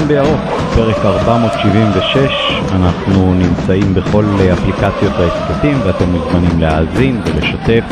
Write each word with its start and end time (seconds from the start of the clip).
תומכים 0.00 0.16
בירוק, 0.16 0.40
פרק 0.74 0.96
476, 1.04 2.16
אנחנו 2.72 3.34
נמצאים 3.34 3.94
בכל 3.94 4.24
אפליקציות 4.52 5.12
ההסכתים 5.18 5.78
ואתם 5.84 6.04
מוזמנים 6.10 6.60
להאזין 6.60 7.20
ולשתף 7.24 7.84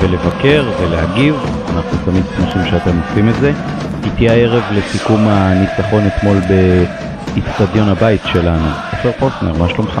ולבקר 0.00 0.64
ולהגיב, 0.80 1.34
אנחנו 1.74 1.98
תמיד 2.04 2.24
שמחים 2.36 2.62
שאתם 2.70 3.00
עושים 3.08 3.28
את 3.28 3.34
זה. 3.40 3.52
איתי 4.04 4.28
הערב 4.28 4.62
לסיכום 4.72 5.28
הניצחון 5.28 6.02
אתמול 6.06 6.36
באיצטדיון 6.48 7.88
הבית 7.88 8.20
שלנו, 8.32 8.68
עופר 8.92 9.12
פוסנר, 9.18 9.58
מה 9.58 9.68
שלומך? 9.68 10.00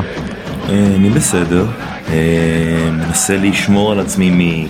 אני 0.68 1.10
בסדר, 1.10 1.66
מנסה 2.92 3.36
לשמור 3.36 3.92
על 3.92 4.00
עצמי 4.00 4.66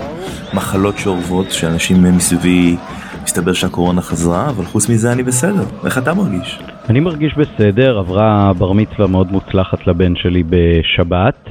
ממחלות 0.53 0.99
שאורבות 0.99 1.53
שאנשים 1.53 2.17
מסביבי 2.17 2.77
מסתבר 3.25 3.53
שהקורונה 3.53 4.03
חזרה 4.03 4.49
אבל 4.49 4.65
חוץ 4.65 4.89
מזה 4.89 5.13
אני 5.13 5.23
בסדר 5.23 5.65
איך 5.85 5.99
אתה 5.99 6.15
מרגיש? 6.15 6.59
אני 6.91 7.01
מרגיש 7.01 7.35
בסדר 7.35 7.99
עברה 7.99 8.53
בר 8.59 8.73
מצווה 8.73 9.07
מאוד 9.07 9.33
מוצלחת 9.33 9.87
לבן 9.87 10.17
שלי 10.17 10.43
בשבת. 10.51 11.49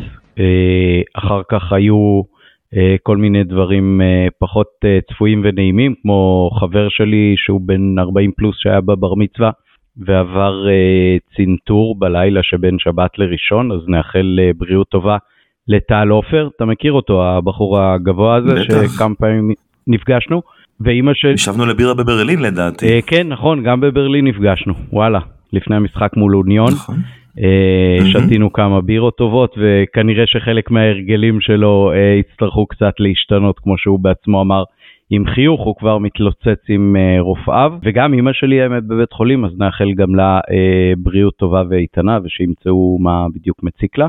אחר 1.13 1.41
כך 1.49 1.73
היו 1.73 2.21
כל 3.03 3.17
מיני 3.17 3.43
דברים 3.43 4.01
פחות 4.39 4.67
צפויים 5.09 5.41
ונעימים 5.43 5.93
כמו 6.01 6.49
חבר 6.59 6.89
שלי 6.89 7.35
שהוא 7.37 7.61
בן 7.63 7.99
40 7.99 8.31
פלוס 8.31 8.55
שהיה 8.59 8.81
בבר 8.81 9.15
מצווה 9.15 9.51
ועבר 9.97 10.65
צנתור 11.35 11.99
בלילה 11.99 12.43
שבין 12.43 12.79
שבת 12.79 13.17
לראשון 13.17 13.71
אז 13.71 13.79
נאחל 13.87 14.39
בריאות 14.57 14.89
טובה 14.89 15.17
לטל 15.67 16.09
עופר. 16.09 16.49
אתה 16.55 16.65
מכיר 16.65 16.93
אותו 16.93 17.23
הבחור 17.23 17.79
הגבוה 17.79 18.35
הזה 18.35 18.63
שכמה 18.63 19.15
פעמים 19.15 19.53
נפגשנו. 19.87 20.41
ואימא 20.83 21.11
של... 21.15 21.33
ישבנו 21.33 21.65
לבירה 21.65 21.93
בברלין 21.93 22.41
לדעתי. 22.41 22.85
אה, 22.85 22.99
כן, 23.07 23.27
נכון, 23.27 23.63
גם 23.63 23.81
בברלין 23.81 24.27
נפגשנו, 24.27 24.73
וואלה, 24.93 25.19
לפני 25.53 25.75
המשחק 25.75 26.09
מול 26.17 26.35
אוניון. 26.35 26.71
נכון. 26.71 26.95
אה, 27.39 28.05
שתינו 28.05 28.53
כמה 28.53 28.81
בירות 28.81 29.17
טובות 29.17 29.55
וכנראה 29.57 30.23
שחלק 30.27 30.71
מההרגלים 30.71 31.41
שלו 31.41 31.91
אה, 31.93 32.19
יצטרכו 32.19 32.65
קצת 32.65 32.93
להשתנות 32.99 33.59
כמו 33.59 33.77
שהוא 33.77 33.99
בעצמו 33.99 34.41
אמר 34.41 34.63
עם 35.09 35.25
חיוך 35.25 35.61
הוא 35.61 35.75
כבר 35.75 35.97
מתלוצץ 35.97 36.59
עם 36.69 36.95
אה, 36.95 37.21
רופאיו 37.21 37.73
וגם 37.83 38.13
אמא 38.13 38.31
שלי 38.33 38.61
האמת 38.61 38.83
בבית 38.83 39.13
חולים 39.13 39.45
אז 39.45 39.51
נאחל 39.57 39.93
גם 39.97 40.15
לה 40.15 40.39
אה, 40.51 40.93
בריאות 40.97 41.35
טובה 41.35 41.63
ואיתנה 41.69 42.19
ושימצאו 42.23 42.97
מה 43.01 43.25
בדיוק 43.35 43.63
מציק 43.63 43.97
לה. 43.97 44.07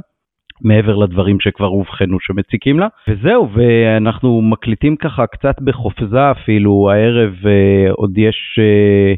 מעבר 0.64 0.96
לדברים 0.96 1.40
שכבר 1.40 1.66
אובחנו 1.66 2.20
שמציקים 2.20 2.78
לה. 2.80 2.88
וזהו, 3.08 3.48
ואנחנו 3.52 4.42
מקליטים 4.42 4.96
ככה 4.96 5.26
קצת 5.26 5.60
בחופזה 5.60 6.30
אפילו, 6.30 6.90
הערב 6.90 7.34
אה, 7.46 7.92
עוד 7.92 8.18
יש 8.18 8.58
אה, 8.58 9.14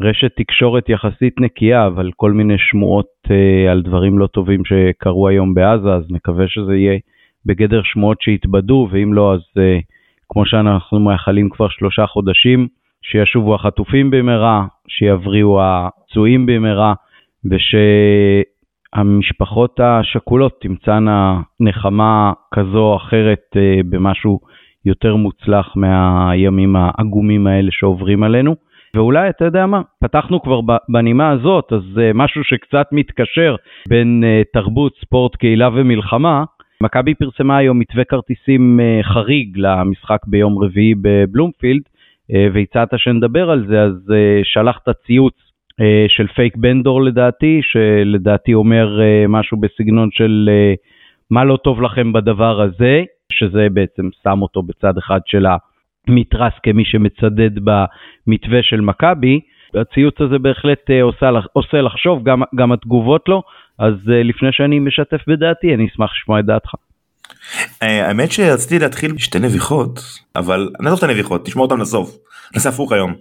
רשת 0.00 0.32
תקשורת 0.36 0.88
יחסית 0.88 1.40
נקייה, 1.40 1.86
אבל 1.86 2.10
כל 2.16 2.32
מיני 2.32 2.58
שמועות 2.58 3.06
אה, 3.30 3.72
על 3.72 3.82
דברים 3.82 4.18
לא 4.18 4.26
טובים 4.26 4.62
שקרו 4.64 5.28
היום 5.28 5.54
בעזה, 5.54 5.94
אז 5.94 6.02
נקווה 6.10 6.48
שזה 6.48 6.76
יהיה 6.76 6.98
בגדר 7.46 7.80
שמועות 7.84 8.22
שיתבדו, 8.22 8.88
ואם 8.90 9.14
לא, 9.14 9.34
אז 9.34 9.40
אה, 9.58 9.78
כמו 10.28 10.46
שאנחנו 10.46 11.00
מאחלים 11.00 11.48
כבר 11.50 11.68
שלושה 11.68 12.06
חודשים, 12.06 12.68
שישובו 13.02 13.54
החטופים 13.54 14.10
במהרה, 14.10 14.66
שיבריאו 14.88 15.62
הפצועים 15.62 16.46
במהרה, 16.46 16.94
וש... 17.50 17.74
המשפחות 18.92 19.80
השכולות 19.82 20.60
תמצאנה 20.60 21.40
נחמה 21.60 22.32
כזו 22.54 22.78
או 22.78 22.96
אחרת 22.96 23.44
אה, 23.56 23.80
במשהו 23.88 24.40
יותר 24.84 25.16
מוצלח 25.16 25.76
מהימים 25.76 26.76
העגומים 26.76 27.46
האלה 27.46 27.68
שעוברים 27.70 28.22
עלינו. 28.22 28.54
ואולי, 28.94 29.28
אתה 29.28 29.44
יודע 29.44 29.66
מה, 29.66 29.80
פתחנו 30.04 30.42
כבר 30.42 30.60
בנימה 30.88 31.30
הזאת, 31.30 31.72
אז 31.72 31.82
uh, 31.94 32.00
משהו 32.14 32.44
שקצת 32.44 32.86
מתקשר 32.92 33.56
בין 33.88 34.24
uh, 34.24 34.44
תרבות, 34.52 34.92
ספורט, 35.00 35.36
קהילה 35.36 35.68
ומלחמה. 35.74 36.44
מכבי 36.82 37.14
פרסמה 37.14 37.56
היום 37.56 37.78
מתווה 37.78 38.04
כרטיסים 38.04 38.80
חריג 39.02 39.56
למשחק 39.56 40.18
ביום 40.26 40.58
רביעי 40.58 40.94
בבלומפילד, 41.02 41.82
והצעת 42.52 42.88
שנדבר 42.96 43.50
על 43.50 43.66
זה, 43.68 43.82
אז 43.82 44.12
שלחת 44.44 44.88
ציוץ 45.06 45.34
אה, 45.34 45.45
של 46.08 46.26
פייק 46.26 46.56
בנדור 46.56 47.02
לדעתי, 47.02 47.60
שלדעתי 47.62 48.54
אומר 48.54 49.00
אה, 49.00 49.24
משהו 49.28 49.56
בסגנון 49.56 50.08
של 50.12 50.48
אה, 50.52 50.74
מה 51.30 51.44
לא 51.44 51.56
טוב 51.64 51.82
לכם 51.82 52.12
בדבר 52.12 52.60
הזה, 52.62 53.02
שזה 53.32 53.66
בעצם 53.72 54.08
שם 54.24 54.42
אותו 54.42 54.62
בצד 54.62 54.98
אחד 54.98 55.20
של 55.26 55.46
המתרס 56.08 56.52
כמי 56.62 56.84
שמצדד 56.84 57.50
במתווה 57.54 58.62
של 58.62 58.80
מכבי. 58.80 59.40
הציוץ 59.74 60.14
הזה 60.20 60.38
בהחלט 60.38 60.90
עושה, 61.02 61.30
עושה 61.52 61.80
לחשוב, 61.80 62.24
גם, 62.24 62.42
גם 62.54 62.72
התגובות 62.72 63.28
לו, 63.28 63.42
אז 63.78 63.94
לפני 64.06 64.48
שאני 64.52 64.78
משתף 64.78 65.20
בדעתי, 65.26 65.74
אני 65.74 65.86
אשמח 65.86 66.10
לשמוע 66.12 66.40
את 66.40 66.44
דעתך. 66.44 66.70
האמת 67.80 68.32
שרציתי 68.32 68.78
להתחיל 68.78 69.12
בשתי 69.12 69.38
נביחות, 69.38 70.00
אבל 70.36 70.68
נעזוב 70.80 70.98
את 70.98 71.04
הנביחות, 71.04 71.44
תשמור 71.44 71.64
אותן 71.64 71.80
לסוף, 71.80 72.16
נעשה 72.54 72.68
הפוך 72.68 72.92
היום. 72.92 73.14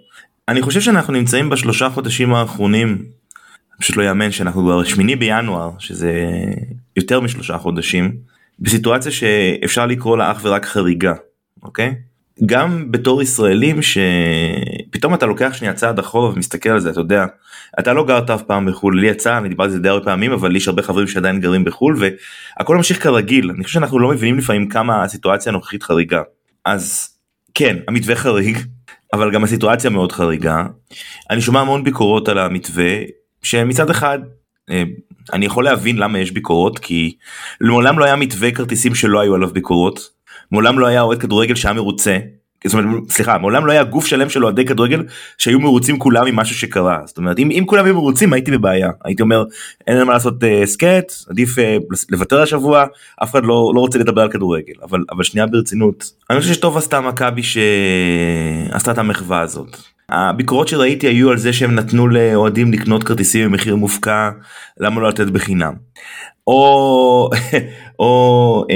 אני 0.47 0.61
חושב 0.61 0.81
שאנחנו 0.81 1.13
נמצאים 1.13 1.50
בשלושה 1.50 1.89
חודשים 1.89 2.33
האחרונים, 2.33 3.06
פשוט 3.79 3.97
לא 3.97 4.03
יאמן 4.03 4.31
שאנחנו 4.31 4.61
כבר 4.61 4.83
שמיני 4.83 5.16
בינואר, 5.16 5.72
שזה 5.79 6.13
יותר 6.95 7.19
משלושה 7.19 7.57
חודשים, 7.57 8.16
בסיטואציה 8.59 9.11
שאפשר 9.11 9.85
לקרוא 9.85 10.17
לה 10.17 10.31
אך 10.31 10.39
ורק 10.44 10.66
חריגה, 10.66 11.13
אוקיי? 11.63 11.95
גם 12.45 12.91
בתור 12.91 13.22
ישראלים 13.22 13.79
שפתאום 13.81 15.13
אתה 15.13 15.25
לוקח 15.25 15.53
שנייה 15.53 15.73
צעד 15.73 16.00
אחורה 16.00 16.29
ומסתכל 16.29 16.69
על 16.69 16.79
זה 16.79 16.89
אתה 16.89 17.00
יודע 17.00 17.25
אתה 17.79 17.94
לא 17.94 18.05
גרת 18.05 18.29
אף 18.29 18.41
פעם 18.41 18.66
בחו"ל 18.66 19.00
לי 19.00 19.07
יצא 19.07 19.38
אני 19.38 19.50
דיברתי 19.50 19.67
על 19.67 19.72
זה 19.72 19.79
די 19.79 19.89
הרבה 19.89 20.05
פעמים 20.05 20.31
אבל 20.31 20.51
לי 20.51 20.57
יש 20.57 20.67
הרבה 20.67 20.81
חברים 20.81 21.07
שעדיין 21.07 21.39
גרים 21.39 21.63
בחו"ל 21.63 21.97
והכל 22.59 22.78
ממשיך 22.78 23.03
כרגיל 23.03 23.51
אני 23.51 23.63
חושב 23.63 23.73
שאנחנו 23.73 24.00
לא 24.00 24.09
מבינים 24.09 24.38
לפעמים 24.38 24.69
כמה 24.69 25.03
הסיטואציה 25.03 25.50
הנוכחית 25.50 25.84
חריגה 25.84 26.22
אז 26.66 27.09
כן 27.53 27.78
המתווה 27.88 28.16
חריג 28.16 28.57
אבל 29.16 29.31
גם 29.31 29.44
הסיטואציה 29.44 29.90
מאוד 29.90 30.12
חריגה. 30.12 30.66
אני 31.30 31.42
שומע 31.42 31.59
המון 31.59 31.84
ביקורות 31.84 32.30
על 32.30 32.38
המתווה 32.38 32.94
שמצד 33.44 33.90
אחד 33.90 34.20
אה, 34.70 34.84
אני 35.34 35.46
יכול 35.46 35.64
להבין 35.64 35.98
למה 35.98 36.20
יש 36.20 36.31
ביקורות 36.31 36.80
כי 36.80 37.16
מעולם 37.62 38.00
לא 38.00 38.06
היה 38.06 38.16
מתווה 38.16 38.52
כרטיסים 38.52 38.96
שלא 38.96 39.20
היו 39.20 39.36
עליו 39.36 39.50
ביקורות 39.53 40.09
מעולם 40.52 40.80
לא 40.80 40.86
היה 40.86 41.02
אוהד 41.02 41.20
כדורגל 41.20 41.56
שהיה 41.56 41.74
מרוצה 41.74 42.18
זאת 42.66 42.74
אומרת, 42.74 43.09
סליחה, 43.09 43.38
מעולם 43.38 43.66
לא 43.66 43.72
היה 43.72 43.84
גוף 43.84 44.06
שלם 44.06 44.30
של 44.30 44.44
אוהדי 44.44 44.66
כדורגל 44.66 45.03
שהיו 45.38 45.59
מרוצים 45.59 46.00
כולם 46.00 46.26
ממשהו 46.26 46.56
שקרה. 46.56 47.00
זאת 47.06 47.18
אומרת, 47.18 47.40
אם, 47.40 47.52
אם 47.52 47.64
כולם 47.66 47.86
היו 47.86 47.94
מרוצים 47.94 48.34
הייתי 48.34 48.52
בבעיה. 48.52 48.90
הייתי 49.06 49.22
אומר, 49.22 49.44
אין 49.88 50.03
מה 50.03 50.14
לעשות 50.14 50.44
הסכת, 50.64 51.12
uh, 51.12 51.31
עדיף 51.31 51.58
uh, 51.58 51.62
לוותר 52.09 52.42
השבוע, 52.42 52.86
אף 53.24 53.31
אחד 53.31 53.44
לא, 53.44 53.72
לא 53.76 53.80
רוצה 53.80 54.00
לדבר 54.00 54.22
על 54.22 54.31
כדורגל. 54.31 54.74
אבל, 54.84 55.00
אבל 55.12 55.24
שנייה 55.24 55.48
ברצינות, 55.48 56.12
אני 56.30 56.40
חושב 56.40 56.53
שטוב 56.53 56.78
עשתה 56.78 57.02
מכבי 57.02 57.42
שעשתה 57.44 58.92
את 58.92 58.97
המחווה 58.97 59.42
הזאת. 59.42 59.94
הביקורות 60.09 60.67
שראיתי 60.67 61.07
היו 61.07 61.31
על 61.31 61.38
זה 61.38 61.53
שהם 61.53 61.75
נתנו 61.75 62.07
לאוהדים 62.07 62.73
לקנות 62.73 63.03
כרטיסים 63.03 63.51
במחיר 63.51 63.75
מופקע, 63.75 64.29
למה 64.79 65.01
לא 65.01 65.09
לתת 65.09 65.27
בחינם. 65.27 65.73
או, 66.47 67.29
או 67.99 68.66
אה, 68.69 68.75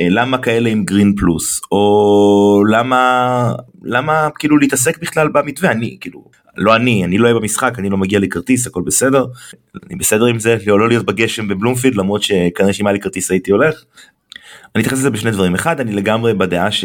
אה, 0.00 0.06
למה 0.10 0.38
כאלה 0.38 0.70
עם 0.70 0.84
גרין 0.84 1.14
פלוס, 1.16 1.60
או 1.72 2.62
למה, 2.70 3.54
למה 3.82 4.28
כאילו 4.38 4.58
להתעסק 4.58 4.98
בכלל 4.98 5.28
במתווה, 5.28 5.70
אני 5.70 5.96
כאילו, 6.00 6.24
לא 6.56 6.76
אני, 6.76 7.04
אני 7.04 7.18
לא 7.18 7.24
אהיה 7.24 7.34
במשחק, 7.40 7.78
אני 7.78 7.90
לא 7.90 7.96
מגיע 7.96 8.18
לי 8.18 8.28
כרטיס, 8.28 8.66
הכל 8.66 8.82
בסדר, 8.86 9.26
אני 9.86 9.96
בסדר 9.96 10.24
עם 10.24 10.38
זה, 10.38 10.56
לא, 10.66 10.78
לא 10.78 10.88
להיות 10.88 11.06
בגשם 11.06 11.48
בבלומפילד, 11.48 11.94
למרות 11.96 12.22
שכנראה 12.22 12.72
שאם 12.72 12.86
היה 12.86 12.92
לי 12.92 13.00
כרטיס 13.00 13.30
הייתי 13.30 13.52
הולך. 13.52 13.84
אני 14.74 14.82
אתייחס 14.82 14.98
לזה 14.98 15.10
בשני 15.10 15.30
דברים, 15.30 15.54
אחד, 15.54 15.80
אני 15.80 15.92
לגמרי 15.92 16.34
בדעה 16.34 16.70
ש... 16.72 16.84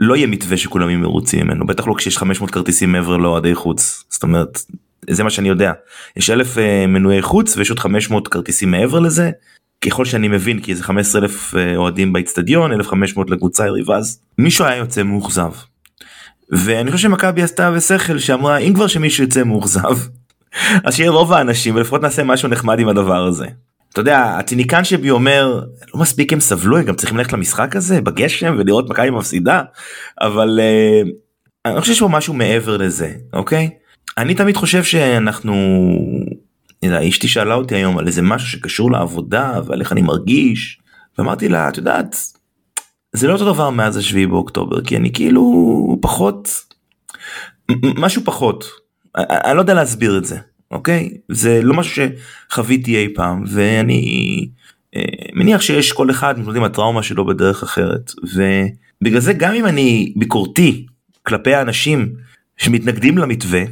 לא 0.00 0.16
יהיה 0.16 0.26
מתווה 0.26 0.56
שכולם 0.56 0.88
יהיו 0.90 0.98
מרוצים 0.98 1.46
ממנו, 1.46 1.66
בטח 1.66 1.86
לא 1.86 1.94
כשיש 1.98 2.18
500 2.18 2.50
כרטיסים 2.50 2.92
מעבר 2.92 3.16
לאוהדי 3.16 3.54
חוץ, 3.54 4.04
זאת 4.08 4.22
אומרת, 4.22 4.62
זה 5.10 5.24
מה 5.24 5.30
שאני 5.30 5.48
יודע. 5.48 5.72
יש 6.16 6.30
אלף 6.30 6.58
אה, 6.58 6.86
מנועי 6.86 7.22
חוץ 7.22 7.56
ויש 7.56 7.70
עוד 7.70 7.78
500 7.78 8.28
כרטיסים 8.28 8.70
מעבר 8.70 8.98
לזה. 8.98 9.30
ככל 9.84 10.04
שאני 10.04 10.28
מבין 10.28 10.60
כי 10.60 10.74
זה 10.74 10.82
15 10.82 11.22
אלף 11.22 11.54
אה, 11.54 11.76
אוהדים 11.76 12.12
באצטדיון 12.12 12.72
1500 12.72 13.30
לקבוצה 13.30 13.66
יריבה 13.66 13.96
אז 13.96 14.20
מישהו 14.38 14.64
היה 14.64 14.76
יוצא 14.76 15.02
מאוכזב. 15.02 15.52
ואני 16.50 16.90
חושב 16.92 17.08
שמכבי 17.08 17.42
עשתה 17.42 17.70
בשכל 17.70 18.18
שאמרה 18.18 18.56
אם 18.56 18.74
כבר 18.74 18.86
שמישהו 18.86 19.24
יוצא 19.24 19.44
מאוכזב 19.44 19.98
אז 20.84 20.94
שיהיה 20.94 21.10
רוב 21.10 21.32
האנשים 21.32 21.74
ולפחות 21.74 22.02
נעשה 22.02 22.24
משהו 22.24 22.48
נחמד 22.48 22.80
עם 22.80 22.88
הדבר 22.88 23.26
הזה. 23.26 23.46
אתה 23.92 24.00
יודע 24.00 24.36
הציניקן 24.38 24.84
שבי 24.84 25.10
אומר 25.10 25.60
לא 25.94 26.00
מספיק 26.00 26.32
הם 26.32 26.40
סבלו 26.40 26.78
הם 26.78 26.84
גם 26.84 26.94
צריכים 26.94 27.18
ללכת 27.18 27.32
למשחק 27.32 27.76
הזה 27.76 28.00
בגשם 28.00 28.56
ולראות 28.58 28.90
מכבי 28.90 29.10
מפסידה. 29.10 29.62
אבל 30.20 30.60
uh, 30.60 31.08
אני 31.64 31.80
חושב 31.80 31.92
שיש 31.92 32.00
פה 32.00 32.08
משהו 32.08 32.34
מעבר 32.34 32.76
לזה 32.76 33.12
אוקיי? 33.32 33.70
אני 34.18 34.34
תמיד 34.34 34.56
חושב 34.56 34.84
שאנחנו, 34.84 35.54
אשתי 36.84 37.28
שאלה 37.28 37.54
אותי 37.54 37.74
היום 37.74 37.98
על 37.98 38.06
איזה 38.06 38.22
משהו 38.22 38.48
שקשור 38.48 38.92
לעבודה 38.92 39.60
ועל 39.66 39.80
איך 39.80 39.92
אני 39.92 40.02
מרגיש, 40.02 40.80
ואמרתי 41.18 41.48
לה, 41.48 41.68
את 41.68 41.76
יודעת, 41.76 42.16
זה 43.12 43.28
לא 43.28 43.32
אותו 43.32 43.52
דבר 43.52 43.70
מאז 43.70 43.96
השביעי 43.96 44.26
באוקטובר, 44.26 44.84
כי 44.84 44.96
אני 44.96 45.12
כאילו 45.12 45.98
פחות, 46.02 46.48
משהו 48.04 48.22
פחות, 48.24 48.64
אני 49.16 49.56
לא 49.56 49.60
יודע 49.60 49.74
להסביר 49.74 50.18
את 50.18 50.24
זה, 50.24 50.38
אוקיי? 50.70 51.10
זה 51.28 51.60
לא 51.62 51.74
משהו 51.74 52.04
שחוויתי 52.50 52.96
אי 52.96 53.14
פעם, 53.14 53.44
ואני 53.46 54.48
אה, 54.96 55.02
מניח 55.32 55.60
שיש 55.60 55.92
כל 55.92 56.10
אחד 56.10 56.38
מתמודד 56.38 56.56
עם 56.56 56.64
הטראומה 56.64 57.02
שלו 57.02 57.26
בדרך 57.26 57.62
אחרת, 57.62 58.12
ובגלל 58.22 59.20
זה 59.20 59.32
גם 59.32 59.54
אם 59.54 59.66
אני 59.66 60.12
ביקורתי 60.16 60.86
כלפי 61.22 61.54
האנשים 61.54 62.12
שמתנגדים 62.56 63.18
למתווה, 63.18 63.62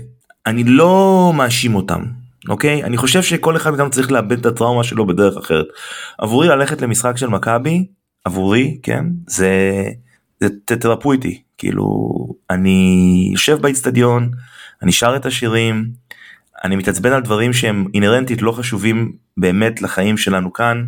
אני 0.47 0.65
לא 0.65 1.33
מאשים 1.37 1.75
אותם, 1.75 2.03
אוקיי? 2.49 2.85
אני 2.85 2.97
חושב 2.97 3.23
שכל 3.23 3.57
אחד 3.57 3.71
מאיתנו 3.71 3.91
צריך 3.91 4.13
לאבד 4.13 4.39
את 4.39 4.47
הטראומה 4.47 4.85
שלו 4.85 5.07
בדרך 5.07 5.37
אחרת. 5.37 5.67
עבורי 6.19 6.49
ללכת 6.49 6.83
למשחק 6.83 7.17
של 7.17 7.29
מכבי, 7.29 7.87
עבורי, 8.25 8.79
כן, 8.83 9.05
זה, 9.27 9.83
זה 10.41 10.49
תתרפו 10.65 11.13
איתי, 11.13 11.43
כאילו, 11.59 11.87
אני 12.51 13.29
יושב 13.33 13.59
באיצטדיון, 13.61 14.31
אני 14.83 14.93
שר 14.93 15.17
את 15.17 15.27
השירים, 15.27 15.85
אני 16.65 16.77
מתעצבן 16.77 17.13
על 17.13 17.23
דברים 17.23 17.53
שהם 17.53 17.87
אינהרנטית 17.95 18.43
לא 18.43 18.53
חשובים 18.53 19.13
באמת 19.37 19.83
לחיים 19.83 20.17
שלנו 20.17 20.53
כאן, 20.53 20.85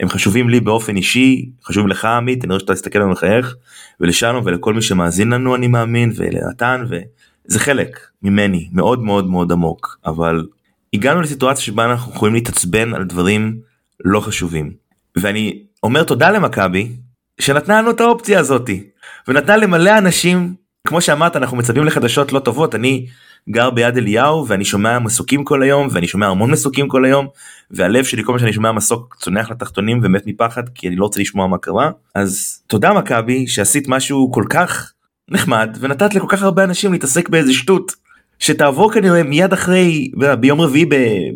הם 0.00 0.08
חשובים 0.08 0.48
לי 0.48 0.60
באופן 0.60 0.96
אישי, 0.96 1.50
חשוב 1.64 1.88
לך 1.88 2.04
עמית, 2.04 2.44
אני 2.44 2.48
רואה 2.52 2.60
שאתה 2.60 2.72
מסתכל 2.72 2.98
עלינו 2.98 3.12
מחייך, 3.12 3.56
ולשלנו 4.00 4.44
ולכל 4.44 4.74
מי 4.74 4.82
שמאזין 4.82 5.30
לנו 5.30 5.54
אני 5.54 5.66
מאמין, 5.66 6.12
ולנתן, 6.16 6.84
וזה 6.88 7.60
חלק 7.60 8.00
ממני, 8.22 8.68
מאוד 8.72 9.02
מאוד 9.02 9.30
מאוד 9.30 9.52
עמוק, 9.52 9.98
אבל 10.06 10.46
הגענו 10.94 11.20
לסיטואציה 11.20 11.64
שבה 11.64 11.84
אנחנו 11.84 12.12
יכולים 12.12 12.34
להתעצבן 12.34 12.94
על 12.94 13.04
דברים 13.04 13.58
לא 14.04 14.20
חשובים. 14.20 14.72
ואני 15.16 15.62
אומר 15.82 16.02
תודה 16.02 16.30
למכבי, 16.30 16.92
שנתנה 17.40 17.82
לנו 17.82 17.90
את 17.90 18.00
האופציה 18.00 18.40
הזאתי, 18.40 18.84
ונתנה 19.28 19.56
למלא 19.56 19.98
אנשים, 19.98 20.54
כמו 20.88 21.00
שאמרת, 21.00 21.36
אנחנו 21.36 21.56
מצפים 21.56 21.84
לחדשות 21.84 22.32
לא 22.32 22.38
טובות, 22.38 22.74
אני 22.74 23.06
גר 23.50 23.70
ביד 23.70 23.96
אליהו 23.96 24.48
ואני 24.48 24.64
שומע 24.64 24.98
מסוקים 24.98 25.44
כל 25.44 25.62
היום 25.62 25.88
ואני 25.90 26.08
שומע 26.08 26.26
המון 26.26 26.50
מסוקים 26.50 26.88
כל 26.88 27.04
היום 27.04 27.26
והלב 27.70 28.04
שלי 28.04 28.24
כל 28.24 28.32
מה 28.32 28.38
שאני 28.38 28.52
שומע 28.52 28.72
מסוק 28.72 29.16
צונח 29.20 29.50
לתחתונים 29.50 30.00
ומת 30.02 30.26
מפחד 30.26 30.68
כי 30.68 30.88
אני 30.88 30.96
לא 30.96 31.04
רוצה 31.04 31.20
לשמוע 31.20 31.46
מה 31.46 31.58
קרה. 31.58 31.90
אז 32.14 32.62
תודה 32.66 32.92
מכבי 32.92 33.46
שעשית 33.46 33.88
משהו 33.88 34.32
כל 34.32 34.44
כך 34.50 34.92
נחמד 35.30 35.76
ונתת 35.80 36.14
לכל 36.14 36.26
כך 36.28 36.42
הרבה 36.42 36.64
אנשים 36.64 36.92
להתעסק 36.92 37.28
באיזה 37.28 37.52
שטות 37.52 37.92
שתעבור 38.38 38.92
כנראה 38.92 39.22
מיד 39.22 39.52
אחרי 39.52 40.10
ביום 40.40 40.60
רביעי 40.60 40.86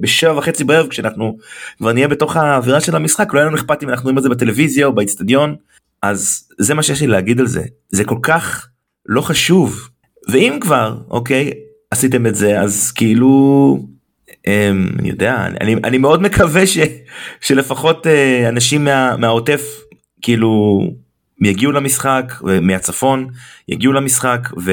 בשבע 0.00 0.38
וחצי 0.38 0.64
בערב 0.64 0.86
כשאנחנו 0.88 1.36
כבר 1.78 1.92
נהיה 1.92 2.08
בתוך 2.08 2.36
האווירה 2.36 2.80
של 2.80 2.96
המשחק 2.96 3.34
לא 3.34 3.38
היה 3.38 3.46
לנו 3.46 3.56
אכפת 3.56 3.82
אם 3.82 3.88
אנחנו 3.88 4.02
רואים 4.02 4.18
את 4.18 4.22
זה 4.22 4.28
בטלוויזיה 4.28 4.86
או 4.86 4.92
באצטדיון. 4.92 5.54
אז 6.02 6.48
זה 6.58 6.74
מה 6.74 6.82
שיש 6.82 7.00
לי 7.00 7.06
להגיד 7.06 7.40
על 7.40 7.46
זה 7.46 7.62
זה 7.88 8.04
כל 8.04 8.18
כך 8.22 8.68
לא 9.06 9.20
חשוב. 9.20 9.88
ואם 10.28 10.58
כבר 10.60 10.98
אוקיי 11.10 11.52
עשיתם 11.92 12.26
את 12.26 12.34
זה 12.34 12.60
אז 12.60 12.90
כאילו 12.90 13.78
אמ, 14.46 14.88
אני 14.98 15.08
יודע 15.08 15.46
אני, 15.60 15.74
אני 15.74 15.98
מאוד 15.98 16.22
מקווה 16.22 16.66
ש, 16.66 16.78
שלפחות 17.40 18.06
אה, 18.06 18.48
אנשים 18.48 18.84
מה, 18.84 19.16
מהעוטף 19.16 19.62
כאילו 20.22 20.80
יגיעו 21.42 21.72
למשחק 21.72 22.32
מהצפון 22.62 23.28
יגיעו 23.68 23.92
למשחק 23.92 24.48
ו, 24.58 24.72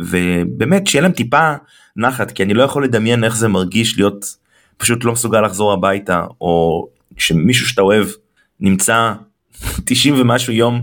ובאמת 0.00 0.86
שיהיה 0.86 1.02
להם 1.02 1.12
טיפה 1.12 1.52
נחת 1.96 2.30
כי 2.30 2.42
אני 2.42 2.54
לא 2.54 2.62
יכול 2.62 2.84
לדמיין 2.84 3.24
איך 3.24 3.36
זה 3.36 3.48
מרגיש 3.48 3.98
להיות 3.98 4.24
פשוט 4.76 5.04
לא 5.04 5.12
מסוגל 5.12 5.40
לחזור 5.40 5.72
הביתה 5.72 6.24
או 6.40 6.88
שמישהו 7.16 7.66
שאתה 7.66 7.82
אוהב 7.82 8.06
נמצא 8.60 9.12
90 9.84 10.20
ומשהו 10.20 10.52
יום 10.52 10.82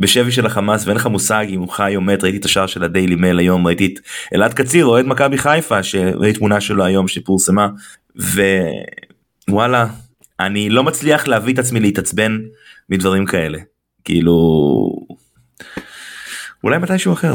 בשבי 0.00 0.32
של 0.32 0.46
החמאס 0.46 0.86
ואין 0.86 0.96
לך 0.96 1.06
מושג 1.06 1.46
אם 1.48 1.60
הוא 1.60 1.68
חי 1.68 1.96
או 1.96 2.00
מת 2.00 2.24
ראיתי 2.24 2.38
את 2.38 2.44
השער 2.44 2.66
של 2.66 2.84
הדיילי 2.84 3.14
מייל 3.14 3.38
היום 3.38 3.66
ראיתי 3.66 3.86
את 3.86 4.00
אלעד 4.34 4.54
קציר 4.54 4.86
אוהד 4.86 5.06
מכבי 5.06 5.38
חיפה 5.38 5.82
שראיתי 5.82 6.38
תמונה 6.38 6.60
שלו 6.60 6.84
היום 6.84 7.08
שפורסמה 7.08 7.68
ווואלה 9.48 9.86
אני 10.40 10.70
לא 10.70 10.82
מצליח 10.82 11.28
להביא 11.28 11.54
את 11.54 11.58
עצמי 11.58 11.80
להתעצבן 11.80 12.38
מדברים 12.90 13.26
כאלה 13.26 13.58
כאילו 14.04 14.32
אולי 16.64 16.78
מתישהו 16.78 17.12
אחר 17.12 17.34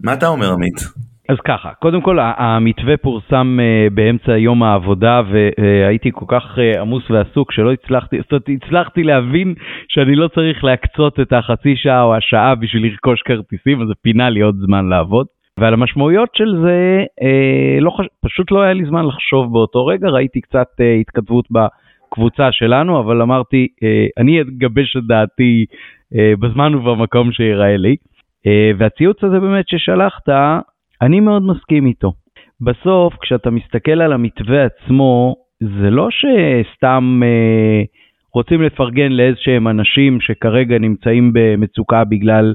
מה 0.00 0.12
אתה 0.14 0.26
אומר 0.26 0.52
עמית. 0.52 0.84
אז 1.28 1.36
ככה, 1.44 1.72
קודם 1.74 2.00
כל 2.00 2.18
המתווה 2.20 2.96
פורסם 2.96 3.58
uh, 3.60 3.94
באמצע 3.94 4.36
יום 4.38 4.62
העבודה 4.62 5.22
והייתי 5.30 6.10
כל 6.12 6.24
כך 6.28 6.58
uh, 6.58 6.80
עמוס 6.80 7.10
ועסוק 7.10 7.52
שלא 7.52 7.72
הצלחתי, 7.72 8.16
זאת 8.20 8.32
אומרת 8.32 8.48
הצלחתי 8.48 9.02
להבין 9.02 9.54
שאני 9.88 10.16
לא 10.16 10.28
צריך 10.28 10.64
להקצות 10.64 11.20
את 11.20 11.32
החצי 11.32 11.76
שעה 11.76 12.02
או 12.02 12.14
השעה 12.14 12.54
בשביל 12.54 12.84
לרכוש 12.84 13.22
כרטיסים, 13.22 13.82
אז 13.82 13.88
זה 13.88 13.94
פינה 14.02 14.30
לי 14.30 14.40
עוד 14.40 14.56
זמן 14.66 14.88
לעבוד. 14.88 15.26
ועל 15.60 15.74
המשמעויות 15.74 16.28
של 16.34 16.56
זה, 16.62 17.04
uh, 17.20 17.80
לא 17.80 17.90
חש... 17.90 18.06
פשוט 18.24 18.50
לא 18.50 18.62
היה 18.62 18.72
לי 18.72 18.84
זמן 18.84 19.06
לחשוב 19.06 19.52
באותו 19.52 19.86
רגע, 19.86 20.08
ראיתי 20.08 20.40
קצת 20.40 20.68
uh, 20.80 21.00
התכתבות 21.00 21.44
בקבוצה 21.50 22.52
שלנו, 22.52 23.00
אבל 23.00 23.22
אמרתי, 23.22 23.66
uh, 23.70 24.22
אני 24.22 24.40
אגבש 24.40 24.96
את 24.96 25.06
דעתי 25.06 25.64
uh, 26.14 26.16
בזמן 26.40 26.74
ובמקום 26.74 27.32
שיראה 27.32 27.76
לי. 27.76 27.96
Uh, 28.46 28.50
והציוץ 28.78 29.24
הזה 29.24 29.40
באמת 29.40 29.68
ששלחת, 29.68 30.28
אני 31.02 31.20
מאוד 31.20 31.42
מסכים 31.42 31.86
איתו. 31.86 32.12
בסוף, 32.60 33.14
כשאתה 33.20 33.50
מסתכל 33.50 34.00
על 34.00 34.12
המתווה 34.12 34.64
עצמו, 34.64 35.34
זה 35.60 35.90
לא 35.90 36.08
שסתם 36.10 37.20
אה, 37.24 37.82
רוצים 38.34 38.62
לפרגן 38.62 39.12
לאיזה 39.12 39.38
שהם 39.40 39.68
אנשים 39.68 40.20
שכרגע 40.20 40.78
נמצאים 40.78 41.30
במצוקה 41.34 42.04
בגלל 42.04 42.54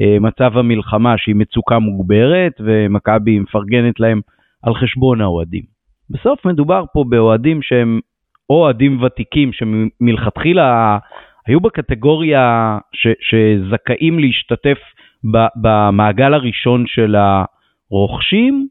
אה, 0.00 0.16
מצב 0.20 0.58
המלחמה 0.58 1.18
שהיא 1.18 1.34
מצוקה 1.34 1.78
מוגברת 1.78 2.52
ומכבי 2.60 3.38
מפרגנת 3.38 4.00
להם 4.00 4.20
על 4.62 4.74
חשבון 4.74 5.20
האוהדים. 5.20 5.62
בסוף 6.10 6.46
מדובר 6.46 6.84
פה 6.92 7.04
באוהדים 7.08 7.62
שהם 7.62 8.00
אוהדים 8.50 9.02
ותיקים 9.02 9.50
שמלכתחילה 9.52 10.98
היו 11.46 11.60
בקטגוריה 11.60 12.78
ש, 12.92 13.06
שזכאים 13.20 14.18
להשתתף 14.18 14.78
במעגל 15.56 16.34
הראשון 16.34 16.84
של 16.86 17.16
ה... 17.16 17.44
רוכשים, 17.92 18.66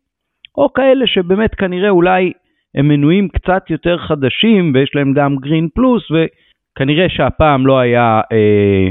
או 0.58 0.74
כאלה 0.74 1.08
שבאמת 1.08 1.56
כנראה 1.56 1.90
אולי 1.90 2.32
הם 2.76 2.88
מנויים 2.88 3.28
קצת 3.28 3.70
יותר 3.70 3.98
חדשים 3.98 4.72
ויש 4.74 4.92
להם 4.96 5.14
גם 5.14 5.36
גרין 5.36 5.68
פלוס, 5.76 6.04
וכנראה 6.12 7.10
שהפעם 7.10 7.68
לא 7.68 7.80
היה 7.80 8.22
אה, 8.32 8.88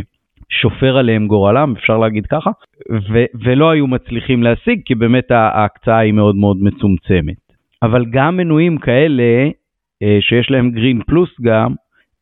שופר 0.51 0.97
עליהם 0.99 1.27
גורלם, 1.27 1.75
אפשר 1.79 1.99
להגיד 1.99 2.27
ככה, 2.27 2.51
ו- 3.13 3.31
ולא 3.45 3.71
היו 3.71 3.87
מצליחים 3.87 4.43
להשיג, 4.43 4.81
כי 4.85 4.95
באמת 4.95 5.31
ההקצאה 5.31 5.99
היא 5.99 6.13
מאוד 6.13 6.37
מאוד 6.37 6.57
מצומצמת. 6.61 7.37
אבל 7.83 8.05
גם 8.11 8.37
מנויים 8.37 8.79
כאלה, 8.79 9.49
אה, 10.03 10.19
שיש 10.21 10.51
להם 10.51 10.71
גרין 10.71 11.03
פלוס 11.07 11.31
גם, 11.41 11.75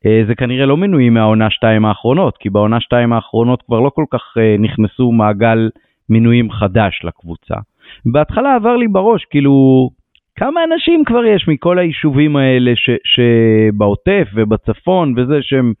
אה, 0.05 0.21
זה 0.27 0.35
כנראה 0.35 0.65
לא 0.65 0.77
מנויים 0.77 1.13
מהעונה 1.13 1.49
2 1.49 1.85
האחרונות, 1.85 2.37
כי 2.37 2.49
בעונה 2.49 2.79
2 2.79 3.13
האחרונות 3.13 3.61
כבר 3.61 3.79
לא 3.79 3.89
כל 3.89 4.05
כך 4.11 4.21
אה, 4.37 4.55
נכנסו 4.59 5.11
מעגל 5.11 5.69
מנויים 6.09 6.51
חדש 6.51 7.01
לקבוצה. 7.03 7.55
בהתחלה 8.05 8.55
עבר 8.55 8.75
לי 8.75 8.87
בראש, 8.87 9.25
כאילו, 9.25 9.89
כמה 10.35 10.61
אנשים 10.63 11.03
כבר 11.05 11.25
יש 11.25 11.47
מכל 11.47 11.79
היישובים 11.79 12.35
האלה 12.35 12.71
ש, 12.75 12.89
שבעוטף 13.03 14.27
ובצפון 14.33 15.13
וזה 15.17 15.37
שהם 15.41 15.73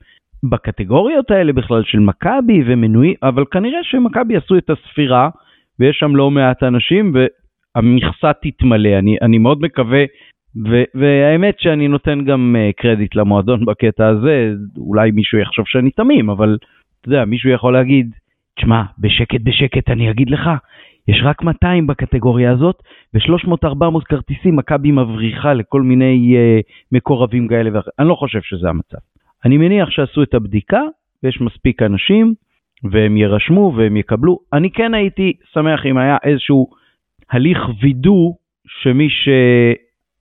בקטגוריות 0.43 1.31
האלה 1.31 1.53
בכלל 1.53 1.83
של 1.83 1.99
מכבי 1.99 2.63
ומנויים, 2.65 3.13
אבל 3.23 3.43
כנראה 3.51 3.79
שמכבי 3.83 4.37
עשו 4.37 4.57
את 4.57 4.69
הספירה 4.69 5.29
ויש 5.79 5.97
שם 5.99 6.15
לא 6.15 6.31
מעט 6.31 6.63
אנשים 6.63 7.13
והמכסה 7.13 8.31
תתמלא. 8.41 8.99
אני, 8.99 9.17
אני 9.21 9.37
מאוד 9.37 9.61
מקווה, 9.61 10.03
ו, 10.69 10.83
והאמת 10.95 11.59
שאני 11.59 11.87
נותן 11.87 12.25
גם 12.25 12.55
uh, 12.55 12.81
קרדיט 12.81 13.15
למועדון 13.15 13.65
בקטע 13.65 14.07
הזה, 14.07 14.51
אולי 14.77 15.11
מישהו 15.11 15.39
יחשוב 15.39 15.65
שאני 15.67 15.91
תמים, 15.91 16.29
אבל 16.29 16.57
אתה 17.01 17.09
יודע, 17.09 17.25
מישהו 17.25 17.49
יכול 17.49 17.73
להגיד, 17.73 18.15
תשמע, 18.57 18.83
בשקט 18.99 19.41
בשקט 19.43 19.89
אני 19.89 20.11
אגיד 20.11 20.29
לך, 20.29 20.49
יש 21.09 21.21
רק 21.23 21.43
200 21.43 21.87
בקטגוריה 21.87 22.51
הזאת, 22.51 22.75
ו-300-400 23.13 24.05
כרטיסים 24.09 24.55
מכבי 24.55 24.91
מבריחה 24.91 25.53
לכל 25.53 25.81
מיני 25.81 26.35
uh, 26.35 26.63
מקורבים 26.91 27.47
כאלה 27.47 27.69
ואחרים. 27.73 27.93
אני 27.99 28.07
לא 28.07 28.15
חושב 28.15 28.41
שזה 28.41 28.69
המצב. 28.69 28.97
אני 29.45 29.57
מניח 29.57 29.89
שעשו 29.89 30.23
את 30.23 30.33
הבדיקה, 30.33 30.81
ויש 31.23 31.41
מספיק 31.41 31.81
אנשים, 31.81 32.33
והם 32.83 33.17
יירשמו 33.17 33.73
והם 33.77 33.97
יקבלו. 33.97 34.39
אני 34.53 34.71
כן 34.71 34.93
הייתי 34.93 35.33
שמח 35.53 35.85
אם 35.85 35.97
היה 35.97 36.17
איזשהו 36.23 36.67
הליך 37.31 37.59
וידוא 37.81 38.33
שמי 38.67 39.07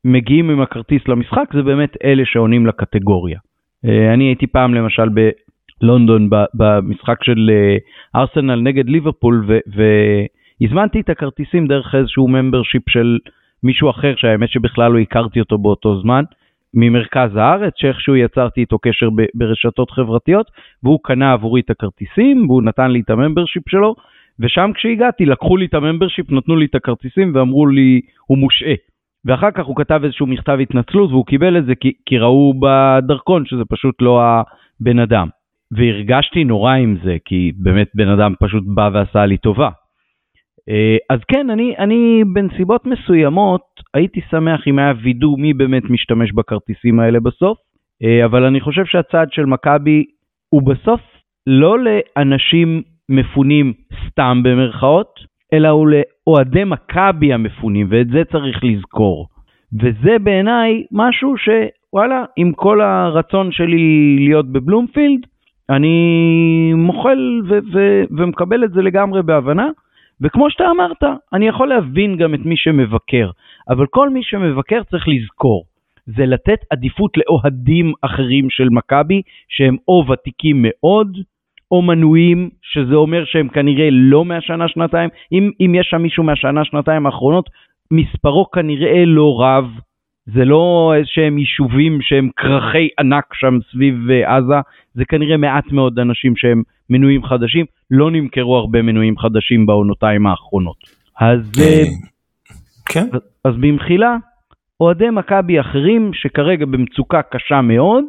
שמגיעים 0.05 0.51
עם 0.51 0.61
הכרטיס 0.61 1.09
למשחק 1.09 1.51
זה 1.55 1.63
באמת 1.63 1.97
אלה 2.05 2.23
שעונים 2.27 2.67
לקטגוריה. 2.67 3.39
Uh, 3.87 3.89
אני 4.15 4.25
הייתי 4.25 4.47
פעם 4.47 4.75
למשל 4.75 5.09
בלונדון 5.83 6.31
במשחק 6.55 7.25
של 7.25 7.51
uh, 7.51 8.19
ארסנל 8.21 8.61
נגד 8.61 8.89
ליברפול, 8.89 9.45
ו... 9.77 9.83
הזמנתי 10.63 11.01
את 11.01 11.11
הכרטיסים 11.11 11.67
דרך 11.67 11.95
איזשהו 11.95 12.29
membership 12.29 12.91
של 12.91 13.19
מישהו 13.63 13.91
אחר, 13.91 14.15
שהאמת 14.17 14.49
שבכלל 14.49 14.93
לא 14.93 14.99
הכרתי 14.99 15.41
אותו 15.41 15.59
באותו 15.59 16.01
זמן, 16.01 16.25
ממרכז 16.75 17.37
הארץ, 17.37 17.73
שאיכשהו 17.77 18.17
יצרתי 18.17 18.61
איתו 18.61 18.79
קשר 18.79 19.09
ברשתות 19.35 19.91
חברתיות, 19.91 20.51
והוא 20.83 21.01
קנה 21.03 21.33
עבורי 21.33 21.61
את 21.61 21.71
הכרטיסים, 21.71 22.51
והוא 22.51 22.63
נתן 22.63 22.91
לי 22.91 23.01
את 23.01 23.11
ה 23.11 23.16
membership 23.16 23.63
שלו, 23.69 23.95
ושם 24.41 24.71
כשהגעתי 24.75 25.27
לקחו 25.27 25.57
לי 25.57 25.67
את 25.67 25.75
ה 25.75 25.80
membership, 25.80 26.33
נתנו 26.33 26.57
לי 26.57 26.67
את 26.67 26.75
הכרטיסים 26.75 27.33
ואמרו 27.35 27.67
לי, 27.67 28.01
הוא 28.27 28.39
מושעה. 28.39 28.75
ואחר 29.25 29.51
כך 29.51 29.65
הוא 29.65 29.77
כתב 29.77 30.01
איזשהו 30.05 30.27
מכתב 30.27 30.59
התנצלות 30.63 31.11
והוא 31.11 31.27
קיבל 31.27 31.59
את 31.59 31.67
זה 31.67 31.75
כי, 31.75 31.93
כי 32.07 32.19
ראו 32.19 32.55
בדרכון 32.61 33.47
שזה 33.47 33.63
פשוט 33.69 34.03
לא 34.03 34.23
הבן 34.23 34.99
אדם. 34.99 35.29
והרגשתי 35.73 36.45
נורא 36.45 36.73
עם 36.73 36.97
זה, 37.05 37.17
כי 37.25 37.53
באמת 37.57 37.89
בן 37.95 38.09
אדם 38.09 38.35
פשוט 38.41 38.65
בא 38.67 38.91
ועשה 38.93 39.27
לי 39.27 39.37
טובה. 39.37 39.69
אה, 40.69 40.97
אז 41.11 41.21
כן, 41.29 41.51
אני, 41.51 41.75
אני 41.79 42.25
בנסיבות 42.33 42.87
מסוימות 42.87 43.63
הייתי 43.95 44.21
שמח 44.31 44.61
אם 44.67 44.79
היה 44.79 44.93
וידוא 45.03 45.39
מי 45.39 45.53
באמת 45.53 45.91
משתמש 45.91 46.33
בכרטיסים 46.33 47.01
האלה 47.01 47.21
בסוף, 47.21 47.59
אה, 48.05 48.25
אבל 48.25 48.45
אני 48.45 48.61
חושב 48.61 48.85
שהצעד 48.85 49.33
של 49.33 49.45
מכבי 49.45 50.05
הוא 50.49 50.63
בסוף 50.63 51.01
לא 51.47 51.77
לאנשים 51.79 52.83
מפונים 53.09 53.73
סתם 54.07 54.41
במרכאות, 54.45 55.21
אלא 55.53 55.69
הוא 55.69 55.89
לאוהדי 55.89 56.65
מכבי 56.65 57.33
המפונים, 57.33 57.87
ואת 57.91 58.09
זה 58.09 58.23
צריך 58.33 58.65
לזכור. 58.65 59.27
וזה 59.81 60.19
בעיניי 60.23 60.85
משהו 60.93 61.35
שוואלה, 61.37 62.25
עם 62.37 62.53
כל 62.53 62.81
הרצון 62.81 63.53
שלי 63.53 64.17
להיות 64.19 64.53
בבלומפילד, 64.53 65.21
אני 65.71 66.73
מוחל 66.75 67.41
ו- 67.49 67.59
ו- 67.73 68.05
ומקבל 68.11 68.65
את 68.65 68.73
זה 68.73 68.83
לגמרי 68.83 69.23
בהבנה. 69.23 69.69
וכמו 70.21 70.51
שאתה 70.51 70.71
אמרת, 70.71 71.03
אני 71.33 71.49
יכול 71.49 71.69
להבין 71.69 72.17
גם 72.17 72.35
את 72.35 72.41
מי 72.45 72.57
שמבקר, 72.57 73.31
אבל 73.69 73.87
כל 73.87 74.11
מי 74.11 74.23
שמבקר 74.23 74.83
צריך 74.91 75.09
לזכור, 75.09 75.65
זה 76.17 76.27
לתת 76.27 76.59
עדיפות 76.71 77.11
לאוהדים 77.17 77.93
אחרים 78.03 78.51
של 78.51 78.69
מכבי, 78.71 79.23
שהם 79.49 79.77
או 79.89 80.05
ותיקים 80.09 80.57
מאוד, 80.69 81.19
או 81.71 81.83
מנויים, 81.83 82.51
שזה 82.63 82.95
אומר 82.95 83.25
שהם 83.25 83.49
כנראה 83.49 83.89
לא 83.91 84.25
מהשנה-שנתיים. 84.25 85.11
אם, 85.33 85.51
אם 85.61 85.75
יש 85.75 85.87
שם 85.91 86.03
מישהו 86.03 86.25
מהשנה-שנתיים 86.25 87.07
האחרונות, 87.07 87.51
מספרו 87.91 88.51
כנראה 88.51 89.05
לא 89.05 89.41
רב. 89.41 89.71
זה 90.35 90.45
לא 90.45 90.93
איזשהם 90.97 91.39
יישובים 91.39 91.99
שהם 92.03 92.29
כרכי 92.37 92.89
ענק 92.99 93.35
שם 93.35 93.59
סביב 93.73 94.11
אה, 94.11 94.37
עזה, 94.37 94.55
זה 94.95 95.05
כנראה 95.05 95.37
מעט 95.37 95.73
מאוד 95.73 95.99
אנשים 95.99 96.37
שהם 96.37 96.63
מנויים 96.91 97.25
חדשים, 97.25 97.67
לא 97.91 98.11
נמכרו 98.11 98.57
הרבה 98.57 98.83
מנויים 98.83 99.19
חדשים 99.19 99.67
בעונותיים 99.67 100.27
האחרונות. 100.27 100.77
אז, 101.21 101.53
אה, 101.61 101.85
כן. 102.87 103.07
אז, 103.13 103.21
אז 103.45 103.55
במחילה, 103.61 104.17
אוהדי 104.81 105.11
מכבי 105.11 105.61
אחרים 105.61 106.11
שכרגע 106.15 106.67
במצוקה 106.67 107.23
קשה 107.23 107.61
מאוד, 107.61 108.05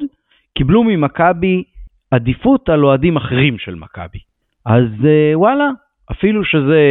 קיבלו 0.58 0.84
ממכבי 0.84 1.64
עדיפות 2.12 2.70
על 2.70 2.86
אוהדים 2.86 3.18
אחרים 3.18 3.58
של 3.60 3.76
מכבי. 3.76 4.20
אז 4.66 5.06
אה, 5.06 5.40
וואלה, 5.40 5.70
אפילו 6.12 6.46
שזה 6.46 6.82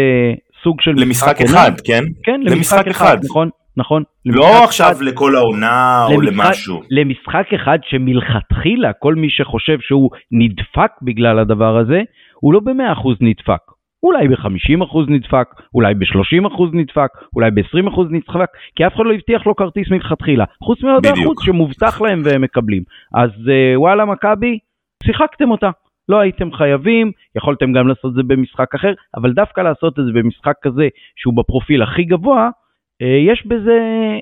סוג 0.62 0.80
של 0.80 0.90
למשחק 0.96 1.40
אחד, 1.40 1.72
כן? 1.84 2.04
כן, 2.24 2.40
למשחק, 2.40 2.56
למשחק 2.56 2.86
אחד, 2.86 3.06
אחד, 3.06 3.24
נכון, 3.24 3.48
נכון. 3.78 4.02
לא 4.26 4.64
עכשיו 4.64 4.92
אחד, 4.92 5.02
לכל 5.02 5.36
העונה 5.36 6.06
למשחק, 6.10 6.16
או 6.16 6.20
למשהו. 6.20 6.82
למשחק 6.90 7.46
אחד 7.54 7.78
שמלכתחילה 7.82 8.92
כל 8.92 9.14
מי 9.14 9.30
שחושב 9.30 9.78
שהוא 9.80 10.10
נדפק 10.32 10.90
בגלל 11.02 11.38
הדבר 11.38 11.78
הזה, 11.78 12.00
הוא 12.40 12.54
לא 12.54 12.60
במאה 12.60 12.92
אחוז 12.92 13.16
נדפק. 13.20 13.62
אולי 14.02 14.28
ב-50% 14.28 14.98
נדפק, 15.08 15.46
אולי 15.74 15.94
ב-30% 15.94 16.62
נדפק, 16.72 17.08
אולי 17.36 17.50
ב-20% 17.50 18.00
נדפק, 18.10 18.48
כי 18.76 18.86
אף 18.86 18.94
אחד 18.94 19.04
לא 19.04 19.12
הבטיח 19.12 19.46
לו 19.46 19.56
כרטיס 19.56 19.90
מלכתחילה, 19.90 20.44
חוץ 20.62 20.82
מאוהדי 20.82 21.08
החוץ 21.08 21.42
שמובטח 21.44 22.00
להם 22.00 22.22
והם 22.24 22.42
מקבלים. 22.42 22.82
אז 23.14 23.30
אה, 23.50 23.80
וואלה 23.80 24.04
מכבי, 24.04 24.58
שיחקתם 25.02 25.50
אותה. 25.50 25.70
לא 26.08 26.20
הייתם 26.20 26.52
חייבים, 26.52 27.12
יכולתם 27.36 27.72
גם 27.72 27.88
לעשות 27.88 28.10
את 28.10 28.14
זה 28.14 28.22
במשחק 28.22 28.74
אחר, 28.74 28.92
אבל 29.16 29.32
דווקא 29.32 29.60
לעשות 29.60 29.98
את 29.98 30.04
זה 30.04 30.10
במשחק 30.14 30.54
כזה 30.62 30.88
שהוא 31.16 31.34
בפרופיל 31.36 31.82
הכי 31.82 32.04
גבוה, 32.04 32.48
יש 33.00 33.46
בזה, 33.46 33.78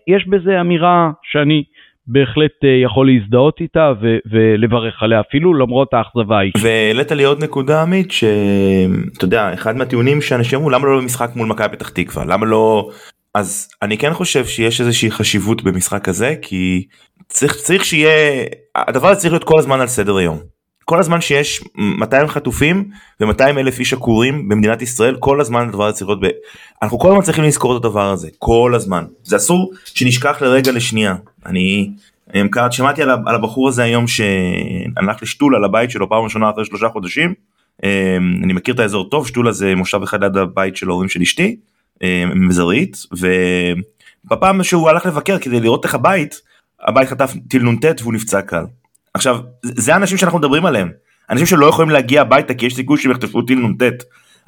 יש 0.08 0.28
בזה 0.28 0.60
אמירה 0.60 1.10
שאני 1.22 1.64
בהחלט 2.06 2.64
אה, 2.64 2.68
יכול 2.84 3.06
להזדהות 3.06 3.60
איתה 3.60 3.92
ו- 4.02 4.18
ולברך 4.30 5.02
עליה 5.02 5.20
אפילו 5.20 5.54
למרות 5.54 5.94
האכזבה 5.94 6.38
האישית. 6.38 6.62
והעלית 6.64 7.12
לי 7.12 7.24
עוד 7.24 7.44
נקודה 7.44 7.82
עמית 7.82 8.10
שאתה 8.10 9.24
יודע 9.24 9.54
אחד 9.54 9.76
מהטיעונים 9.76 10.20
שאנשים 10.20 10.58
אמרו 10.58 10.70
למה 10.70 10.86
לא 10.86 11.00
במשחק 11.00 11.30
מול 11.36 11.48
מכבי 11.48 11.76
פתח 11.76 11.88
תקווה 11.88 12.24
למה 12.24 12.46
לא 12.46 12.90
אז 13.34 13.68
אני 13.82 13.98
כן 13.98 14.12
חושב 14.12 14.44
שיש 14.44 14.80
איזושהי 14.80 15.10
חשיבות 15.10 15.62
במשחק 15.62 16.08
הזה 16.08 16.34
כי 16.42 16.86
צריך 17.28 17.54
צריך 17.54 17.84
שיהיה 17.84 18.44
הדבר 18.74 19.08
הזה 19.08 19.20
צריך 19.20 19.32
להיות 19.32 19.44
כל 19.44 19.58
הזמן 19.58 19.80
על 19.80 19.86
סדר 19.86 20.16
היום. 20.16 20.55
כל 20.88 20.98
הזמן 20.98 21.20
שיש 21.20 21.64
200 21.74 22.28
חטופים 22.28 22.90
ו-200 23.20 23.42
אלף 23.42 23.78
איש 23.78 23.92
עקורים 23.92 24.48
במדינת 24.48 24.82
ישראל 24.82 25.16
כל 25.16 25.40
הזמן 25.40 25.68
הדבר 25.68 25.86
הזה 25.86 25.96
צריך 25.96 26.08
להיות 26.08 26.20
ב... 26.20 26.26
אנחנו 26.82 26.98
כל 26.98 27.08
הזמן 27.08 27.22
צריכים 27.22 27.44
לזכור 27.44 27.76
את 27.76 27.84
הדבר 27.84 28.10
הזה 28.10 28.28
כל 28.38 28.72
הזמן. 28.74 29.04
זה 29.22 29.36
אסור 29.36 29.72
שנשכח 29.84 30.42
לרגע 30.42 30.72
לשנייה. 30.72 31.14
אני, 31.46 31.90
אני 32.34 32.48
שמעתי 32.70 33.02
על, 33.02 33.10
על 33.10 33.34
הבחור 33.34 33.68
הזה 33.68 33.82
היום 33.82 34.06
שהלך 34.06 35.22
לשתול 35.22 35.56
על 35.56 35.64
הבית 35.64 35.90
שלו 35.90 36.08
פעם 36.08 36.24
ראשונה 36.24 36.50
אחרי 36.50 36.64
שלושה 36.64 36.88
חודשים. 36.88 37.34
אמ, 37.84 37.88
אני 38.44 38.52
מכיר 38.52 38.74
את 38.74 38.80
האזור 38.80 39.10
טוב 39.10 39.26
שתולה 39.26 39.52
זה 39.52 39.74
מושב 39.74 40.02
אחד 40.02 40.22
ליד 40.24 40.36
הבית 40.36 40.76
של 40.76 40.88
ההורים 40.88 41.08
של 41.08 41.20
אשתי 41.22 41.56
מזרעית 42.34 42.96
ובפעם 43.12 44.62
שהוא 44.62 44.88
הלך 44.88 45.06
לבקר 45.06 45.38
כדי 45.38 45.60
לראות 45.60 45.84
איך 45.84 45.94
הבית 45.94 46.40
הבית 46.80 47.08
חטף 47.08 47.34
טיל 47.48 47.62
נ"ט 47.62 47.84
והוא 48.00 48.14
נפצע 48.14 48.42
קל. 48.42 48.64
עכשיו 49.16 49.38
זה 49.62 49.94
האנשים 49.94 50.18
שאנחנו 50.18 50.38
מדברים 50.38 50.66
עליהם. 50.66 50.90
אנשים 51.30 51.46
שלא 51.46 51.66
יכולים 51.66 51.90
להגיע 51.90 52.20
הביתה 52.20 52.54
כי 52.54 52.66
יש 52.66 52.74
סיכוי 52.74 52.98
שהם 52.98 53.12
יחטפו 53.12 53.42
טיל 53.42 53.58
נ"ט. 53.58 53.82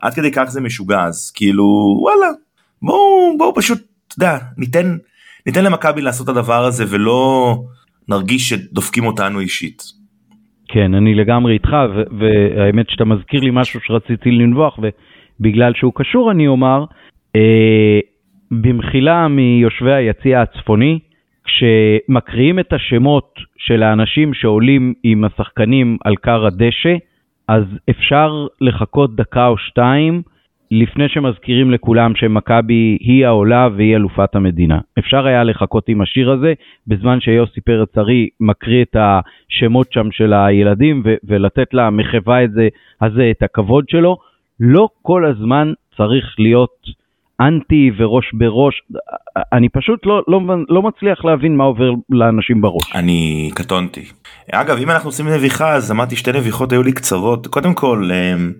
עד 0.02 0.14
כדי 0.14 0.30
כך 0.32 0.44
זה 0.44 0.60
משוגע 0.60 1.04
אז 1.04 1.30
כאילו 1.30 1.64
וואלה. 2.00 2.26
בואו 2.82 3.38
בואו 3.38 3.54
פשוט 3.54 3.78
אתה 4.08 4.14
יודע 4.16 4.38
ניתן 4.56 4.96
ניתן 5.46 5.64
למכבי 5.64 6.02
לעשות 6.02 6.28
את 6.28 6.36
הדבר 6.36 6.64
הזה 6.64 6.84
ולא 6.88 7.54
נרגיש 8.08 8.48
שדופקים 8.48 9.06
אותנו 9.06 9.40
אישית. 9.40 9.82
כן 10.68 10.94
אני 10.94 11.14
לגמרי 11.14 11.52
איתך 11.52 11.68
והאמת 12.18 12.90
שאתה 12.90 13.04
מזכיר 13.04 13.40
לי 13.40 13.50
משהו 13.52 13.80
שרציתי 13.82 14.30
לנבוח 14.30 14.78
ובגלל 14.78 15.72
שהוא 15.74 15.92
קשור 15.94 16.30
אני 16.30 16.46
אומר 16.46 16.84
אה, 17.36 18.00
במחילה 18.50 19.28
מיושבי 19.28 19.92
היציע 19.92 20.42
הצפוני 20.42 20.98
כשמקריאים 21.48 22.58
את 22.58 22.72
השמות 22.72 23.38
של 23.56 23.82
האנשים 23.82 24.34
שעולים 24.34 24.94
עם 25.02 25.24
השחקנים 25.24 25.96
על 26.04 26.16
כר 26.16 26.46
הדשא, 26.46 26.96
אז 27.48 27.64
אפשר 27.90 28.46
לחכות 28.60 29.16
דקה 29.16 29.46
או 29.46 29.58
שתיים 29.58 30.22
לפני 30.70 31.08
שמזכירים 31.08 31.70
לכולם 31.70 32.12
שמכבי 32.16 32.98
היא 33.00 33.26
העולה 33.26 33.68
והיא 33.76 33.96
אלופת 33.96 34.34
המדינה. 34.34 34.78
אפשר 34.98 35.26
היה 35.26 35.44
לחכות 35.44 35.88
עם 35.88 36.00
השיר 36.00 36.30
הזה 36.30 36.52
בזמן 36.86 37.20
שיוסי 37.20 37.60
פרץ 37.60 37.98
ארי 37.98 38.28
מקריא 38.40 38.82
את 38.82 38.96
השמות 38.98 39.92
שם 39.92 40.10
של 40.12 40.32
הילדים 40.32 41.02
ו- 41.04 41.14
ולתת 41.24 41.74
למחווה 41.74 42.38
הזה 43.00 43.30
את 43.30 43.42
הכבוד 43.42 43.88
שלו. 43.88 44.16
לא 44.60 44.88
כל 45.02 45.24
הזמן 45.26 45.72
צריך 45.96 46.34
להיות 46.38 46.98
אנטי 47.40 47.90
וראש 47.98 48.24
בראש, 48.32 48.82
אני 49.52 49.68
פשוט 49.68 50.06
לא, 50.06 50.22
לא, 50.28 50.40
לא 50.68 50.82
מצליח 50.82 51.24
להבין 51.24 51.56
מה 51.56 51.64
עובר 51.64 51.90
לאנשים 52.10 52.60
בראש. 52.60 52.92
אני 52.94 53.50
קטונתי. 53.54 54.04
אגב, 54.52 54.76
אם 54.76 54.90
אנחנו 54.90 55.08
עושים 55.08 55.28
נביחה, 55.28 55.74
אז 55.74 55.90
אמרתי 55.90 56.16
שתי 56.16 56.32
נביחות 56.32 56.72
היו 56.72 56.82
לי 56.82 56.92
קצרות. 56.92 57.46
קודם 57.46 57.74
כל, 57.74 58.10
אמ, 58.12 58.52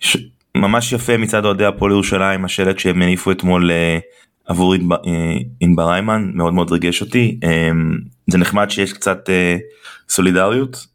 ש... 0.00 0.16
ממש 0.56 0.92
יפה 0.92 1.16
מצד 1.16 1.44
אוהדי 1.44 1.64
הפועל 1.64 1.92
ירושלים, 1.92 2.44
השלט 2.44 2.78
שהם 2.78 3.02
הניפו 3.02 3.30
אתמול 3.30 3.70
אה, 3.70 3.98
עבור 4.46 4.74
אה, 4.74 5.34
ענבר 5.60 5.92
איימן, 5.92 6.30
מאוד 6.34 6.54
מאוד 6.54 6.72
ריגש 6.72 7.00
אותי. 7.00 7.40
זה 8.30 8.38
נחמד 8.38 8.70
שיש 8.70 8.92
קצת 8.92 9.30
אה, 9.30 9.56
סולידריות. 10.08 10.86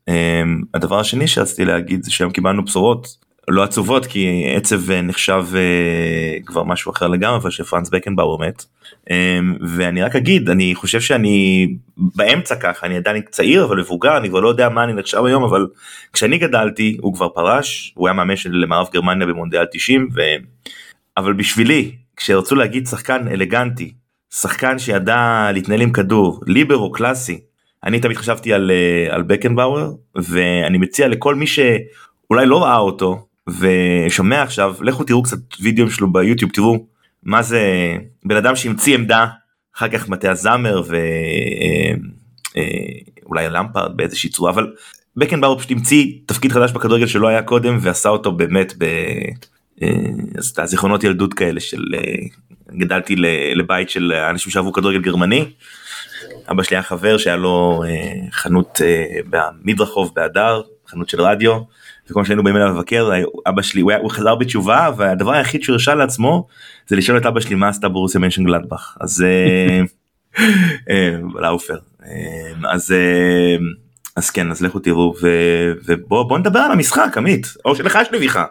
הדבר 0.73 0.99
השני 0.99 1.27
שרציתי 1.27 1.65
להגיד 1.65 2.03
זה 2.03 2.11
שהיום 2.11 2.31
קיבלנו 2.31 2.65
בשורות 2.65 3.07
לא 3.51 3.63
עצובות 3.63 4.05
כי 4.05 4.53
עצב 4.55 4.91
אה, 4.91 5.01
נחשב 5.01 5.45
uh, 5.51 6.45
כבר 6.45 6.63
משהו 6.63 6.91
אחר 6.91 7.07
לגמרי 7.07 7.37
אבל 7.37 7.49
שפרנס 7.49 7.89
בקנבאואר 7.89 8.37
מת 8.47 8.65
um, 9.09 9.13
ואני 9.67 10.03
רק 10.03 10.15
אגיד 10.15 10.49
אני 10.49 10.75
חושב 10.75 11.01
שאני 11.01 11.67
באמצע 11.97 12.55
ככה 12.55 12.87
אני 12.87 12.97
עדיין 12.97 13.21
צעיר 13.31 13.65
אבל 13.65 13.79
מבוגר 13.79 14.17
אני 14.17 14.29
כבר 14.29 14.39
לא 14.39 14.49
יודע 14.49 14.69
מה 14.69 14.83
אני 14.83 14.93
נחשב 14.93 15.25
היום 15.25 15.43
אבל 15.43 15.67
כשאני 16.13 16.37
גדלתי 16.37 16.97
הוא 17.01 17.13
כבר 17.13 17.29
פרש 17.29 17.93
הוא 17.95 18.07
היה 18.07 18.13
מאמן 18.13 18.35
של 18.35 18.65
מערב 18.67 18.87
גרמניה 18.93 19.27
במונדיאל 19.27 19.65
90 19.71 20.09
ו... 20.15 20.21
אבל 21.17 21.33
בשבילי 21.33 21.91
כשרצו 22.15 22.55
להגיד 22.55 22.87
שחקן 22.87 23.27
אלגנטי 23.27 23.93
שחקן 24.33 24.79
שידע 24.79 25.49
להתנהל 25.53 25.81
עם 25.81 25.91
כדור 25.91 26.41
ליברו 26.47 26.91
קלאסי 26.91 27.39
אני 27.83 27.99
תמיד 27.99 28.17
חשבתי 28.17 28.53
על, 28.53 28.71
אה, 28.71 29.15
על 29.15 29.21
בקנבאואר 29.21 29.91
ואני 30.15 30.77
מציע 30.77 31.07
לכל 31.07 31.35
מי 31.35 31.47
שאולי 31.47 32.45
לא 32.45 32.63
ראה 32.63 32.77
אותו 32.77 33.28
ושומע 33.59 34.41
עכשיו 34.41 34.75
לכו 34.81 35.03
תראו 35.03 35.23
קצת 35.23 35.37
וידאו 35.61 35.91
שלו 35.91 36.13
ביוטיוב 36.13 36.51
תראו 36.51 36.85
מה 37.23 37.41
זה 37.41 37.61
בן 38.25 38.35
אדם 38.35 38.55
שהמציא 38.55 38.95
עמדה 38.95 39.27
אחר 39.75 39.87
כך 39.89 40.09
מטה 40.09 40.31
הזמר 40.31 40.81
ואולי 43.25 43.45
אה, 43.45 43.49
למפרד 43.49 43.97
באיזושהי 43.97 44.29
צורה 44.29 44.51
אבל 44.51 44.73
בקנבאואר 45.15 45.57
פשוט 45.57 45.71
המציא 45.71 46.11
תפקיד 46.25 46.51
חדש 46.51 46.71
בכדורגל 46.71 47.07
שלא 47.07 47.27
היה 47.27 47.41
קודם 47.41 47.77
ועשה 47.81 48.09
אותו 48.09 48.31
באמת 48.31 48.73
ב... 48.77 48.85
אז 50.37 50.47
את 50.49 50.59
הזיכרונות 50.59 51.03
ילדות 51.03 51.33
כאלה 51.33 51.59
של 51.59 51.83
גדלתי 52.77 53.15
לבית 53.55 53.89
של 53.89 54.13
אנשים 54.13 54.51
שאהבו 54.51 54.73
כדורגל 54.73 55.01
גרמני. 55.01 55.45
אבא 56.51 56.63
שלי 56.63 56.77
היה 56.77 56.83
חבר 56.83 57.17
שהיה 57.17 57.35
לו 57.35 57.83
חנות 58.31 58.81
במדרחוב 59.29 60.11
באדר, 60.15 60.61
חנות 60.87 61.09
של 61.09 61.21
רדיו. 61.21 61.59
וכל 62.11 62.25
שהיינו 62.25 62.43
באים 62.43 62.55
אליו 62.55 62.67
לבקר 62.67 63.09
אבא 63.47 63.61
שלי 63.61 63.81
הוא, 63.81 63.91
היה, 63.91 63.99
הוא 63.99 64.11
חזר 64.11 64.35
בתשובה 64.35 64.89
והדבר 64.97 65.31
היחיד 65.31 65.63
שהוא 65.63 65.73
הרשה 65.73 65.95
לעצמו 65.95 66.47
זה 66.87 66.95
לשאול 66.95 67.17
את 67.17 67.25
אבא 67.25 67.39
שלי 67.39 67.55
מה 67.55 67.67
עשתה 67.67 67.89
ברוסיה 67.89 68.21
מנשן 68.21 68.43
גלדבך? 68.43 68.97
אז 69.01 69.25
לאופר 71.35 71.77
אז 72.69 72.95
אז 74.15 74.29
כן 74.29 74.51
אז 74.51 74.61
לכו 74.61 74.79
תראו 74.79 75.13
ובוא 75.87 76.23
בוא 76.23 76.37
נדבר 76.37 76.59
על 76.59 76.71
המשחק 76.71 77.17
עמית. 77.17 77.47
או 77.65 77.75
שלך 77.75 77.97
יש 78.01 78.11
נביכה. 78.11 78.45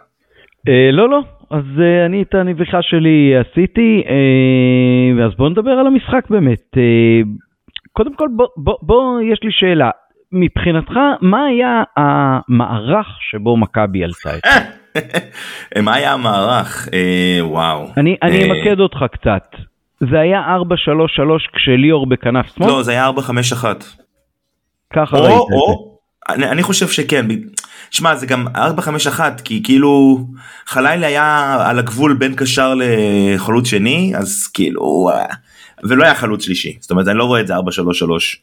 אה, 0.67 0.91
לא 0.91 1.09
לא. 1.09 1.19
אז 1.51 1.63
uh, 1.77 2.05
אני 2.05 2.21
את 2.21 2.35
הנביכה 2.35 2.81
שלי 2.81 3.33
עשיתי 3.37 4.03
uh, 4.05 5.23
אז 5.25 5.31
בוא 5.37 5.49
נדבר 5.49 5.71
על 5.71 5.87
המשחק 5.87 6.29
באמת. 6.29 6.61
uh, 6.75 7.27
קודם 7.93 8.15
כל 8.15 8.27
בוא, 8.35 8.47
בוא, 8.57 8.75
בוא 8.81 9.21
יש 9.21 9.39
לי 9.43 9.49
שאלה 9.51 9.89
מבחינתך 10.31 10.93
מה 11.21 11.45
היה 11.45 11.83
המערך 11.97 13.07
שבו 13.31 13.57
מכבי 13.57 14.03
עלתה 14.03 14.37
את 14.37 14.41
זה? 14.45 15.81
מה 15.85 15.93
היה 15.95 16.13
המערך? 16.13 16.87
וואו. 17.41 17.91
אני 17.97 18.17
אמקד 18.23 18.79
אותך 18.79 18.97
קצת. 19.11 19.55
זה 20.11 20.19
היה 20.19 20.39
4-3-3 20.39 21.55
כשליאור 21.55 22.09
בכנף 22.09 22.55
שמאל? 22.55 22.67
לא, 22.67 22.83
זה 22.83 22.91
היה 22.91 23.09
4-5-1. 23.09 23.63
ככה 24.93 25.17
ראית 25.17 25.33
את 25.33 25.47
זה. 25.47 25.89
אני, 26.29 26.49
אני 26.49 26.63
חושב 26.63 26.87
שכן. 26.87 27.25
שמע, 27.91 28.15
זה 28.15 28.25
גם 28.25 28.47
4-5-1, 28.47 29.19
כי 29.43 29.63
כאילו 29.63 30.19
חלילי 30.65 31.05
היה 31.05 31.57
על 31.69 31.79
הגבול 31.79 32.13
בין 32.13 32.35
קשר 32.35 32.73
לחלוץ 32.77 33.67
שני, 33.67 34.13
אז 34.15 34.47
כאילו, 34.53 35.09
ולא 35.83 36.03
היה 36.03 36.15
חלוץ 36.15 36.45
שלישי. 36.45 36.77
זאת 36.79 36.91
אומרת, 36.91 37.07
אני 37.07 37.17
לא 37.17 37.23
רואה 37.23 37.39
את 37.41 37.47
זה 37.47 37.57
4-3-3. 37.57 37.59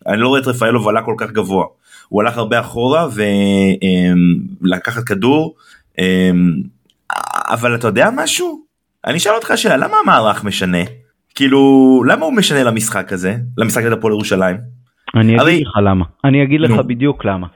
אני 0.07 0.21
לא 0.21 0.29
רואה 0.29 0.41
את 0.41 0.47
רפאלוב 0.47 0.89
עלה 0.89 1.03
כל 1.03 1.15
כך 1.19 1.31
גבוה. 1.31 1.67
הוא 2.09 2.23
הלך 2.23 2.39
הרבה 2.39 2.61
אחורה 2.61 3.09
ולקחת 4.63 5.05
כדור. 5.05 5.55
אבל 7.51 7.75
אתה 7.75 7.87
יודע 7.89 8.09
משהו? 8.17 8.61
אני 9.07 9.17
אשאל 9.17 9.33
אותך 9.33 9.53
שאלה, 9.57 9.77
למה 9.77 9.97
המערך 10.05 10.45
משנה? 10.45 10.79
כאילו, 11.35 12.03
למה 12.09 12.25
הוא 12.25 12.37
משנה 12.37 12.65
למשחק 12.65 13.13
הזה? 13.13 13.37
למשחק 13.59 13.83
של 13.83 13.93
הפועל 13.93 14.13
ירושלים? 14.13 14.57
אני 15.15 15.29
אגיד 15.29 15.41
הרי... 15.41 15.61
לך 15.61 15.77
למה. 15.85 16.05
אני 16.25 16.43
אגיד 16.43 16.61
לך 16.61 16.71
בדיוק 16.71 17.25
למה. 17.25 17.47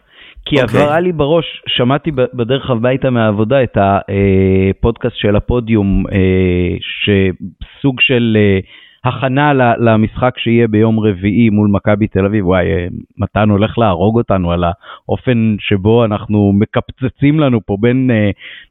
כי 0.44 0.56
okay. 0.56 0.62
אוקיי. 0.62 0.82
עברה 0.82 1.00
לי 1.00 1.12
בראש, 1.12 1.44
שמעתי 1.66 2.10
בדרך 2.10 2.70
הביתה 2.70 3.10
מהעבודה 3.10 3.62
את 3.62 3.76
הפודקאסט 3.80 5.16
של 5.16 5.36
הפודיום, 5.36 6.04
אה, 6.12 6.76
שסוג 6.80 8.00
של 8.00 8.36
אה, 8.36 8.58
הכנה 9.04 9.52
למשחק 9.78 10.38
שיהיה 10.38 10.68
ביום 10.68 11.00
רביעי 11.00 11.50
מול 11.50 11.68
מכבי 11.72 12.06
תל 12.06 12.24
אביב, 12.26 12.46
וואי, 12.46 12.66
אה, 12.66 12.86
מתן 13.18 13.50
הולך 13.50 13.78
להרוג 13.78 14.18
אותנו 14.18 14.52
על 14.52 14.64
האופן 14.64 15.56
שבו 15.58 16.04
אנחנו 16.04 16.52
מקפצצים 16.52 17.40
לנו 17.40 17.60
פה 17.66 17.76
בין 17.80 18.10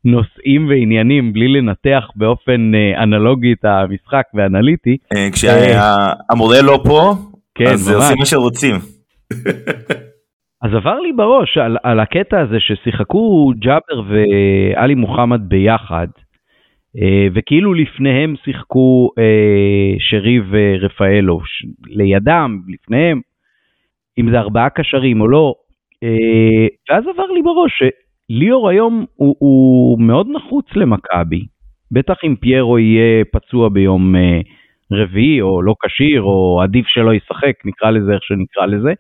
נושאים 0.06 0.68
ועניינים 0.70 1.34
בלי 1.34 1.48
לנתח 1.48 2.08
באופן 2.16 2.72
אנלוגי 3.04 3.54
את 3.54 3.66
המשחק 3.66 4.24
ואנליטי. 4.34 4.98
כשהמורה 5.32 6.62
לא 6.62 6.80
פה, 6.84 7.14
כן, 7.56 7.66
אז 7.66 7.90
ממש. 7.90 7.96
עושים 7.96 8.18
מה 8.20 8.26
שרוצים. 8.26 8.76
אז 10.64 10.74
עבר 10.74 11.00
לי 11.00 11.14
בראש 11.14 11.58
על, 11.58 11.78
על 11.84 12.00
הקטע 12.00 12.40
הזה 12.40 12.60
ששיחקו 12.60 13.52
ג'אבר 13.60 14.02
ואלי 14.10 14.96
מוחמד 14.96 15.42
ביחד, 15.50 16.08
אה, 16.18 16.29
וכאילו 17.34 17.74
לפניהם 17.74 18.36
שיחקו 18.44 19.10
אה, 19.18 19.96
שרי 20.00 20.40
ורפאלו, 20.50 21.40
לידם, 21.88 22.62
לפניהם, 22.68 23.22
אם 24.18 24.32
זה 24.32 24.40
ארבעה 24.40 24.70
קשרים 24.70 25.22
או 25.22 25.28
לא, 25.28 25.54
אה, 26.04 26.68
ואז 26.90 27.04
עבר 27.08 27.32
לי 27.32 27.42
בראש 27.42 27.72
שליאור 27.80 28.70
היום 28.70 29.06
הוא, 29.16 29.36
הוא 29.40 30.02
מאוד 30.02 30.28
נחוץ 30.30 30.66
למכבי, 30.76 31.46
בטח 31.92 32.16
אם 32.24 32.36
פיירו 32.36 32.80
יהיה 32.80 33.26
פצוע 33.32 33.70
ביום 33.70 34.16
רביעי 34.92 35.42
או 35.42 35.62
לא 35.62 35.76
כשיר 35.86 36.22
או 36.22 36.62
עדיף 36.64 36.88
שלא 36.88 37.14
ישחק, 37.14 37.54
נקרא 37.66 37.90
לזה 37.90 38.14
איך 38.14 38.24
שנקרא 38.24 38.66
לזה. 38.66 38.94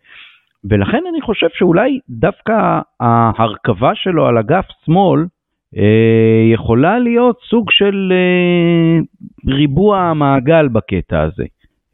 ולכן 0.63 1.03
אני 1.09 1.21
חושב 1.21 1.47
שאולי 1.53 1.99
דווקא 2.09 2.79
ההרכבה 2.99 3.91
שלו 3.95 4.25
על 4.25 4.37
אגף 4.37 4.65
שמאל 4.85 5.19
אה, 5.19 5.25
יכולה 6.53 6.99
להיות 6.99 7.39
סוג 7.49 7.71
של 7.71 8.11
אה, 8.11 8.99
ריבוע 9.55 9.99
המעגל 9.99 10.67
בקטע 10.67 11.21
הזה. 11.21 11.43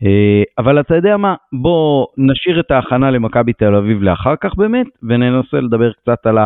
אה, 0.04 0.44
אבל 0.58 0.80
אתה 0.80 0.96
יודע 0.96 1.18
מה, 1.18 1.36
בוא 1.54 2.06
נשאיר 2.18 2.60
את 2.60 2.72
ההכנה 2.72 3.12
למכבי 3.12 3.54
תל 3.54 3.76
אביב 3.76 4.02
לאחר 4.02 4.34
כך 4.42 4.56
באמת, 4.56 4.88
וננסה 5.04 5.58
לדבר 5.58 5.92
קצת 5.92 6.26
על 6.26 6.38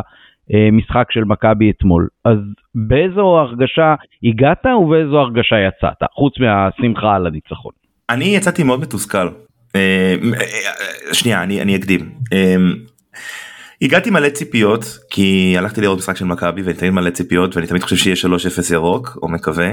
המשחק 0.50 1.08
של 1.12 1.24
מכבי 1.24 1.72
אתמול. 1.72 2.08
אז 2.26 2.38
באיזו 2.76 3.39
הרגשה 3.39 3.96
הגעת 4.24 4.65
ובאיזו 4.65 5.20
הרגשה 5.20 5.56
יצאת, 5.68 6.10
חוץ 6.13 6.34
מהשמחה 6.39 7.15
על 7.15 7.28
הניצחון? 7.28 7.72
אני 8.10 8.26
יצאתי 8.26 8.63
מאוד 8.63 8.80
מתוסכל. 8.80 9.28
אה, 9.76 10.15
אה, 10.24 11.13
שנייה 11.13 11.44
אני 11.44 11.62
אני 11.62 11.76
אקדים. 11.76 12.00
הגעתי 13.82 14.10
מלא 14.10 14.30
ציפיות 14.30 15.00
כי 15.10 15.56
הלכתי 15.58 15.82
לראות 15.82 15.98
משחק 15.98 16.18
של 16.18 16.26
מכבי 16.26 16.62
ואני 16.62 16.78
תמיד 16.78 16.92
מלא 16.92 17.10
ציפיות 17.10 17.56
ואני 17.56 17.68
תמיד 17.68 17.84
חושב 17.84 17.96
שיהיה 17.96 18.15
3-0 18.70 18.74
ירוק 18.74 19.18
או 19.22 19.28
מקווה 19.28 19.72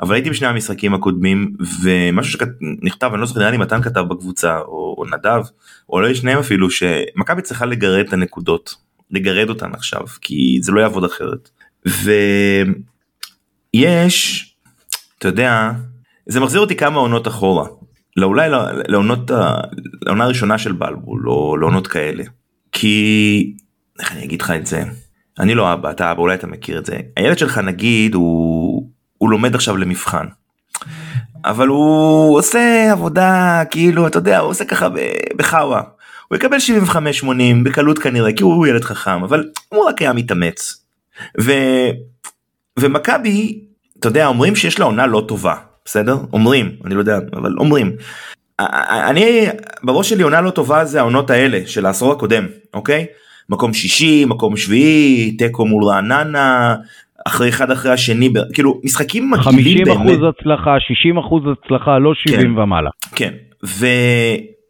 אבל 0.00 0.14
הייתי 0.14 0.30
בשני 0.30 0.48
המשחקים 0.48 0.94
הקודמים 0.94 1.52
ומשהו 1.82 2.38
שנכתב 2.38 3.10
אני 3.12 3.20
לא 3.20 3.26
זוכר 3.26 3.40
נראה 3.40 3.50
לי 3.50 3.56
מתן 3.56 3.82
כתב 3.82 4.00
בקבוצה 4.00 4.58
או, 4.58 4.94
או 4.98 5.04
נדב 5.04 5.42
או 5.90 6.00
לא 6.00 6.14
שניהם 6.14 6.38
אפילו 6.38 6.70
שמכבי 6.70 7.42
צריכה 7.42 7.66
לגרד 7.66 8.06
את 8.06 8.12
הנקודות 8.12 8.74
לגרד 9.10 9.48
אותן 9.48 9.74
עכשיו 9.74 10.06
כי 10.20 10.58
זה 10.62 10.72
לא 10.72 10.80
יעבוד 10.80 11.04
אחרת 11.04 11.50
ויש 13.74 14.48
אתה 15.18 15.28
יודע 15.28 15.70
זה 16.26 16.40
מחזיר 16.40 16.60
אותי 16.60 16.76
כמה 16.76 17.00
עונות 17.00 17.28
אחורה 17.28 17.66
לא, 18.16 18.26
אולי 18.26 18.50
לא, 18.50 18.58
לעונות, 18.88 19.30
לעונה 20.02 20.24
הראשונה 20.24 20.58
של 20.58 20.72
בלבול, 20.72 21.28
או 21.28 21.56
לעונות 21.56 21.86
כאלה. 21.86 22.24
כי, 22.72 23.54
איך 24.00 24.12
אני 24.12 24.24
אגיד 24.24 24.42
לך 24.42 24.50
את 24.50 24.66
זה? 24.66 24.82
אני 25.38 25.54
לא 25.54 25.72
אבא, 25.72 25.90
אתה 25.90 26.12
אבא, 26.12 26.20
אולי 26.20 26.34
אתה 26.34 26.46
מכיר 26.46 26.78
את 26.78 26.86
זה. 26.86 26.96
הילד 27.16 27.38
שלך 27.38 27.58
נגיד, 27.58 28.14
הוא, 28.14 28.88
הוא 29.18 29.30
לומד 29.30 29.54
עכשיו 29.54 29.76
למבחן. 29.76 30.26
אבל 31.44 31.68
הוא 31.68 32.38
עושה 32.38 32.92
עבודה, 32.92 33.62
כאילו, 33.70 34.06
אתה 34.06 34.18
יודע, 34.18 34.38
הוא 34.38 34.50
עושה 34.50 34.64
ככה 34.64 34.88
בחאווה. 35.36 35.82
הוא 36.28 36.36
יקבל 36.36 36.56
75-80 36.88 37.26
בקלות 37.64 37.98
כנראה, 37.98 38.32
כי 38.32 38.42
הוא 38.42 38.66
ילד 38.66 38.84
חכם, 38.84 39.22
אבל 39.22 39.50
הוא 39.68 39.84
רק 39.84 40.02
היה 40.02 40.12
מתאמץ. 40.12 40.84
ו... 41.40 41.52
ומכבי, 42.78 43.64
אתה 43.98 44.08
יודע, 44.08 44.26
אומרים 44.26 44.56
שיש 44.56 44.78
לה 44.78 44.84
עונה 44.84 45.06
לא 45.06 45.24
טובה. 45.28 45.54
בסדר? 45.84 46.18
אומרים, 46.32 46.76
אני 46.84 46.94
לא 46.94 47.00
יודע, 47.00 47.18
אבל 47.32 47.54
אומרים. 47.58 47.92
אני, 49.08 49.46
בראש 49.82 50.08
שלי 50.08 50.22
עונה 50.22 50.40
לא 50.40 50.50
טובה 50.50 50.84
זה 50.84 51.00
העונות 51.00 51.30
האלה 51.30 51.60
של 51.66 51.86
העשור 51.86 52.12
הקודם, 52.12 52.46
אוקיי? 52.74 53.06
מקום 53.48 53.74
שישי, 53.74 54.24
מקום 54.24 54.56
שביעי, 54.56 55.36
תיקו 55.38 55.66
מול 55.66 55.84
רעננה, 55.84 56.74
אחרי 57.26 57.48
אחד 57.48 57.70
אחרי 57.70 57.92
השני, 57.92 58.32
כאילו 58.54 58.80
משחקים 58.84 59.30
מגעילים 59.30 59.84
באמת. 59.84 59.96
50 59.96 60.12
אחוז 60.12 60.28
הצלחה, 60.38 60.80
60 60.80 61.18
אחוז 61.18 61.42
הצלחה, 61.52 61.98
לא 61.98 62.14
70 62.14 62.40
כן, 62.40 62.58
ומעלה. 62.58 62.90
כן, 63.14 63.32
ו, 63.66 63.86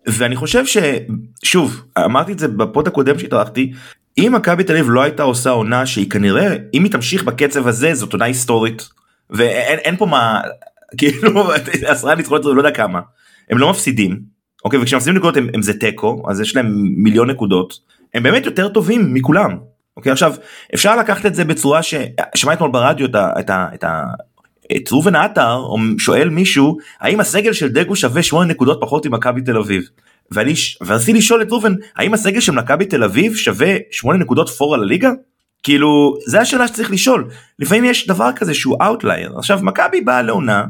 ואני 0.07 0.37
חושב 0.37 0.65
ששוב, 0.67 1.85
אמרתי 2.05 2.33
את 2.33 2.39
זה 2.39 2.49
בפוד 2.49 2.89
הקודם 2.89 3.19
שהתארחתי, 3.19 3.73
אם 4.19 4.33
מכבי 4.37 4.65
תל 4.65 4.73
אביב 4.73 4.87
לא 4.91 5.03
הייתה 5.03 5.23
עושה 5.23 5.51
עונה 5.51 5.87
שהיא 5.87 6.11
כנראה, 6.11 6.57
אם 6.75 6.85
היא 6.85 6.93
תמשיך 6.93 7.25
בקצב 7.25 7.67
הזה, 7.67 7.95
זאת 7.95 8.13
עונה 8.13 8.25
היסטורית. 8.25 8.89
ואין 9.31 9.97
פה 9.97 10.07
מה 10.07 10.41
כאילו 10.99 11.53
עשרה 11.87 12.15
ניצחונות 12.15 12.45
לא 12.45 12.61
יודע 12.61 12.71
כמה 12.71 13.01
הם 13.53 13.59
לא 13.59 13.71
מפסידים 13.71 14.21
אוקיי? 14.65 14.79
וכשמפסידים 14.83 15.17
נקודות 15.17 15.37
הם, 15.37 15.49
הם 15.55 15.63
זה 15.63 15.79
תיקו 15.79 16.23
אז 16.29 16.41
יש 16.41 16.57
להם 16.57 16.67
מיליון 16.97 17.31
נקודות. 17.31 17.75
הם 18.15 18.23
באמת 18.23 18.47
יותר 18.47 18.69
טובים 18.69 19.15
מכולם 19.15 19.59
אוקיי? 19.97 20.13
עכשיו 20.13 20.35
אפשר 20.75 20.97
לקחת 20.97 21.27
את 21.27 21.35
זה 21.35 21.45
בצורה 21.45 21.81
ששמע 21.83 22.53
אתמול 22.53 22.71
ברדיו 22.71 23.07
את 23.07 23.15
ה... 23.15 23.33
את 23.41 23.51
ה, 23.51 23.67
את 23.75 23.85
ה 23.85 24.05
את 24.77 24.93
ראובן 24.93 25.17
עטר 25.17 25.65
שואל 25.99 26.29
מישהו 26.29 26.79
האם 27.01 27.21
הסגל 27.21 27.53
של 27.53 27.69
דגו 27.69 27.97
שווה 27.97 28.23
8 28.23 28.47
נקודות 28.47 28.79
פחות 28.81 29.07
ממכבי 29.07 29.41
תל 29.41 29.57
אביב. 29.57 29.89
ואני 30.31 30.55
ורציתי 30.87 31.19
לשאול 31.19 31.43
את 31.43 31.51
ראובן 31.51 31.75
האם 31.97 32.15
הסגל 32.15 32.41
של 32.41 32.53
מכבי 32.53 32.85
תל 32.85 33.05
אביב 33.05 33.35
שווה 33.37 33.77
8 33.91 34.19
נקודות 34.19 34.49
פער 34.49 34.75
על 34.75 34.83
הליגה? 34.83 35.11
כאילו 35.63 36.17
זה 36.27 36.41
השאלה 36.41 36.69
שצריך 36.69 36.91
לשאול. 36.91 37.29
לפעמים 37.59 37.85
יש 37.85 38.07
דבר 38.07 38.31
כזה 38.37 38.55
שהוא 38.55 38.77
outlier 38.83 39.33
עכשיו 39.39 39.61
מכבי 39.63 40.01
באה 40.01 40.23
לעונה 40.23 40.65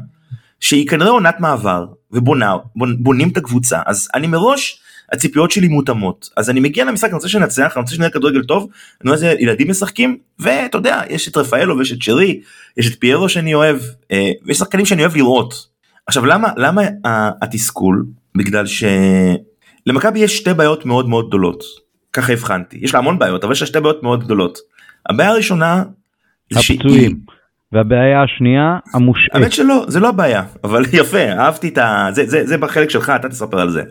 שהיא 0.59 0.87
כנראה 0.87 1.09
עונת 1.09 1.39
מעבר 1.39 1.85
ובונה 2.13 2.55
בונים 2.75 3.29
את 3.29 3.37
הקבוצה 3.37 3.79
אז 3.85 4.09
אני 4.15 4.27
מראש 4.27 4.79
הציפיות 5.11 5.51
שלי 5.51 5.67
מותאמות. 5.67 6.29
אז 6.37 6.49
אני 6.49 6.59
מגיע 6.59 6.85
למשחק 6.85 7.09
אני 7.09 7.15
רוצה 7.15 7.29
שנצח 7.29 7.71
אני 7.75 7.81
רוצה 7.81 7.95
שנראה 7.95 8.09
כדורגל 8.09 8.43
טוב 8.43 8.69
אני 9.01 9.09
רואה 9.09 9.13
איזה 9.13 9.35
ילדים 9.39 9.69
משחקים 9.69 10.17
ואתה 10.39 10.77
יודע 10.77 11.01
יש 11.09 11.27
את 11.27 11.37
רפאלו 11.37 11.77
ויש 11.77 11.91
את 11.91 12.01
שרי 12.01 12.41
יש 12.77 12.87
את 12.87 12.99
פיירו 12.99 13.29
שאני 13.29 13.53
אוהב 13.53 13.77
אה, 14.11 14.31
ויש 14.45 14.57
שחקנים 14.57 14.85
שאני 14.85 15.01
אוהב 15.01 15.15
לראות. 15.15 15.53
עכשיו 16.07 16.25
למה 16.25 16.49
למה 16.57 16.81
התסכול? 17.41 18.05
בגלל 18.37 18.65
שלמכבי 19.85 20.19
יש 20.19 20.37
שתי 20.37 20.53
בעיות 20.53 20.85
מאוד 20.85 21.09
מאוד 21.09 21.27
גדולות. 21.27 21.63
ככה 22.13 22.33
הבחנתי. 22.33 22.77
יש 22.81 22.93
לה 22.93 22.99
המון 22.99 23.19
בעיות 23.19 23.43
אבל 23.43 23.53
יש 23.53 23.61
לה 23.61 23.67
שתי 23.67 23.79
בעיות 23.79 24.03
מאוד 24.03 24.23
גדולות. 24.23 24.57
הבעיה 25.09 25.29
הראשונה 25.29 25.83
הפצועים. 26.51 27.19
והבעיה 27.73 28.23
השנייה 28.23 28.77
המושעה. 28.93 29.39
האמת 29.39 29.51
שלא 29.51 29.85
זה 29.87 29.99
לא 29.99 30.09
הבעיה 30.09 30.43
אבל 30.63 30.85
יפה 30.99 31.31
אהבתי 31.31 31.67
את 31.67 31.77
ה... 31.77 32.07
זה, 32.11 32.25
זה, 32.25 32.45
זה 32.45 32.57
בחלק 32.57 32.89
שלך 32.89 33.09
אתה 33.15 33.29
תספר 33.29 33.59
על 33.59 33.69
זה. 33.69 33.83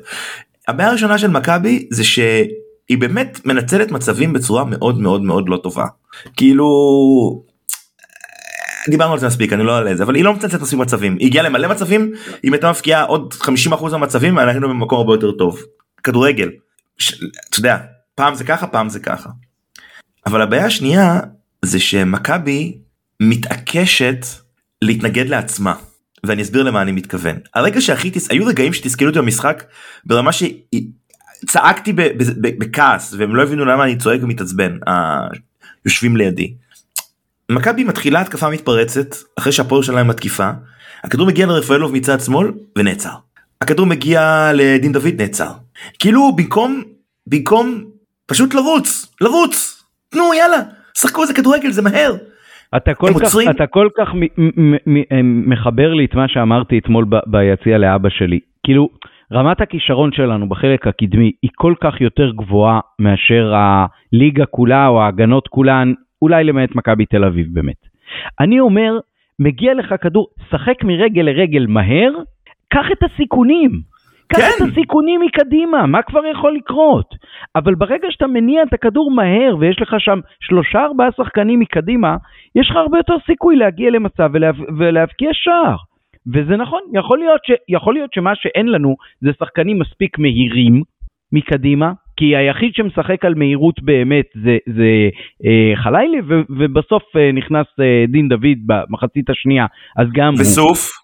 הבעיה 0.68 0.88
הראשונה 0.88 1.18
של 1.18 1.30
מכבי 1.30 1.86
זה 1.90 2.04
שהיא 2.04 2.98
באמת 2.98 3.40
מנצלת 3.44 3.90
מצבים 3.90 4.32
בצורה 4.32 4.64
מאוד 4.64 5.00
מאוד 5.00 5.22
מאוד 5.22 5.48
לא 5.48 5.56
טובה. 5.56 5.86
כאילו 6.36 6.66
דיברנו 8.88 9.12
על 9.12 9.18
זה 9.18 9.26
מספיק 9.26 9.52
אני 9.52 9.64
לא 9.64 9.78
על 9.78 9.96
זה 9.96 10.02
אבל 10.02 10.14
היא 10.14 10.24
לא 10.24 10.32
מנצלת 10.32 10.60
מספיק 10.60 10.78
מצבים 10.78 11.16
היא 11.20 11.26
הגיעה 11.26 11.44
למלא 11.44 11.68
מצבים 11.68 12.12
אם 12.44 12.52
הייתה 12.52 12.70
מפקיעה 12.70 13.02
עוד 13.02 13.34
50% 13.72 13.90
מהמצבים 13.90 14.38
אנחנו 14.38 14.68
במקום 14.68 14.98
הרבה 14.98 15.12
יותר 15.14 15.32
טוב. 15.32 15.62
כדורגל. 16.02 16.50
ש... 16.98 17.24
אתה 17.50 17.58
יודע 17.58 17.76
פעם 18.14 18.34
זה 18.34 18.44
ככה 18.44 18.66
פעם 18.66 18.88
זה 18.88 19.00
ככה. 19.00 19.30
אבל 20.26 20.42
הבעיה 20.42 20.66
השנייה 20.66 21.20
זה 21.62 21.80
שמכבי 21.80 22.78
מתעקשת 23.20 24.26
להתנגד 24.82 25.28
לעצמה 25.28 25.74
ואני 26.26 26.42
אסביר 26.42 26.62
למה 26.62 26.82
אני 26.82 26.92
מתכוון. 26.92 27.36
הרגע 27.54 27.80
שהכי 27.80 28.10
תס... 28.10 28.30
היו 28.30 28.46
רגעים 28.46 28.72
שתסכלו 28.72 29.08
אותי 29.08 29.18
במשחק 29.18 29.64
ברמה 30.04 30.30
שצעקתי 30.32 31.92
בכעס 32.42 33.14
והם 33.18 33.36
לא 33.36 33.42
הבינו 33.42 33.64
למה 33.64 33.84
אני 33.84 33.96
צועק 33.96 34.22
ומתעצבן 34.22 34.78
היושבים 35.84 36.16
לידי. 36.16 36.54
מכבי 37.50 37.84
מתחילה 37.84 38.20
התקפה 38.20 38.50
מתפרצת 38.50 39.16
אחרי 39.38 39.52
שהפועל 39.52 39.82
שלהם 39.82 40.08
מתקיפה 40.08 40.50
הכדור 41.04 41.26
מגיע 41.26 41.46
לרפאלוב 41.46 41.92
מצד 41.92 42.20
שמאל 42.20 42.52
ונעצר. 42.78 43.14
הכדור 43.60 43.86
מגיע 43.86 44.50
לדין 44.54 44.92
דוד 44.92 45.14
נעצר. 45.18 45.52
כאילו 45.98 46.36
במקום 46.36 46.82
במקום 47.26 47.84
פשוט 48.26 48.54
לרוץ 48.54 49.06
לרוץ! 49.20 49.82
תנו 50.08 50.34
יאללה 50.34 50.58
שחקו 50.98 51.22
איזה 51.22 51.34
כדורגל 51.34 51.72
זה 51.72 51.82
מהר 51.82 52.16
אתה 52.76 52.94
כל, 52.94 53.06
כך, 53.06 53.14
עוצרים... 53.14 53.50
אתה 53.50 53.66
כל 53.66 53.88
כך 53.98 54.14
מ- 54.14 54.72
מ- 54.72 54.76
מ- 54.86 55.50
מחבר 55.50 55.94
לי 55.94 56.04
את 56.04 56.14
מה 56.14 56.28
שאמרתי 56.28 56.78
אתמול 56.78 57.04
ב- 57.08 57.20
ביציע 57.26 57.78
לאבא 57.78 58.08
שלי. 58.08 58.40
כאילו, 58.62 58.88
רמת 59.32 59.60
הכישרון 59.60 60.12
שלנו 60.12 60.48
בחלק 60.48 60.86
הקדמי 60.86 61.32
היא 61.42 61.50
כל 61.54 61.74
כך 61.80 62.00
יותר 62.00 62.30
גבוהה 62.30 62.80
מאשר 62.98 63.54
הליגה 63.54 64.46
כולה 64.46 64.86
או 64.86 65.02
ההגנות 65.02 65.48
כולן, 65.48 65.92
אולי 66.22 66.44
למעט 66.44 66.74
מכבי 66.74 67.06
תל 67.06 67.24
אביב 67.24 67.46
באמת. 67.52 67.76
אני 68.40 68.60
אומר, 68.60 68.98
מגיע 69.38 69.74
לך 69.74 69.94
כדור, 70.00 70.26
שחק 70.50 70.84
מרגל 70.84 71.22
לרגל 71.22 71.66
מהר, 71.66 72.10
קח 72.68 72.86
את 72.92 73.02
הסיכונים. 73.02 73.91
קח 74.32 74.38
כן. 74.38 74.64
את 74.64 74.70
הסיכונים 74.70 75.20
מקדימה, 75.20 75.86
מה 75.86 76.02
כבר 76.02 76.26
יכול 76.26 76.54
לקרות? 76.54 77.14
אבל 77.56 77.74
ברגע 77.74 78.08
שאתה 78.10 78.26
מניע 78.26 78.62
את 78.62 78.72
הכדור 78.72 79.10
מהר 79.10 79.56
ויש 79.58 79.82
לך 79.82 79.94
שם 79.98 80.20
שלושה 80.40 80.84
ארבעה 80.84 81.08
שחקנים 81.16 81.60
מקדימה, 81.60 82.16
יש 82.54 82.70
לך 82.70 82.76
הרבה 82.76 82.98
יותר 82.98 83.14
סיכוי 83.26 83.56
להגיע 83.56 83.90
למצב 83.90 84.30
ולה, 84.32 84.50
ולהבקיע 84.78 85.30
שער. 85.32 85.76
וזה 86.26 86.56
נכון, 86.56 86.80
יכול 86.94 87.18
להיות, 87.18 87.40
ש, 87.44 87.50
יכול 87.68 87.94
להיות 87.94 88.12
שמה 88.14 88.32
שאין 88.34 88.68
לנו 88.68 88.96
זה 89.20 89.30
שחקנים 89.38 89.78
מספיק 89.78 90.18
מהירים 90.18 90.82
מקדימה, 91.32 91.92
כי 92.16 92.36
היחיד 92.36 92.74
שמשחק 92.74 93.24
על 93.24 93.34
מהירות 93.34 93.82
באמת 93.82 94.26
זה, 94.44 94.56
זה 94.66 95.08
אה, 95.44 95.76
חלילי, 95.76 96.20
ו, 96.28 96.40
ובסוף 96.58 97.02
אה, 97.16 97.32
נכנס 97.32 97.66
אה, 97.80 98.04
דין 98.08 98.28
דוד 98.28 98.58
במחצית 98.66 99.30
השנייה, 99.30 99.66
אז 99.96 100.06
גם 100.12 100.34
וסוף? 100.34 100.78
הוא... 100.78 101.01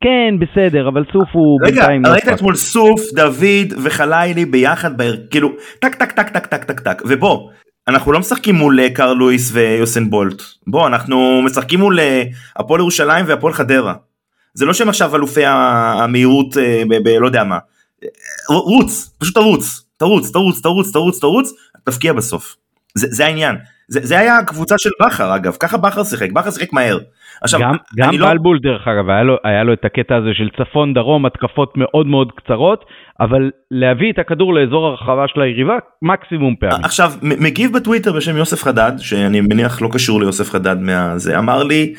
כן, 0.00 0.34
בסדר, 0.40 0.88
אבל 0.88 1.04
סוף 1.12 1.28
הוא 1.32 1.60
בינתיים... 1.64 2.06
רגע, 2.06 2.12
ראית 2.12 2.28
אתמול 2.28 2.54
סוף, 2.54 3.00
דוד 3.14 3.82
וחלילי 3.82 4.44
ביחד, 4.44 4.90
כאילו, 5.30 5.52
טק 5.80 5.94
טק 5.94 6.12
טק 6.12 6.28
טק 6.28 6.46
טק 6.46 6.64
טק 6.64 6.80
טק, 6.80 7.02
ובוא, 7.06 7.50
אנחנו 7.88 8.12
לא 8.12 8.18
משחקים 8.20 8.54
מול 8.54 8.80
אה, 8.80 8.90
קארל 8.90 9.12
לואיס 9.12 9.50
ויוסן 9.52 10.10
בולט, 10.10 10.42
בוא, 10.66 10.86
אנחנו 10.86 11.42
משחקים 11.42 11.80
מול 11.80 12.00
אה, 12.00 12.22
הפועל 12.56 12.80
ירושלים 12.80 13.24
והפועל 13.28 13.54
חדרה. 13.54 13.94
זה 14.54 14.64
לא 14.64 14.72
שהם 14.72 14.88
עכשיו 14.88 15.16
אלופי 15.16 15.42
המהירות 15.46 16.56
אה, 16.56 16.82
בלא 17.04 17.26
יודע 17.26 17.44
מה. 17.44 17.58
רוץ, 18.48 19.10
פשוט 19.18 19.34
תרוץ, 19.34 19.82
תרוץ, 19.96 20.30
תרוץ, 20.30 20.60
תרוץ, 20.60 20.92
תרוץ, 20.92 21.20
תרוץ, 21.20 21.52
תפקיע 21.84 22.12
בסוף. 22.12 22.56
זה, 22.94 23.06
זה 23.10 23.26
העניין. 23.26 23.56
זה, 23.88 24.00
זה 24.02 24.18
היה 24.18 24.38
הקבוצה 24.38 24.78
של 24.78 24.90
בכר 25.00 25.36
אגב, 25.36 25.56
ככה 25.60 25.76
בכר 25.76 26.04
שיחק, 26.04 26.32
בכר 26.32 26.50
שיחק 26.50 26.72
מהר. 26.72 26.98
עכשיו, 27.42 27.60
גם, 27.60 27.74
גם 27.96 28.18
לא- 28.18 28.26
בלבול 28.28 28.58
לא... 28.62 28.72
דרך 28.72 28.88
אגב, 28.88 29.10
היה 29.10 29.22
לו, 29.22 29.36
היה 29.44 29.64
לו 29.64 29.72
את 29.72 29.84
הקטע 29.84 30.16
הזה 30.16 30.30
של 30.34 30.48
צפון 30.58 30.94
דרום, 30.94 31.26
התקפות 31.26 31.72
מאוד 31.76 32.06
מאוד 32.06 32.32
קצרות, 32.36 32.84
אבל 33.20 33.50
להביא 33.70 34.12
את 34.12 34.18
הכדור 34.18 34.54
לאזור 34.54 34.86
הרחבה 34.86 35.24
של 35.34 35.40
היריבה 35.40 35.76
מקסימום 36.02 36.54
פעמים. 36.60 36.84
עכשיו, 36.84 37.12
מגיב 37.22 37.72
בטוויטר 37.72 38.12
בשם 38.12 38.36
יוסף 38.36 38.62
חדד, 38.62 38.92
שאני 38.98 39.40
מניח 39.40 39.82
לא 39.82 39.88
קשור 39.92 40.20
ליוסף 40.20 40.50
חדד 40.50 40.76
מהזה, 40.80 41.38
אמר 41.38 41.62
לי, 41.62 41.94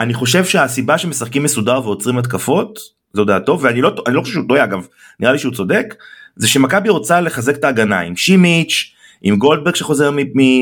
אני 0.00 0.14
חושב 0.14 0.44
שהסיבה 0.44 0.98
שמשחקים 0.98 1.42
מסודר 1.42 1.80
ועוצרים 1.84 2.18
התקפות, 2.18 2.78
זו 3.12 3.24
דעתו, 3.24 3.60
ואני 3.60 3.80
לא, 3.80 3.94
לא 4.08 4.20
חושב 4.20 4.32
שהוא 4.32 4.44
טועה 4.48 4.64
אגב, 4.64 4.86
נראה 5.20 5.32
לי 5.32 5.38
שהוא 5.38 5.54
צודק, 5.54 5.94
זה 6.36 6.48
שמכבי 6.48 6.88
רוצה 6.88 7.20
לחזק 7.20 7.56
את 7.56 7.64
ההגנה 7.64 8.00
עם 8.00 8.16
שימיץ', 8.16 8.94
עם 9.22 9.36
גולדברג 9.36 9.74
שחוזר 9.74 10.10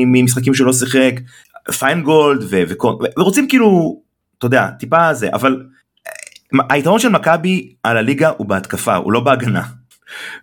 ממשחקים 0.05 0.53
שלא 0.53 0.73
שיחק, 0.73 1.13
פיינגולד 1.79 2.43
ורוצים 3.17 3.47
כאילו, 3.47 4.01
אתה 4.37 4.45
יודע, 4.45 4.67
טיפה 4.79 5.13
זה, 5.13 5.29
אבל 5.33 5.63
אה, 6.07 6.65
היתרון 6.69 6.99
של 6.99 7.09
מכבי 7.09 7.73
על 7.83 7.97
הליגה 7.97 8.31
הוא 8.37 8.47
בהתקפה, 8.47 8.95
הוא 8.95 9.11
לא 9.13 9.19
בהגנה. 9.19 9.63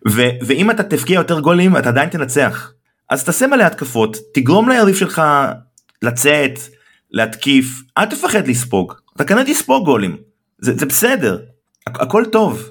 ו- 0.08 0.28
ואם 0.46 0.70
אתה 0.70 0.82
תבקיע 0.82 1.14
יותר 1.14 1.40
גולים 1.40 1.76
אתה 1.76 1.88
עדיין 1.88 2.08
תנצח. 2.08 2.72
אז 3.10 3.24
תעשה 3.24 3.46
מלא 3.46 3.62
התקפות, 3.64 4.16
תגרום 4.34 4.68
ליריב 4.68 4.96
שלך 4.96 5.22
לצאת, 6.02 6.58
להתקיף, 7.10 7.82
אל 7.98 8.04
תפחד 8.06 8.48
לספוג, 8.48 8.92
אתה 9.16 9.24
כנראה 9.24 9.44
תספוג 9.44 9.84
גולים, 9.84 10.16
זה, 10.58 10.76
זה 10.78 10.86
בסדר, 10.86 11.38
הכ- 11.90 12.02
הכל 12.02 12.24
טוב, 12.32 12.68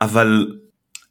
אבל 0.00 0.46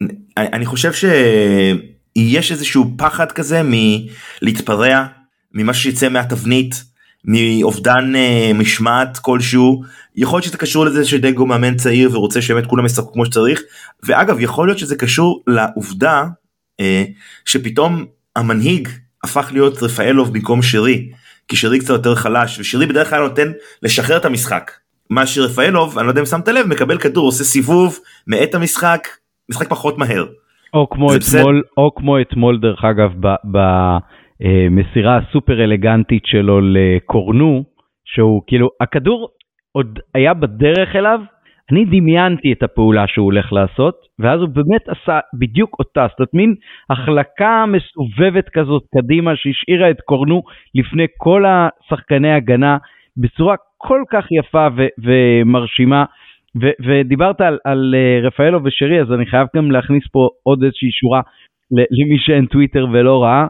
אני, 0.02 0.13
אני 0.38 0.66
חושב 0.66 0.92
שיש 0.94 2.52
איזשהו 2.52 2.94
פחד 2.98 3.32
כזה 3.32 3.62
מלהתפרע, 3.63 5.06
ממה 5.54 5.74
שיצא 5.74 6.10
מהתבנית, 6.10 6.84
מאובדן 7.26 8.16
אה, 8.16 8.52
משמעת 8.56 9.18
כלשהו, 9.18 9.84
יכול 10.16 10.38
להיות 10.38 10.46
שזה 10.46 10.58
קשור 10.58 10.86
לזה 10.86 11.06
שדגו 11.06 11.46
מאמן 11.46 11.76
צעיר 11.76 12.10
ורוצה 12.14 12.42
שבאמת 12.42 12.66
כולם 12.66 12.86
ישחקו 12.86 13.14
כמו 13.14 13.26
שצריך, 13.26 13.62
ואגב 14.04 14.40
יכול 14.40 14.68
להיות 14.68 14.78
שזה 14.78 14.96
קשור 14.96 15.44
לעובדה 15.48 16.24
אה, 16.80 17.04
שפתאום 17.46 18.06
המנהיג 18.36 18.88
הפך 19.24 19.50
להיות 19.54 19.84
רפאלוב 19.84 20.34
במקום 20.34 20.62
שרי, 20.62 21.10
כי 21.48 21.56
שרי 21.56 21.80
קצת 21.80 21.90
יותר 21.90 22.16
חלש, 22.16 22.60
ושרי 22.60 22.86
בדרך 22.86 23.10
כלל 23.10 23.22
נותן 23.22 23.52
לשחרר 23.84 24.18
את 24.18 24.26
המשחק. 24.26 24.72
מה 25.10 25.28
שרפאלוב, 25.28 25.98
אני 25.98 26.06
לא 26.06 26.12
יודע 26.12 26.22
אם 26.22 26.26
שמת 26.26 26.48
לב, 26.48 26.68
מקבל 26.68 26.98
כדור, 26.98 27.26
עושה 27.26 27.44
סיבוב, 27.44 28.00
מאט 28.28 28.56
המשחק, 28.56 29.08
משחק 29.50 29.70
פחות 29.70 29.98
מהר. 29.98 30.26
או 30.74 30.90
כמו 30.90 31.16
אתמול, 31.16 31.64
או 31.78 31.92
כמו 31.96 32.22
אתמול 32.22 32.60
דרך 32.62 32.84
אגב, 32.84 33.12
ב... 33.20 33.28
ב... 33.28 33.58
המסירה 34.41 35.17
הסופר 35.17 35.63
אלגנטית 35.63 36.26
שלו 36.26 36.60
לקורנו, 36.62 37.63
שהוא 38.06 38.41
כאילו, 38.47 38.69
הכדור 38.82 39.30
עוד 39.71 40.00
היה 40.15 40.34
בדרך 40.34 40.95
אליו, 40.95 41.21
אני 41.71 41.86
דמיינתי 41.86 42.54
את 42.54 42.63
הפעולה 42.63 43.08
שהוא 43.08 43.26
הולך 43.26 43.54
לעשות, 43.54 43.95
ואז 44.19 44.41
הוא 44.41 44.50
באמת 44.50 44.89
עשה 44.89 45.19
בדיוק 45.39 45.76
אותה, 45.80 46.08
זאת 46.10 46.19
אומרת 46.19 46.34
מין 46.34 46.56
החלקה 46.89 47.65
מסובבת 47.65 48.50
כזאת 48.50 48.84
קדימה 48.95 49.36
שהשאירה 49.36 49.89
את 49.89 50.02
קורנו 50.02 50.43
לפני 50.76 51.06
כל 51.17 51.43
השחקני 51.47 52.34
הגנה 52.34 52.78
בצורה 53.17 53.56
כל 53.78 54.02
כך 54.12 54.26
יפה 54.32 54.67
ו- 54.78 54.88
ומרשימה. 55.04 56.06
ו- 56.62 56.78
ודיברת 56.86 57.41
על, 57.41 57.58
על 57.65 57.95
uh, 57.95 58.28
רפאלו 58.28 58.60
ושרי, 58.63 59.02
אז 59.02 59.12
אני 59.12 59.26
חייב 59.26 59.47
גם 59.56 59.71
להכניס 59.71 60.04
פה 60.12 60.30
עוד 60.43 60.63
איזושהי 60.63 60.91
שורה 60.91 61.21
למי 61.71 62.17
שאין 62.19 62.45
טוויטר 62.45 62.86
ולא 62.91 63.23
ראה. 63.23 63.47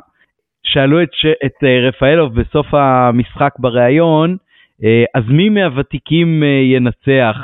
שאלו 0.74 1.04
את. 1.04 1.10
את 1.46 1.64
אה, 1.64 1.88
רפאלוב 1.88 2.42
בסוף 2.42 2.68
המשחק 2.74 3.54
בריאיון, 3.60 4.38
אה, 4.84 5.04
אז 5.16 5.24
מי 5.28 5.50
מהוותיקים 5.50 6.44
אה, 6.44 6.76
ינצח, 6.76 7.38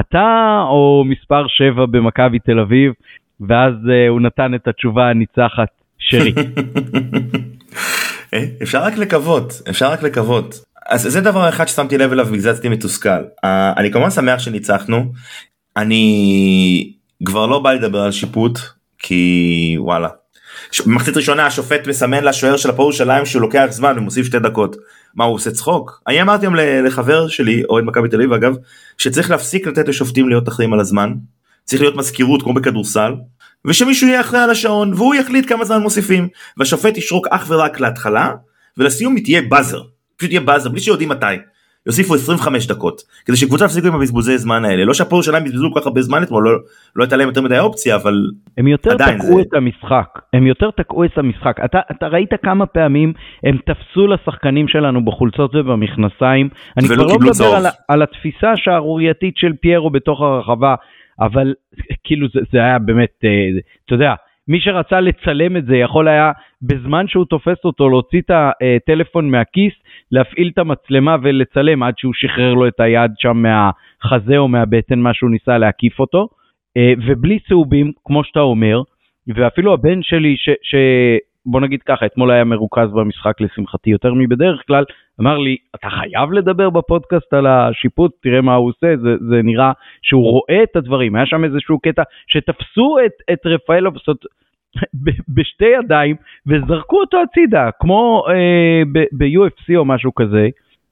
אתה 0.00 0.58
או 0.68 1.04
מספר 1.06 1.44
7 1.48 1.86
במכבי 1.86 2.38
תל 2.38 2.58
אביב? 2.58 2.92
ואז 3.48 3.74
הוא 4.08 4.20
נתן 4.20 4.54
את 4.54 4.68
התשובה 4.68 5.10
הניצחת, 5.10 5.68
שרי. 5.98 6.32
אפשר 8.62 8.82
רק 8.82 8.98
לקוות, 8.98 9.52
אפשר 9.70 9.92
רק 9.92 10.02
לקוות. 10.02 10.54
אז 10.88 11.02
זה 11.02 11.20
דבר 11.20 11.48
אחד 11.48 11.68
ששמתי 11.68 11.98
לב 11.98 12.12
אליו 12.12 12.26
ובגלל 12.26 12.52
זה 12.52 12.68
מתוסכל. 12.68 13.22
אני 13.76 13.90
כמובן 13.90 14.10
שמח 14.10 14.38
שניצחנו. 14.38 15.12
אני 15.76 16.92
כבר 17.24 17.46
לא 17.46 17.58
בא 17.58 17.72
לדבר 17.72 17.98
על 17.98 18.12
שיפוט 18.12 18.58
כי 18.98 19.76
וואלה. 19.78 20.08
במחצית 20.86 21.16
ראשונה 21.16 21.46
השופט 21.46 21.86
מסמן 21.86 22.24
לשוער 22.24 22.56
של 22.56 22.70
הפועל 22.70 22.86
ירושלים 22.86 23.26
שהוא 23.26 23.42
לוקח 23.42 23.66
זמן 23.70 23.94
ומוסיף 23.98 24.26
שתי 24.26 24.38
דקות. 24.38 24.76
מה 25.14 25.24
הוא 25.24 25.34
עושה 25.34 25.50
צחוק? 25.50 26.02
אני 26.06 26.22
אמרתי 26.22 26.46
היום 26.46 26.54
לחבר 26.56 27.28
שלי 27.28 27.62
אוהד 27.68 27.84
מכבי 27.84 28.08
תל 28.08 28.16
אביב 28.16 28.32
אגב 28.32 28.54
שצריך 28.98 29.30
להפסיק 29.30 29.66
לתת 29.66 29.88
לשופטים 29.88 30.28
להיות 30.28 30.48
אחראים 30.48 30.72
על 30.72 30.80
הזמן. 30.80 31.12
צריך 31.64 31.82
להיות 31.82 31.96
מזכירות 31.96 32.42
כמו 32.42 32.54
בכדורסל 32.54 33.12
ושמישהו 33.64 34.08
יהיה 34.08 34.20
אחראי 34.20 34.42
על 34.42 34.50
השעון 34.50 34.94
והוא 34.94 35.14
יחליט 35.14 35.48
כמה 35.48 35.64
זמן 35.64 35.82
מוסיפים 35.82 36.28
והשופט 36.56 36.96
ישרוק 36.96 37.26
אך 37.30 37.46
ורק 37.48 37.80
להתחלה 37.80 38.32
ולסיום 38.76 39.16
היא 39.16 39.24
תהיה 39.24 39.42
באזר. 39.42 39.82
פשוט 40.16 40.30
יהיה 40.30 40.40
באזר 40.40 40.68
בלי 40.68 40.80
שיודעים 40.80 41.08
מתי. 41.08 41.26
יוסיפו 41.86 42.14
25 42.14 42.66
דקות 42.66 43.02
כדי 43.26 43.36
שקבוצה 43.36 43.64
תפסיקו 43.64 43.88
עם 43.88 43.94
הבזבוזי 43.94 44.38
זמן 44.38 44.64
האלה. 44.64 44.84
לא 44.84 44.94
שהפועל 44.94 45.22
שלהם 45.22 45.44
בזבזו 45.44 45.70
כל 45.72 45.80
כך 45.80 45.86
הרבה 45.86 46.02
זמן 46.02 46.22
אתמול 46.22 46.44
לא, 46.44 46.50
לא 46.96 47.04
הייתה 47.04 47.16
להם 47.16 47.28
יותר 47.28 47.42
מדי 47.42 47.58
אופציה 47.58 47.96
אבל 47.96 48.14
הם 48.58 48.68
יותר 48.68 48.96
תקעו 48.96 49.36
זה... 49.36 49.40
את 49.40 49.54
המשחק. 49.54 50.08
הם 50.32 50.46
יותר 50.46 50.70
תקעו 50.70 51.04
את 51.04 51.18
המשחק. 51.18 51.56
אתה, 51.64 51.80
אתה 51.90 52.06
ראית 52.06 52.30
כמה 52.42 52.66
פעמים 52.66 53.12
הם 53.44 53.58
תפסו 53.66 54.06
לשחקנים 54.06 54.68
שלנו 54.68 55.04
בחולצות 55.04 55.54
ובמכנסיים. 55.54 56.48
אני 56.76 56.88
כבר 56.88 57.06
לא 57.06 57.18
מדבר 57.20 57.56
על, 57.56 57.66
על 57.88 58.02
התפיסה 58.02 58.52
השערורייתית 58.52 59.36
של 59.36 59.52
פיירו 59.60 59.90
בתוך 59.90 60.20
הרחבה 60.20 60.74
אבל 61.20 61.54
כאילו 62.04 62.26
זה, 62.34 62.40
זה 62.52 62.58
היה 62.58 62.78
באמת 62.78 63.10
אה, 63.24 63.30
אתה 63.84 63.94
יודע 63.94 64.14
מי 64.50 64.60
שרצה 64.60 65.00
לצלם 65.00 65.56
את 65.56 65.66
זה 65.66 65.76
יכול 65.76 66.08
היה 66.08 66.32
בזמן 66.62 67.08
שהוא 67.08 67.24
תופס 67.24 67.64
אותו 67.64 67.88
להוציא 67.88 68.20
את 68.20 68.30
הטלפון 68.30 69.30
מהכיס, 69.30 69.72
להפעיל 70.12 70.50
את 70.52 70.58
המצלמה 70.58 71.16
ולצלם 71.22 71.82
עד 71.82 71.94
שהוא 71.98 72.12
שחרר 72.14 72.54
לו 72.54 72.68
את 72.68 72.80
היד 72.80 73.10
שם 73.18 73.36
מהחזה 73.36 74.38
או 74.38 74.48
מהבטן, 74.48 74.98
מה 74.98 75.14
שהוא 75.14 75.30
ניסה 75.30 75.58
להקיף 75.58 76.00
אותו. 76.00 76.28
אה, 76.76 76.92
ובלי 77.06 77.38
צהובים, 77.48 77.92
כמו 78.04 78.24
שאתה 78.24 78.40
אומר, 78.40 78.82
ואפילו 79.36 79.72
הבן 79.72 80.02
שלי, 80.02 80.36
ש, 80.36 80.48
ש... 80.62 80.74
בוא 81.46 81.60
נגיד 81.60 81.82
ככה, 81.82 82.06
אתמול 82.06 82.30
היה 82.30 82.44
מרוכז 82.44 82.92
במשחק 82.92 83.40
לשמחתי 83.40 83.90
יותר 83.90 84.14
מבדרך 84.14 84.62
כלל, 84.66 84.84
אמר 85.20 85.38
לי, 85.38 85.56
אתה 85.74 85.88
חייב 85.90 86.32
לדבר 86.32 86.70
בפודקאסט 86.70 87.34
על 87.34 87.46
השיפוט, 87.46 88.12
תראה 88.22 88.40
מה 88.40 88.54
הוא 88.54 88.68
עושה, 88.68 88.96
זה, 88.96 89.16
זה 89.28 89.42
נראה 89.42 89.72
שהוא 90.02 90.30
רואה 90.30 90.62
את 90.62 90.76
הדברים, 90.76 91.16
היה 91.16 91.26
שם 91.26 91.44
איזשהו 91.44 91.78
קטע 91.78 92.02
שתפסו 92.26 92.96
את, 93.06 93.12
את 93.32 93.46
רפאלוב, 93.46 93.94
זאת 94.06 94.16
בשתי 95.28 95.64
ידיים 95.84 96.16
וזרקו 96.46 97.00
אותו 97.00 97.18
הצידה, 97.22 97.70
כמו 97.80 98.24
אה, 98.28 98.82
ב-UFC 99.12 99.76
או 99.76 99.84
משהו 99.84 100.14
כזה. 100.14 100.48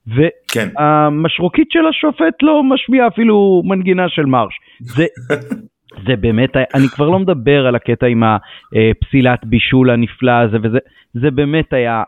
והמשרוקית 0.07 1.71
של 1.71 1.87
השופט 1.87 2.43
לא 2.43 2.62
משמיעה 2.64 3.07
אפילו 3.07 3.62
מנגינה 3.64 4.09
של 4.09 4.27
מרש. 4.27 4.55
זה, 4.81 5.07
זה 6.07 6.17
באמת, 6.17 6.57
אני 6.57 6.88
כבר 6.88 7.09
לא 7.09 7.19
מדבר 7.19 7.67
על 7.67 7.75
הקטע 7.75 8.07
עם 8.07 8.23
הפסילת 8.23 9.45
בישול 9.45 9.91
הנפלא 9.91 10.33
הזה, 10.33 10.57
וזה 10.62 10.79
זה 11.14 11.31
באמת 11.31 11.73
היה 11.73 12.03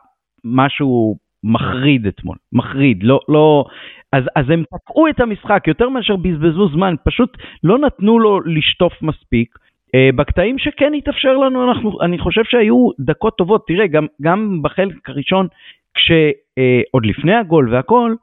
משהו 0.45 1.17
מחריד 1.45 2.07
אתמול, 2.07 2.37
מחריד, 2.53 3.03
לא, 3.03 3.21
לא, 3.29 3.65
אז, 4.13 4.25
אז 4.37 4.45
הם 4.51 4.63
תקעו 4.75 5.09
את 5.09 5.21
המשחק 5.21 5.65
יותר 5.67 5.89
מאשר 5.89 6.17
בזבזו 6.17 6.69
זמן, 6.69 6.95
פשוט 7.05 7.37
לא 7.65 7.79
נתנו 7.79 8.19
לו 8.19 8.41
לשטוף 8.41 9.03
מספיק. 9.03 9.59
Uh, 9.97 10.17
בקטעים 10.17 10.59
שכן 10.59 10.93
התאפשר 10.99 11.37
לנו, 11.37 11.71
אנחנו, 11.71 12.03
אני 12.03 12.19
חושב 12.19 12.43
שהיו 12.45 12.89
דקות 13.01 13.37
טובות. 13.39 13.65
תראה, 13.67 13.87
גם, 13.87 14.07
גם 14.23 14.61
בחלק 14.63 15.09
הראשון, 15.09 15.47
כשעוד 15.95 17.05
אה, 17.05 17.11
לפני 17.11 17.35
הגול 17.35 17.75
והכל, 17.75 18.15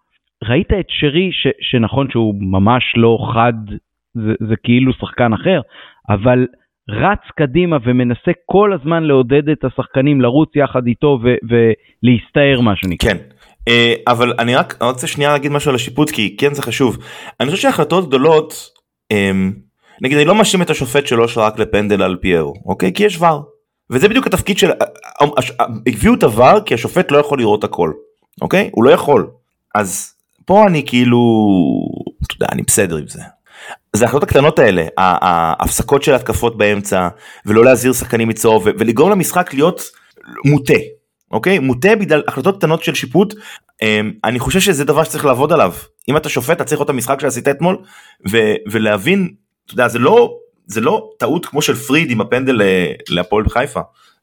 ראית 0.44 0.74
את 0.80 0.86
שרי, 0.90 1.30
ש, 1.32 1.48
שנכון 1.62 2.08
שהוא 2.12 2.36
ממש 2.40 2.84
לא 2.98 3.18
חד, 3.34 3.54
זה, 4.14 4.34
זה 4.50 4.56
כאילו 4.64 4.94
שחקן 4.94 5.34
אחר, 5.34 5.62
אבל 6.10 6.48
רץ 6.90 7.20
קדימה 7.38 7.78
ומנסה 7.84 8.32
כל 8.46 8.74
הזמן 8.74 9.04
לעודד 9.04 9.50
את 9.50 9.64
השחקנים 9.64 10.22
לרוץ 10.22 10.50
יחד 10.56 10.88
איתו 10.88 11.20
ו, 11.24 11.28
ולהסתער 11.44 12.62
מה 12.62 12.76
שנקרא. 12.76 13.10
כן. 13.10 13.18
Uh, 13.70 13.72
אבל 14.08 14.34
אני 14.40 14.56
רק 14.56 14.74
רוצה 14.82 15.08
שנייה 15.08 15.32
להגיד 15.32 15.52
משהו 15.52 15.70
על 15.70 15.76
השיפוט 15.76 16.10
כי 16.12 16.38
כן 16.38 16.54
זה 16.54 16.62
חשוב. 16.62 16.98
אני 17.40 17.50
חושב 17.50 17.62
שהחלטות 17.62 18.08
גדולות 18.08 18.54
um, 19.14 19.67
נגיד 20.02 20.18
אני 20.18 20.28
לא 20.28 20.36
מאשים 20.36 20.62
את 20.62 20.70
השופט 20.70 21.08
שלא 21.08 21.28
שרק 21.28 21.60
לפנדל 21.60 22.02
על 22.02 22.18
פיירו 22.22 22.54
אוקיי? 22.66 22.94
כי 22.94 23.04
יש 23.04 23.22
ור. 23.22 23.44
וזה 23.90 24.10
בדיוק 24.10 24.28
התפקיד 24.28 24.58
של 24.58 24.72
הביאו 25.88 26.14
את 26.14 26.24
הוור 26.24 26.60
כי 26.66 26.74
השופט 26.74 27.12
לא 27.12 27.18
יכול 27.18 27.40
לראות 27.40 27.64
הכל 27.64 27.92
אוקיי? 28.42 28.70
הוא 28.74 28.84
לא 28.84 28.90
יכול. 28.90 29.30
אז 29.76 30.14
פה 30.46 30.68
אני 30.68 30.84
כאילו 30.86 31.20
אתה 32.26 32.36
יודע 32.36 32.48
אני 32.52 32.62
בסדר 32.62 32.98
עם 32.98 33.08
זה. 33.08 33.22
זה 33.96 34.06
ההחלטות 34.06 34.24
הקטנות 34.24 34.60
האלה 34.60 34.86
ההפסקות 34.98 36.04
של 36.04 36.14
התקפות 36.14 36.58
באמצע 36.58 37.08
ולא 37.46 37.66
להזהיר 37.66 37.94
שחקנים 37.94 38.28
מצהוב 38.28 38.68
ולגרום 38.78 39.12
למשחק 39.12 39.54
להיות 39.54 39.82
מוטה 40.46 40.74
אוקיי? 41.32 41.60
מוטה 41.60 41.96
בגלל 41.96 42.24
החלטות 42.28 42.58
קטנות 42.58 42.84
של 42.84 42.94
שיפוט 42.94 43.34
אמ, 43.82 44.12
אני 44.24 44.40
חושב 44.40 44.60
שזה 44.60 44.86
דבר 44.86 45.04
שצריך 45.04 45.26
לעבוד 45.26 45.54
עליו. 45.54 45.74
אם 46.10 46.18
אתה 46.18 46.30
שופט 46.30 46.56
אתה 46.56 46.64
צריך 46.64 46.74
לראות 46.74 46.86
את 46.86 46.90
המשחק 46.90 47.22
שעשית 47.22 47.48
אתמול 47.48 47.78
ולהבין 48.72 49.34
אתה 49.68 49.74
יודע, 49.74 49.88
זה 49.88 50.00
לא, 50.00 50.38
זה 50.68 50.82
לא 50.82 51.10
טעות 51.20 51.46
כמו 51.46 51.62
של 51.62 51.76
פריד 51.76 52.12
עם 52.12 52.22
הפנדל 52.22 52.62
אה, 52.62 52.92
להפועל 53.10 53.44
בחיפה, 53.44 53.82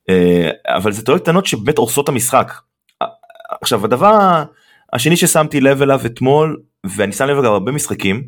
אה, 0.09 0.51
אבל 0.67 0.93
זה 0.93 1.05
טעויות 1.05 1.23
קטנות 1.23 1.47
שבאמת 1.47 1.79
הורסות 1.79 2.09
המשחק. 2.09 2.53
עכשיו 3.61 3.85
הדבר 3.85 4.45
השני 4.93 5.17
ששמתי 5.17 5.61
לב 5.61 5.83
אליו 5.83 6.01
אתמול, 6.07 6.61
ואני 6.85 7.13
שם 7.13 7.25
לב 7.25 7.39
אליו 7.39 7.53
הרבה 7.53 7.73
משחקים, 7.73 8.23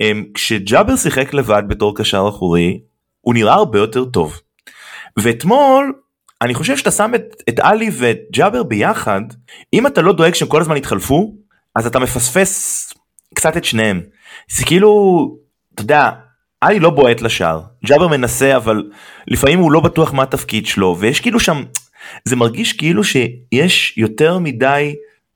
אה, 0.00 0.12
כשג'אבר 0.34 0.96
שיחק 0.96 1.34
לבד 1.34 1.62
בתור 1.68 1.96
קשר 1.96 2.26
אחורי, 2.28 2.80
הוא 3.20 3.34
נראה 3.34 3.54
הרבה 3.54 3.78
יותר 3.78 4.04
טוב. 4.04 4.40
ואתמול, 5.16 5.92
אני 6.42 6.54
חושב 6.54 6.76
שאתה 6.76 6.90
שם 6.90 7.14
את, 7.14 7.42
את 7.48 7.60
עלי 7.60 7.90
ואת 7.92 8.18
ג'אבר 8.32 8.62
ביחד, 8.62 9.20
אם 9.72 9.86
אתה 9.86 10.02
לא 10.02 10.12
דואג 10.12 10.34
שהם 10.34 10.48
כל 10.48 10.60
הזמן 10.60 10.76
יתחלפו, 10.76 11.34
אז 11.76 11.86
אתה 11.86 11.98
מפספס 11.98 12.88
קצת 13.34 13.56
את 13.56 13.64
שניהם. 13.64 14.00
זה 14.50 14.64
כאילו, 14.64 14.90
אתה 15.74 15.82
יודע, 15.82 16.10
עלי 16.62 16.80
לא 16.80 16.90
בועט 16.90 17.22
לשער, 17.22 17.60
ג'אבר 17.86 18.08
מנסה 18.08 18.56
אבל 18.56 18.82
לפעמים 19.28 19.58
הוא 19.58 19.72
לא 19.72 19.80
בטוח 19.80 20.14
מה 20.14 20.22
התפקיד 20.22 20.66
שלו 20.66 20.96
ויש 21.00 21.20
כאילו 21.20 21.40
שם, 21.40 21.56
זה 22.24 22.36
מרגיש 22.36 22.72
כאילו 22.72 23.04
שיש 23.04 23.98
יותר 23.98 24.38
מדי 24.38 24.94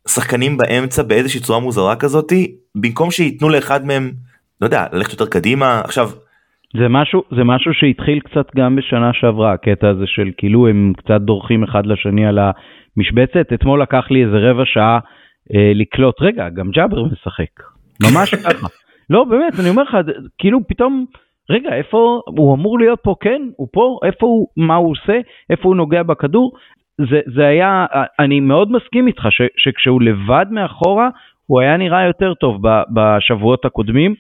שחקנים 0.09 0.57
באמצע 0.57 1.03
באיזושהי 1.03 1.41
צורה 1.41 1.61
מוזרה 1.61 1.97
כזאתי, 1.97 2.55
במקום 2.75 3.11
שייתנו 3.11 3.49
לאחד 3.49 3.87
מהם, 3.87 4.11
לא 4.61 4.67
יודע, 4.67 4.87
ללכת 4.93 5.13
יותר 5.13 5.27
קדימה, 5.27 5.81
עכשיו. 5.85 6.09
זה 6.79 6.89
משהו, 6.89 7.23
זה 7.37 7.45
משהו 7.45 7.75
שהתחיל 7.75 8.21
קצת 8.21 8.57
גם 8.57 8.77
בשנה 8.77 9.11
שעברה, 9.13 9.53
הקטע 9.53 9.89
הזה 9.89 10.05
של 10.07 10.31
כאילו 10.37 10.69
הם 10.69 10.93
קצת 10.97 11.21
דורכים 11.21 11.65
אחד 11.65 11.87
לשני 11.87 12.27
על 12.27 12.39
המשבצת, 12.39 13.53
אתמול 13.55 13.83
לקח 13.83 14.05
לי 14.11 14.25
איזה 14.25 14.37
רבע 14.37 14.63
שעה 14.67 14.99
אה, 15.55 15.73
לקלוט, 15.75 16.15
רגע, 16.21 16.49
גם 16.49 16.71
ג'אבר 16.71 17.05
משחק, 17.05 17.63
ממש 18.03 18.35
ככה. 18.35 18.67
לא, 19.11 19.25
באמת, 19.25 19.61
אני 19.61 19.71
אומר 19.71 19.83
לך, 19.83 19.97
כאילו 20.39 20.61
פתאום, 20.69 21.05
רגע, 21.51 21.75
איפה, 21.75 22.21
הוא 22.27 22.55
אמור 22.55 22.79
להיות 22.79 22.99
פה, 23.03 23.15
כן, 23.21 23.43
הוא 23.57 23.69
פה, 23.73 23.99
איפה 24.05 24.27
הוא, 24.27 24.49
מה 24.57 24.75
הוא 24.75 24.91
עושה, 24.91 25.19
איפה 25.51 25.69
הוא 25.69 25.77
נוגע 25.77 26.03
בכדור. 26.03 26.53
זה, 27.11 27.21
זה 27.37 27.47
היה, 27.47 27.87
אני 28.19 28.41
מאוד 28.41 28.73
מסכים 28.73 29.07
איתך 29.07 29.23
ש, 29.31 29.43
שכשהוא 29.57 30.03
לבד 30.03 30.47
מאחורה, 30.51 31.09
הוא 31.47 31.61
היה 31.61 31.77
נראה 31.77 32.07
יותר 32.07 32.35
טוב 32.35 32.63
בשבועות 32.95 33.65
הקודמים. 33.65 34.15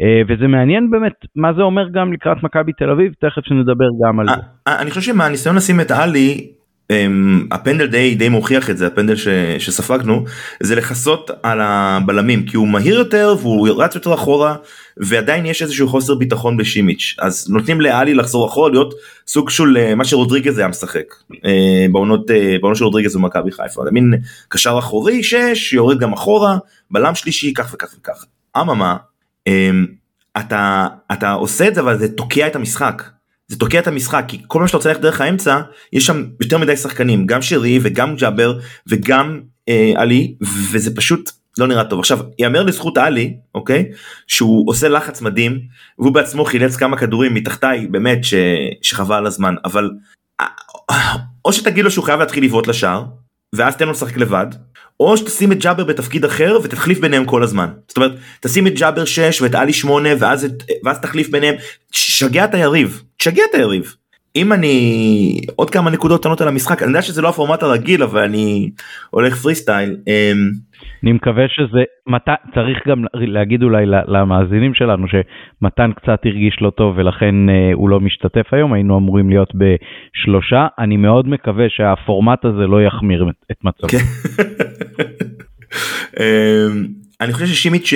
אה, 0.00 0.22
וזה 0.28 0.46
מעניין 0.46 0.90
באמת 0.90 1.12
מה 1.36 1.52
זה 1.52 1.62
אומר 1.62 1.88
גם 1.88 2.12
לקראת 2.12 2.42
מכבי 2.42 2.72
תל 2.72 2.90
אביב, 2.90 3.12
תכף 3.20 3.42
שנדבר 3.44 3.88
גם 4.06 4.20
על 4.20 4.26
זה. 4.26 4.42
אה, 4.68 4.82
אני 4.82 4.90
חושב 4.90 5.00
שמהניסיון 5.00 5.56
לשים 5.56 5.80
את 5.80 5.90
עלי 5.90 6.52
הפנדל 7.50 7.86
די 7.86 8.14
די 8.14 8.28
מוכיח 8.28 8.70
את 8.70 8.78
זה 8.78 8.86
הפנדל 8.86 9.16
ש, 9.16 9.28
שספגנו 9.58 10.24
זה 10.60 10.74
לכסות 10.74 11.30
על 11.42 11.60
הבלמים 11.60 12.46
כי 12.46 12.56
הוא 12.56 12.68
מהיר 12.68 12.98
יותר 12.98 13.34
והוא 13.40 13.68
רץ 13.82 13.94
יותר 13.94 14.14
אחורה 14.14 14.56
ועדיין 14.96 15.46
יש 15.46 15.62
איזשהו 15.62 15.88
חוסר 15.88 16.14
ביטחון 16.14 16.56
בשימיץ' 16.56 17.16
אז 17.18 17.50
נותנים 17.50 17.80
לאלי 17.80 18.14
לחזור 18.14 18.46
אחורה 18.46 18.70
להיות 18.70 18.94
סוג 19.26 19.50
של 19.50 19.76
אה, 19.76 19.94
מה 19.94 20.04
שרודריגז 20.04 20.58
היה 20.58 20.68
משחק 20.68 21.14
אה, 21.44 21.86
בעונות 21.92 22.30
אה, 22.30 22.56
בעונות 22.60 22.78
של 22.78 22.84
רודריגז 22.84 23.16
במכבי 23.16 23.52
חיפה. 23.52 23.82
מין 23.92 24.14
קשר 24.48 24.78
אחורי 24.78 25.22
6 25.22 25.72
יורד 25.72 25.98
גם 25.98 26.12
אחורה 26.12 26.56
בלם 26.90 27.14
שלישי 27.14 27.52
כך 27.54 27.74
וכך 27.74 27.94
וכך. 27.98 28.24
אממה 28.60 28.96
אמ, 29.46 29.86
אתה 30.38 30.86
אתה 31.12 31.32
עושה 31.32 31.68
את 31.68 31.74
זה 31.74 31.80
אבל 31.80 31.98
זה 31.98 32.08
תוקע 32.08 32.46
את 32.46 32.56
המשחק. 32.56 33.02
זה 33.52 33.58
תוקע 33.58 33.78
את 33.78 33.86
המשחק 33.86 34.24
כי 34.28 34.40
כל 34.46 34.60
מה 34.60 34.66
שאתה 34.66 34.76
רוצה 34.76 34.88
ללכת 34.88 35.00
דרך 35.00 35.20
האמצע 35.20 35.60
יש 35.92 36.06
שם 36.06 36.24
יותר 36.40 36.58
מדי 36.58 36.76
שחקנים 36.76 37.26
גם 37.26 37.42
שרי 37.42 37.78
וגם 37.82 38.16
ג'אבר 38.16 38.58
וגם 38.86 39.40
אה, 39.68 39.92
עלי 39.96 40.34
וזה 40.72 40.96
פשוט 40.96 41.30
לא 41.58 41.66
נראה 41.66 41.84
טוב. 41.84 41.98
עכשיו 41.98 42.18
יאמר 42.38 42.62
לזכות 42.62 42.98
עלי 42.98 43.36
אוקיי? 43.54 43.90
שהוא 44.26 44.70
עושה 44.70 44.88
לחץ 44.88 45.20
מדהים 45.20 45.60
והוא 45.98 46.14
בעצמו 46.14 46.44
חילץ 46.44 46.76
כמה 46.76 46.96
כדורים 46.96 47.34
מתחתיי 47.34 47.86
באמת 47.86 48.24
ש... 48.24 48.34
שחבל 48.82 49.26
הזמן 49.26 49.54
אבל 49.64 49.90
אה, 50.40 50.46
או 51.44 51.52
שתגיד 51.52 51.84
לו 51.84 51.90
שהוא 51.90 52.04
חייב 52.04 52.20
להתחיל 52.20 52.44
לבעוט 52.44 52.66
לשער 52.66 53.04
ואז 53.54 53.76
תן 53.76 53.84
לו 53.84 53.90
לשחק 53.90 54.16
לבד 54.16 54.46
או 55.00 55.16
שתשים 55.16 55.52
את 55.52 55.58
ג'אבר 55.58 55.84
בתפקיד 55.84 56.24
אחר 56.24 56.58
ותחליף 56.62 57.00
ביניהם 57.00 57.24
כל 57.24 57.42
הזמן. 57.42 57.68
זאת 57.88 57.96
אומרת, 57.96 58.12
תשים 58.40 58.66
את 58.66 58.74
ג'אבר 58.74 59.04
6 59.04 59.42
ואת 59.42 59.54
עלי 59.54 59.72
8 59.72 60.08
ואז, 60.18 60.44
את, 60.44 60.62
ואז 60.84 60.98
תחליף 60.98 61.28
ביניהם, 61.28 61.54
שגע 61.92 62.44
את 62.44 62.54
היריב, 62.54 63.02
שגע 63.18 63.42
את 63.50 63.54
היריב. 63.54 63.94
אם 64.36 64.52
אני 64.52 65.40
עוד 65.56 65.70
כמה 65.70 65.90
נקודות 65.90 66.20
קטנות 66.20 66.40
על 66.40 66.48
המשחק 66.48 66.82
אני 66.82 66.90
יודע 66.90 67.02
שזה 67.02 67.22
לא 67.22 67.28
הפורמט 67.28 67.62
הרגיל 67.62 68.02
אבל 68.02 68.22
אני 68.22 68.70
הולך 69.10 69.36
פרי 69.36 69.54
סטייל. 69.54 69.96
אמ, 70.06 70.50
אני 71.02 71.12
מקווה 71.12 71.44
שזה, 71.48 71.82
מת... 72.06 72.28
צריך 72.54 72.78
גם 72.88 73.04
להגיד 73.14 73.62
אולי 73.62 73.86
למאזינים 73.86 74.74
שלנו 74.74 75.06
שמתן 75.08 75.90
קצת 75.92 76.20
הרגיש 76.24 76.56
לא 76.60 76.70
טוב 76.70 76.98
ולכן 76.98 77.48
אה, 77.48 77.70
הוא 77.74 77.88
לא 77.88 78.00
משתתף 78.00 78.46
היום, 78.52 78.72
היינו 78.72 78.98
אמורים 78.98 79.30
להיות 79.30 79.52
בשלושה, 79.54 80.66
אני 80.78 80.96
מאוד 80.96 81.28
מקווה 81.28 81.64
שהפורמט 81.68 82.44
הזה 82.44 82.66
לא 82.66 82.82
יחמיר 82.82 83.24
את 83.50 83.64
מצבו. 83.64 83.88
כן. 83.88 83.98
אמ, 86.20 86.86
אני 87.20 87.32
חושב 87.32 87.46
ששימיץ' 87.46 87.92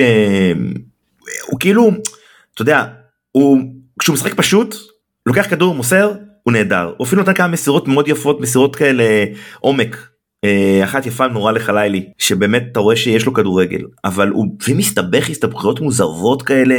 הוא 1.51 1.59
כאילו, 1.59 1.89
אתה 2.53 2.61
יודע, 2.61 2.85
הוא, 3.31 3.59
כשהוא 3.99 4.13
משחק 4.13 4.33
פשוט, 4.33 4.75
לוקח 5.25 5.49
כדור, 5.49 5.75
מוסר, 5.75 6.11
הוא 6.43 6.53
נהדר. 6.53 6.93
הוא 6.97 7.07
אפילו 7.07 7.21
נותן 7.21 7.33
כמה 7.33 7.47
מסירות 7.47 7.87
מאוד 7.87 8.07
יפות, 8.07 8.41
מסירות 8.41 8.75
כאלה 8.75 9.03
עומק. 9.59 10.07
אה, 10.47 10.83
אחת 10.83 11.05
יפה 11.05 11.27
נורא 11.27 11.51
לחלילי 11.51 12.05
שבאמת 12.17 12.63
אתה 12.71 12.79
רואה 12.79 12.95
שיש 12.95 13.25
לו 13.25 13.33
כדורגל 13.33 13.81
אבל 14.05 14.29
הוא 14.29 14.45
מסתבך 14.77 15.29
הסתבכויות 15.29 15.79
מוזרות 15.81 16.41
כאלה 16.41 16.75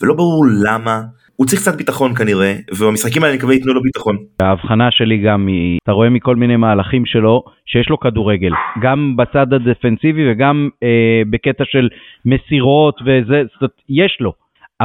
ולא 0.00 0.14
ברור 0.14 0.44
למה. 0.64 1.00
הוא 1.36 1.46
צריך 1.46 1.62
קצת 1.62 1.76
ביטחון 1.76 2.14
כנראה 2.14 2.54
ובמשחקים 2.70 3.22
האלה 3.22 3.32
אני 3.32 3.38
מקווה 3.38 3.54
ייתנו 3.54 3.74
לו 3.74 3.82
ביטחון. 3.82 4.16
ההבחנה 4.40 4.90
שלי 4.90 5.18
גם 5.18 5.46
היא 5.46 5.78
אתה 5.82 5.92
רואה 5.92 6.10
מכל 6.10 6.36
מיני 6.36 6.56
מהלכים 6.56 7.06
שלו 7.06 7.44
שיש 7.66 7.88
לו 7.90 8.00
כדורגל 8.00 8.50
גם 8.82 9.16
בצד 9.16 9.52
הדפנסיבי 9.52 10.32
וגם 10.32 10.68
אה, 10.82 11.22
בקטע 11.30 11.64
של 11.66 11.88
מסירות 12.24 13.00
וזה 13.02 13.42
זאת, 13.60 13.70
יש 13.88 14.16
לו 14.20 14.32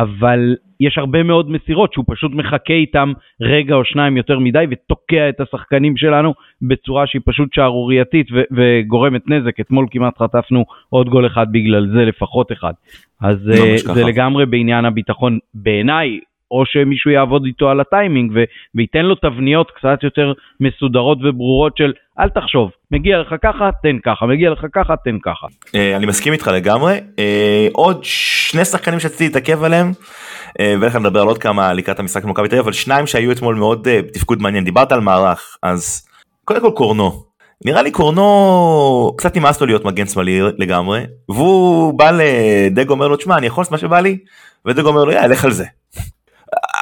אבל 0.02 0.56
יש 0.80 0.98
הרבה 0.98 1.24
מאוד 1.24 1.50
מסירות 1.52 1.94
שהוא 1.94 2.06
פשוט 2.08 2.32
מחכה 2.32 2.74
איתם 2.74 3.14
רגע 3.42 3.76
או 3.76 3.86
שניים 3.86 4.18
יותר 4.18 4.40
מדי 4.40 4.66
ותוקע 4.72 5.30
את 5.30 5.40
השחקנים 5.42 5.98
שלנו 5.98 6.34
בצורה 6.62 7.08
שהיא 7.08 7.22
פשוט 7.26 7.54
שערורייתית 7.54 8.28
ו- 8.32 8.42
וגורמת 8.52 9.22
נזק. 9.28 9.60
אתמול 9.60 9.86
כמעט 9.92 10.18
חטפנו 10.18 10.66
עוד 10.90 11.10
גול 11.10 11.28
אחד 11.28 11.48
בגלל 11.52 11.88
זה, 11.94 12.06
לפחות 12.06 12.52
אחד. 12.52 12.74
אז 13.22 13.48
לא 13.48 13.54
uh, 13.54 13.94
זה 13.94 14.04
לגמרי 14.04 14.46
בעניין 14.46 14.86
הביטחון 14.86 15.40
בעיניי. 15.54 16.20
או 16.52 16.64
שמישהו 16.66 17.12
יעבוד 17.12 17.46
איתו 17.46 17.70
על 17.70 17.80
הטיימינג 17.80 18.32
ו- 18.36 18.44
וייתן 18.76 19.02
לו 19.02 19.16
תבניות 19.16 19.72
קצת 19.72 20.04
יותר 20.04 20.34
מסודרות 20.60 21.18
וברורות 21.24 21.78
של 21.78 21.94
אל 22.20 22.30
תחשוב, 22.30 22.72
מגיע 22.92 23.18
לך 23.20 23.36
ככה, 23.44 23.70
תן 23.84 23.98
ככה, 24.06 24.26
מגיע 24.26 24.50
לך 24.50 24.66
ככה, 24.74 24.94
תן 25.04 25.18
ככה. 25.24 25.48
Uh, 25.66 25.98
אני 25.98 26.06
מסכים 26.06 26.34
איתך 26.34 26.48
לגמרי. 26.54 26.98
Uh, 26.98 27.72
עוד 27.74 28.00
שני 28.04 28.66
שחקנים 28.66 29.00
שרציתי 29.00 29.24
להתעכב 29.24 29.64
עליהם, 29.64 29.92
uh, 29.92 30.62
ואיך 30.82 30.96
נדבר 30.96 31.22
על 31.22 31.28
עוד 31.28 31.38
כמה 31.38 31.74
לקראת 31.74 32.00
המשחק 32.00 32.24
במכבי 32.24 32.48
תל 32.48 32.56
אביב, 32.56 32.64
אבל 32.64 32.74
שניים 32.74 33.08
שהיו 33.08 33.32
אתמול 33.32 33.56
מאוד 33.56 33.88
uh, 33.88 34.14
תפקוד 34.14 34.42
מעניין. 34.42 34.64
דיברת 34.64 34.92
על 34.92 35.00
מערך, 35.00 35.58
אז 35.64 36.08
קודם 36.46 36.62
כל 36.62 36.72
קורנו. 36.76 37.28
נראה 37.66 37.82
לי 37.82 37.92
קורנו 37.92 39.14
קצת 39.18 39.38
נמאס 39.38 39.62
לו 39.62 39.68
להיות 39.68 39.86
מגן 39.86 40.06
שמאלי 40.06 40.42
לגמרי 40.58 41.04
והוא 41.30 41.94
בא 41.94 42.12
לדגו 42.12 42.94
אומר 42.94 43.08
לו 43.08 43.16
תשמע 43.16 43.38
אני 43.38 43.48
יכול 43.48 43.62
לעשות 43.62 43.72
מה 43.72 43.78
שבא 43.78 44.00
לי 44.00 44.18
ודגו 44.66 44.90
אומר 44.90 45.04
לו 45.04 45.12
יאללה 45.12 45.28
לך 45.28 45.46
על 45.46 45.52
זה 45.52 45.66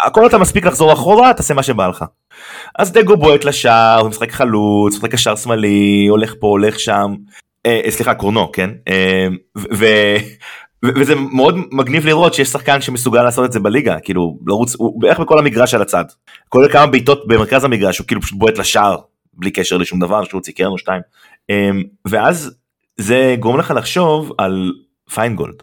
הכל 0.06 0.28
אתה 0.28 0.38
מספיק 0.38 0.66
לחזור 0.66 0.94
אחורה 0.94 1.34
תעשה 1.34 1.54
מה 1.54 1.64
שבא 1.64 1.88
לך. 1.88 2.06
אז 2.80 2.92
דגו 2.92 3.18
בועט 3.18 3.44
לשער 3.44 4.08
משחק 4.08 4.32
חלוץ 4.32 4.96
משחק 4.96 5.12
קשר 5.12 5.36
שמאלי 5.36 6.08
הולך 6.10 6.34
פה 6.40 6.48
הולך 6.48 6.80
שם. 6.80 7.16
אה, 7.66 7.82
אה 7.86 7.92
סליחה 7.92 8.14
קורנו 8.14 8.52
כן? 8.52 8.70
אה, 8.88 9.28
ו, 9.58 9.86
וזה 10.86 11.16
מאוד 11.16 11.56
מגניב 11.72 12.06
לראות 12.06 12.34
שיש 12.34 12.48
שחקן 12.48 12.82
שמסוגל 12.82 13.24
לעשות 13.24 13.46
את 13.46 13.52
זה 13.52 13.60
בליגה 13.60 14.00
כאילו 14.00 14.40
לרוץ 14.48 14.76
הוא 14.76 15.02
בערך 15.02 15.20
בכל 15.20 15.40
המגרש 15.40 15.74
על 15.74 15.82
הצד. 15.82 16.06
כולל 16.50 16.72
כמה 16.72 16.86
בעיטות 16.86 17.28
במרכז 17.28 17.64
המגרש 17.64 17.98
הוא 17.98 18.08
כאילו 18.08 18.22
פשוט 18.22 18.40
בועט 18.40 18.58
לשער 18.58 18.98
בלי 19.34 19.52
קשר 19.52 19.78
לשום 19.78 20.00
דבר 20.00 20.24
שהוא 20.24 20.38
הוציא 20.38 20.54
קרן 20.54 20.72
או 20.72 20.78
שתיים. 20.78 21.02
אה, 21.50 21.70
ואז 22.06 22.56
זה 22.98 23.36
גורם 23.40 23.60
לך 23.60 23.74
לחשוב 23.76 24.32
על 24.38 24.72
פיינגולד 25.14 25.56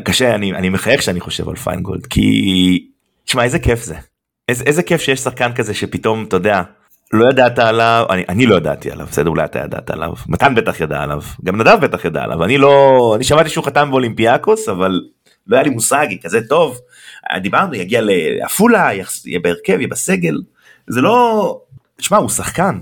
וקשה 0.00 0.34
אני 0.34 0.52
אני 0.52 0.68
מחייך 0.68 1.02
שאני 1.02 1.20
חושב 1.20 1.48
על 1.48 1.56
פיינגולד 1.56 2.06
כי 2.06 2.88
תשמע 3.24 3.44
איזה 3.44 3.58
כיף 3.58 3.82
זה. 3.82 3.94
איזה, 4.48 4.64
איזה 4.64 4.82
כיף 4.82 5.00
שיש 5.00 5.20
שחקן 5.20 5.52
כזה 5.52 5.74
שפתאום 5.74 6.24
אתה 6.24 6.36
יודע 6.36 6.62
לא 7.12 7.30
ידעת 7.30 7.58
עליו 7.58 8.06
אני, 8.10 8.24
אני 8.28 8.46
לא 8.46 8.54
ידעתי 8.54 8.90
עליו 8.90 9.06
בסדר 9.06 9.30
אולי 9.30 9.44
אתה 9.44 9.58
ידעת 9.58 9.90
עליו 9.90 10.12
מתן 10.28 10.54
בטח 10.54 10.80
ידע 10.80 11.02
עליו 11.02 11.20
גם 11.44 11.60
נדב 11.60 11.78
בטח 11.80 12.04
ידע 12.04 12.22
עליו 12.22 12.44
אני 12.44 12.58
לא 12.58 13.12
אני 13.16 13.24
שמעתי 13.24 13.48
שהוא 13.48 13.64
חתם 13.64 13.90
באולימפיאקוס 13.90 14.68
אבל 14.68 15.00
לא 15.46 15.56
היה 15.56 15.62
לי 15.62 15.70
מושג 15.70 16.06
כזה 16.22 16.48
טוב 16.48 16.78
דיברנו 17.40 17.74
יגיע 17.74 18.00
לעפולה 18.02 18.90
יהיה 19.24 19.40
בהרכב 19.42 19.76
יהיה 19.78 19.88
בסגל 19.88 20.40
זה 20.86 21.00
לא 21.00 21.60
תשמע 21.96 22.18
הוא 22.18 22.28
שחקן 22.28 22.78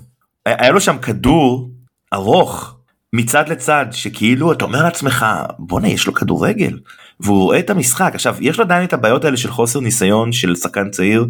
היה 0.46 0.70
לו 0.70 0.80
שם 0.80 0.98
כדור 0.98 1.70
ארוך 2.14 2.76
מצד 3.12 3.48
לצד 3.48 3.86
שכאילו 3.90 4.52
אתה 4.52 4.64
אומר 4.64 4.82
לעצמך 4.82 5.26
בואנה 5.58 5.88
יש 5.88 6.06
לו 6.06 6.14
כדורגל. 6.14 6.78
והוא 7.20 7.42
רואה 7.42 7.58
את 7.58 7.70
המשחק. 7.70 8.10
עכשיו 8.14 8.36
יש 8.40 8.58
לו 8.58 8.64
עדיין 8.64 8.84
את 8.84 8.92
הבעיות 8.92 9.24
האלה 9.24 9.36
של 9.36 9.50
חוסר 9.50 9.80
ניסיון 9.80 10.32
של 10.32 10.56
שחקן 10.56 10.90
צעיר 10.90 11.26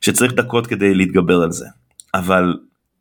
שצריך 0.00 0.32
דקות 0.32 0.66
כדי 0.66 0.94
להתגבר 0.94 1.42
על 1.42 1.52
זה. 1.52 1.66
אבל 2.14 2.56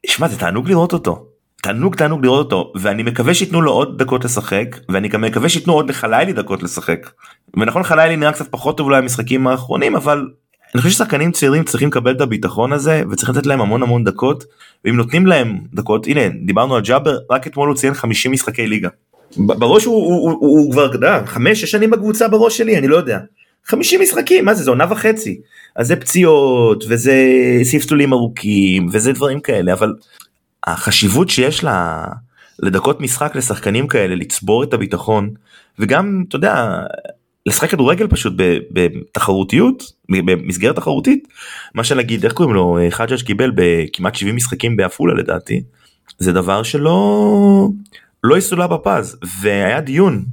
שמע 0.06 0.28
זה 0.28 0.39
תענוג 0.39 0.69
לראות 0.69 0.93
אותו. 0.93 1.26
תענוג 1.62 1.96
תענוג 1.96 2.26
לראות 2.26 2.52
אותו. 2.52 2.74
ואני 2.76 3.04
מקווה 3.04 3.34
שייתנו 3.34 3.62
לו 3.62 3.72
עוד 3.72 3.98
דקות 4.04 4.26
לשחק 4.26 4.80
ואני 4.89 5.08
גם 5.08 5.22
מקווה 5.22 5.50
שייתנו 5.50 5.74
עוד 5.74 5.89
לחלילי 5.89 6.34
דקות 6.34 6.63
לשחק. 6.63 7.10
ונכון 7.58 7.84
חלילי 7.84 8.15
נראה 8.15 8.32
קצת 8.32 8.48
פחות 8.52 8.78
טוב 8.78 8.88
אולי 8.88 8.98
המשחקים 8.98 9.48
האחרונים 9.48 9.96
אבל 9.96 10.28
אני 10.76 10.82
חושב 10.82 10.94
ששחקנים 10.94 11.32
צעירים 11.32 11.64
צריכים 11.64 11.88
לקבל 11.88 12.12
את 12.12 12.22
הביטחון 12.22 12.74
הזה 12.74 13.04
וצריך 13.12 13.30
לתת 13.30 13.46
להם 13.46 13.62
המון 13.62 13.84
המון 13.84 14.04
דקות 14.04 14.44
ואם 14.86 14.96
נותנים 14.96 15.28
להם 15.28 15.60
דקות 15.74 16.08
הנה 16.08 16.22
דיברנו 16.46 16.76
על 16.76 16.82
ג'אבר 16.82 17.18
רק 17.32 17.48
אתמול 17.48 17.70
הוא 17.70 17.76
ציין 17.76 17.94
50 17.94 18.32
משחקי 18.32 18.68
ליגה. 18.68 18.90
בראש 19.38 19.86
הוא, 19.86 19.96
הוא, 19.96 20.32
הוא, 20.32 20.40
הוא 20.42 20.72
כבר 20.72 20.94
יודע, 20.94 21.22
חמש 21.26 21.62
שש 21.62 21.72
שנים 21.72 21.90
בקבוצה 21.90 22.28
בראש 22.28 22.58
שלי 22.58 22.78
אני 22.78 22.88
לא 22.88 22.98
יודע. 22.98 23.20
50 23.66 24.02
משחקים 24.02 24.46
מה 24.46 24.54
זה 24.54 24.64
זה 24.64 24.70
עונה 24.70 24.86
וחצי 24.90 25.42
אז 25.76 25.88
זה 25.88 25.96
פציעות 25.96 26.84
וזה 26.90 27.16
ספסולים 27.64 28.14
ארוכים 28.14 28.88
וזה 28.92 29.14
דברים 29.14 29.40
כאלה 29.40 29.74
אבל 29.74 29.94
החשיבות 30.64 31.30
שיש 31.30 31.64
לה 31.64 32.06
לדקות 32.60 33.02
משחק 33.02 33.36
לשחקנים 33.36 33.88
כאלה 33.88 34.16
לצבור 34.16 34.64
את 34.64 34.74
הביטחון 34.74 35.30
וגם 35.80 36.24
אתה 36.28 36.36
יודע 36.36 36.74
לשחק 37.46 37.70
כדורגל 37.70 38.08
פשוט 38.08 38.34
בתחרותיות 38.72 39.84
במסגרת 40.10 40.76
תחרותית 40.76 41.28
מה 41.74 41.84
שנגיד 41.84 42.24
איך 42.24 42.34
קוראים 42.34 42.56
לו 42.56 42.78
חג'אג' 42.90 43.22
קיבל 43.22 43.52
בכמעט 43.56 44.16
70 44.16 44.36
משחקים 44.36 44.78
בעפולה 44.78 45.14
לדעתי 45.14 45.64
זה 46.18 46.32
דבר 46.32 46.64
שלא 46.64 47.70
לא 48.24 48.38
יסולא 48.38 48.68
בפז 48.68 49.18
והיה 49.42 49.82
דיון 49.82 50.26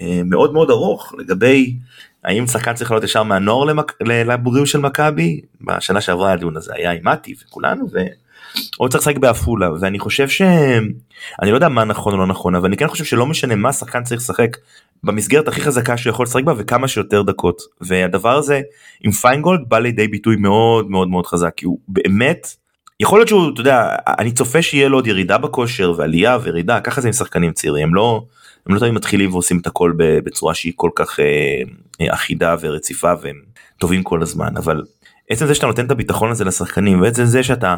אה, 0.00 0.22
מאוד 0.24 0.52
מאוד 0.52 0.70
ארוך 0.70 1.14
לגבי 1.18 1.76
האם 2.24 2.46
שחקן 2.46 2.74
צריך 2.74 2.90
לעלות 2.90 3.04
ישר 3.04 3.22
מהנוער 3.22 3.64
למק... 3.64 3.92
לבוגרים 4.00 4.66
של 4.66 4.78
מכבי. 4.78 5.40
בשנה 5.60 6.00
שעברה 6.00 6.32
הדיון 6.32 6.56
הזה 6.56 6.72
היה 6.74 6.92
עם 6.92 7.08
מתי 7.08 7.34
וכולנו 7.42 7.86
ועוד 7.90 8.90
צריך 8.90 9.02
לשחק 9.02 9.18
בעפולה 9.18 9.72
ואני 9.80 9.98
חושב 9.98 10.28
שאני 10.28 11.50
לא 11.50 11.54
יודע 11.54 11.68
מה 11.68 11.84
נכון 11.84 12.12
או 12.12 12.18
לא 12.18 12.26
נכון 12.26 12.54
אבל 12.54 12.66
אני 12.66 12.76
כן 12.76 12.88
חושב 12.88 13.04
שלא 13.04 13.26
משנה 13.26 13.54
מה 13.54 13.72
שחקן 13.72 14.02
צריך 14.02 14.20
לשחק 14.20 14.56
במסגרת 15.04 15.48
הכי 15.48 15.60
חזקה 15.60 15.96
שיכול 15.96 16.24
לשחק 16.24 16.44
בה 16.44 16.52
וכמה 16.56 16.88
שיותר 16.88 17.22
דקות. 17.22 17.62
והדבר 17.80 18.36
הזה 18.36 18.60
עם 19.00 19.12
פיינגולד 19.12 19.60
בא 19.68 19.78
לידי 19.78 20.08
ביטוי 20.08 20.36
מאוד 20.36 20.90
מאוד 20.90 21.08
מאוד 21.08 21.26
חזק 21.26 21.52
כי 21.56 21.66
הוא 21.66 21.78
באמת 21.88 22.46
יכול 23.00 23.18
להיות 23.18 23.28
שהוא 23.28 23.50
אתה 23.52 23.60
יודע 23.60 23.96
אני 24.18 24.32
צופה 24.32 24.62
שיהיה 24.62 24.88
לו 24.88 24.98
עוד 24.98 25.06
ירידה 25.06 25.38
בכושר 25.38 25.92
ועלייה 25.96 26.38
וירידה 26.42 26.80
ככה 26.80 27.00
זה 27.00 27.08
עם 27.08 27.12
שחקנים 27.12 27.52
צעירים 27.52 27.88
הם 27.88 27.94
לא 27.94 28.24
הם 28.66 28.74
לא 28.74 28.80
תמיד 28.80 28.92
מתחילים 28.92 29.32
ועושים 29.32 29.58
את 29.58 29.66
הכל 29.66 29.92
בצורה 29.96 30.54
שהיא 30.54 30.72
כל 30.76 30.90
כך 30.94 31.20
אה, 31.20 31.24
אה, 32.00 32.14
אחידה 32.14 32.56
ורציפה 32.60 33.12
והם 33.22 33.36
טובים 33.78 34.02
כל 34.02 34.22
הזמן 34.22 34.56
אבל 34.56 34.82
עצם 35.30 35.46
זה 35.46 35.54
שאתה 35.54 35.66
נותן 35.66 35.86
את 35.86 35.90
הביטחון 35.90 36.30
הזה 36.30 36.44
לשחקנים 36.44 37.00
ועצם 37.00 37.24
זה 37.24 37.42
שאתה 37.42 37.76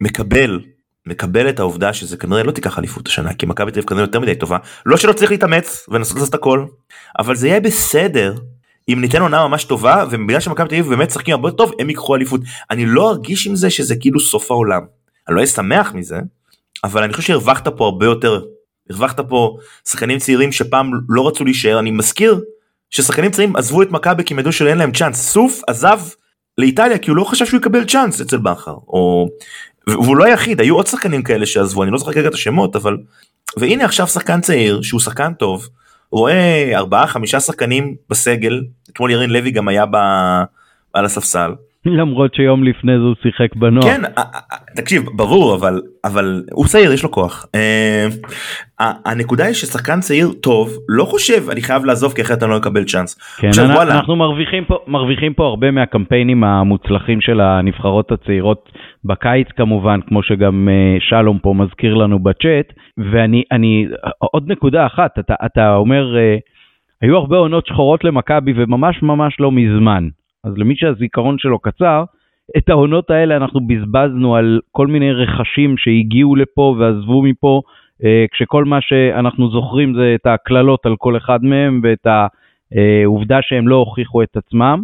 מקבל 0.00 0.60
מקבל 1.08 1.48
את 1.48 1.60
העובדה 1.60 1.92
שזה 1.92 2.16
כנראה 2.16 2.42
לא 2.42 2.50
תיקח 2.50 2.78
אליפות 2.78 3.08
השנה 3.08 3.34
כי 3.34 3.46
מכבי 3.46 3.72
תל 3.72 3.78
אביב 3.78 3.88
כנראה 3.88 4.04
יותר 4.04 4.20
מדי 4.20 4.34
טובה. 4.34 4.58
לא 4.86 4.96
שלא 4.96 5.12
צריך 5.12 5.30
להתאמץ 5.30 5.86
ולנסות 5.88 6.18
לעשות 6.18 6.34
הכל 6.34 6.64
אבל 7.18 7.36
זה 7.36 7.48
יהיה 7.48 7.60
בסדר 7.60 8.34
אם 8.88 9.00
ניתן 9.00 9.22
עונה 9.22 9.48
ממש 9.48 9.64
טובה 9.64 10.04
ובגלל 10.10 10.40
שמכבי 10.40 10.68
תל 10.68 10.74
אביב 10.74 10.88
באמת 10.88 11.08
משחקים 11.08 11.34
הרבה 11.34 11.50
טוב 11.50 11.72
הם 11.78 11.88
ייקחו 11.88 12.16
אליפות. 12.16 12.40
אני 12.70 12.86
לא 12.86 13.10
ארגיש 13.10 13.46
עם 13.46 13.56
זה 13.56 13.70
שזה 13.70 13.96
כאילו 13.96 14.20
סוף 14.20 14.50
העולם. 14.50 14.82
אני 15.28 15.34
לא 15.34 15.40
אהיה 15.40 15.46
שמח 15.46 15.94
מזה 15.94 16.18
אבל 16.84 17.02
אני 17.02 17.12
חושב 17.12 17.26
שהרווחת 17.26 17.68
פה 17.68 17.84
הרבה 17.84 18.06
יותר. 18.06 18.40
הרווחת 18.90 19.20
פה 19.20 19.56
שחקנים 19.88 20.18
צעירים 20.18 20.52
שפעם 20.52 20.90
לא 21.08 21.28
רצו 21.28 21.44
להישאר. 21.44 21.78
אני 21.78 21.90
מזכיר 21.90 22.40
ששחקנים 22.90 23.30
צעירים 23.30 23.56
עזבו 23.56 23.82
את 23.82 23.90
מכבי 23.90 24.24
כי 24.24 24.34
הם 24.34 24.40
ידעו 24.40 24.52
שאין 24.52 24.78
להם 24.78 24.92
צ'אנס. 24.92 25.30
סוף 25.30 25.60
עזב 25.66 26.00
לאיטליה 26.58 26.98
כי 26.98 27.10
הוא 27.10 27.16
לא 27.16 27.24
חשב 27.24 27.46
שהוא 27.46 27.60
יקבל 27.60 27.84
צ'אנס 27.84 28.20
אצל 28.20 28.36
בכר 28.36 28.74
או 28.88 29.28
והוא 29.88 30.16
לא 30.16 30.24
היחיד 30.24 30.60
היו 30.60 30.76
עוד 30.76 30.86
שחקנים 30.86 31.22
כאלה 31.22 31.46
שעזבו 31.46 31.82
אני 31.82 31.90
לא 31.90 31.98
זוכר 31.98 32.12
כרגע 32.12 32.28
את 32.28 32.34
השמות 32.34 32.76
אבל 32.76 32.96
והנה 33.56 33.84
עכשיו 33.84 34.06
שחקן 34.06 34.40
צעיר 34.40 34.82
שהוא 34.82 35.00
שחקן 35.00 35.32
טוב 35.34 35.68
רואה 36.12 36.70
ארבעה 36.74 37.06
חמישה 37.06 37.40
שחקנים 37.40 37.94
בסגל 38.10 38.62
אתמול 38.90 39.10
ירין 39.10 39.30
לוי 39.30 39.50
גם 39.50 39.68
היה 39.68 39.86
ב... 39.86 39.96
על 40.92 41.04
הספסל 41.04 41.54
למרות 41.98 42.34
שיום 42.34 42.64
לפני 42.64 42.92
זה 42.92 43.04
הוא 43.04 43.14
שיחק 43.22 43.56
בנוער. 43.56 43.86
כן, 43.86 44.00
תקשיב, 44.76 45.02
ברור, 45.16 45.54
אבל, 45.54 45.80
אבל 46.04 46.42
הוא 46.52 46.66
צעיר, 46.66 46.92
יש 46.92 47.02
לו 47.02 47.10
כוח. 47.10 47.46
הנקודה 48.78 49.44
היא 49.44 49.54
ששחקן 49.54 50.00
צעיר 50.00 50.28
טוב 50.42 50.70
לא 50.88 51.04
חושב 51.04 51.50
אני 51.50 51.60
חייב 51.60 51.84
לעזוב 51.84 52.12
כי 52.12 52.22
אחרת 52.22 52.42
אני 52.42 52.50
לא 52.50 52.56
אקבל 52.56 52.84
צ'אנס. 52.84 53.38
כן, 53.40 53.48
עכשיו, 53.48 53.64
אנחנו. 53.64 53.82
אנחנו 53.82 54.16
מרוויחים 54.16 54.64
פה, 54.64 54.78
מרוויחים 54.86 55.34
פה 55.34 55.46
הרבה 55.46 55.70
מהקמפיינים 55.70 56.44
המוצלחים 56.44 57.20
של 57.20 57.40
הנבחרות 57.40 58.12
הצעירות 58.12 58.68
בקיץ 59.04 59.46
כמובן, 59.56 60.00
כמו 60.08 60.22
שגם 60.22 60.68
שלום 61.00 61.38
פה 61.38 61.54
מזכיר 61.56 61.94
לנו 61.94 62.18
בצ'אט, 62.18 62.72
ואני, 63.12 63.42
אני, 63.52 63.86
עוד 64.18 64.52
נקודה 64.52 64.86
אחת, 64.86 65.18
אתה, 65.18 65.34
אתה 65.46 65.74
אומר, 65.74 66.16
היו 67.02 67.16
הרבה 67.16 67.36
עונות 67.36 67.66
שחורות 67.66 68.04
למכבי 68.04 68.52
וממש 68.56 69.02
ממש 69.02 69.36
לא 69.40 69.52
מזמן. 69.52 70.08
אז 70.48 70.58
למי 70.58 70.76
שהזיכרון 70.76 71.38
שלו 71.38 71.58
קצר, 71.58 72.04
את 72.56 72.68
העונות 72.68 73.10
האלה 73.10 73.36
אנחנו 73.36 73.60
בזבזנו 73.66 74.36
על 74.36 74.60
כל 74.72 74.86
מיני 74.86 75.12
רכשים 75.12 75.78
שהגיעו 75.78 76.36
לפה 76.36 76.76
ועזבו 76.78 77.22
מפה, 77.22 77.62
אה, 78.04 78.24
כשכל 78.32 78.64
מה 78.64 78.80
שאנחנו 78.80 79.50
זוכרים 79.50 79.94
זה 79.94 80.14
את 80.14 80.26
הקללות 80.26 80.86
על 80.86 80.96
כל 80.98 81.16
אחד 81.16 81.44
מהם 81.44 81.80
ואת 81.82 82.06
העובדה 82.06 83.38
שהם 83.42 83.68
לא 83.68 83.76
הוכיחו 83.76 84.22
את 84.22 84.36
עצמם. 84.36 84.82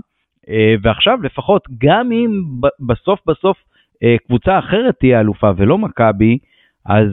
אה, 0.49 0.75
ועכשיו 0.83 1.19
לפחות, 1.23 1.63
גם 1.79 2.13
אם 2.13 2.43
בסוף 2.81 3.21
בסוף 3.27 3.57
אה, 4.03 4.17
קבוצה 4.27 4.59
אחרת 4.59 4.95
תהיה 5.01 5.21
אלופה 5.21 5.51
ולא 5.57 5.79
מכבי, 5.79 6.39
אז 6.87 7.09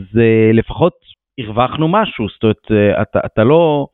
לפחות 0.53 0.93
הרווחנו 1.39 1.87
משהו, 1.87 2.27
זאת 2.29 2.43
אומרת, 2.43 2.97
אתה, 3.01 3.19
אתה, 3.25 3.43
לא, 3.43 3.87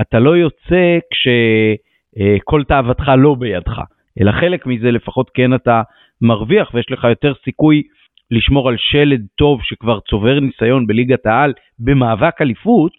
אתה 0.00 0.18
לא 0.18 0.36
יוצא 0.36 0.98
כשכל 1.10 2.64
תאוותך 2.64 3.12
לא 3.18 3.34
בידך. 3.34 3.80
אלא 4.20 4.32
חלק 4.32 4.66
מזה 4.66 4.90
לפחות 4.90 5.30
כן 5.34 5.54
אתה 5.54 5.82
מרוויח 6.20 6.70
ויש 6.74 6.86
לך 6.90 7.04
יותר 7.04 7.32
סיכוי 7.44 7.82
לשמור 8.30 8.68
על 8.68 8.74
שלד 8.78 9.26
טוב 9.38 9.60
שכבר 9.62 10.00
צובר 10.00 10.40
ניסיון 10.40 10.86
בליגת 10.86 11.26
העל 11.26 11.52
במאבק 11.78 12.40
אליפות, 12.40 12.92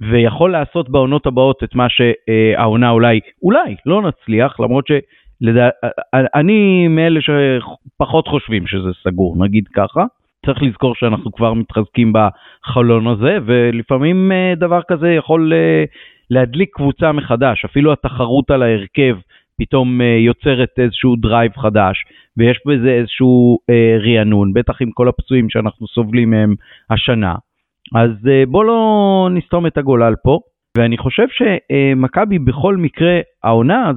ויכול 0.00 0.52
לעשות 0.52 0.88
בעונות 0.88 1.26
הבאות 1.26 1.64
את 1.64 1.74
מה 1.74 1.86
שהעונה 1.88 2.90
אולי, 2.90 3.20
אולי 3.42 3.76
לא 3.86 4.02
נצליח, 4.02 4.60
למרות 4.60 4.86
שאני 4.86 6.88
מאלה 6.88 7.20
שפחות 7.20 8.28
חושבים 8.28 8.66
שזה 8.66 8.88
סגור, 9.04 9.44
נגיד 9.44 9.64
ככה. 9.74 10.04
צריך 10.46 10.62
לזכור 10.62 10.94
שאנחנו 10.94 11.32
כבר 11.32 11.54
מתחזקים 11.54 12.12
בחלון 12.12 13.06
הזה, 13.06 13.38
ולפעמים 13.46 14.32
אה, 14.32 14.52
דבר 14.56 14.80
כזה 14.88 15.08
יכול 15.08 15.52
אה, 15.52 15.84
להדליק 16.30 16.70
קבוצה 16.72 17.12
מחדש, 17.12 17.64
אפילו 17.64 17.92
התחרות 17.92 18.50
על 18.50 18.62
ההרכב 18.62 19.16
פתאום 19.58 20.00
אה, 20.00 20.06
יוצרת 20.06 20.68
איזשהו 20.78 21.16
drive 21.16 21.52
חדש, 21.56 22.04
ויש 22.36 22.60
בזה 22.66 22.90
איזשהו 22.90 23.58
אה, 23.70 23.96
רענון, 24.00 24.52
בטח 24.52 24.82
עם 24.82 24.90
כל 24.90 25.08
הפצועים 25.08 25.50
שאנחנו 25.50 25.86
סובלים 25.86 26.30
מהם 26.30 26.54
השנה. 26.90 27.34
אז 27.94 28.10
אה, 28.28 28.42
בוא 28.48 28.64
לא 28.64 29.28
נסתום 29.30 29.66
את 29.66 29.78
הגולל 29.78 30.14
פה, 30.24 30.38
ואני 30.78 30.98
חושב 30.98 31.26
שמכבי 31.28 32.38
בכל 32.38 32.76
מקרה, 32.76 33.20
העונה, 33.44 33.92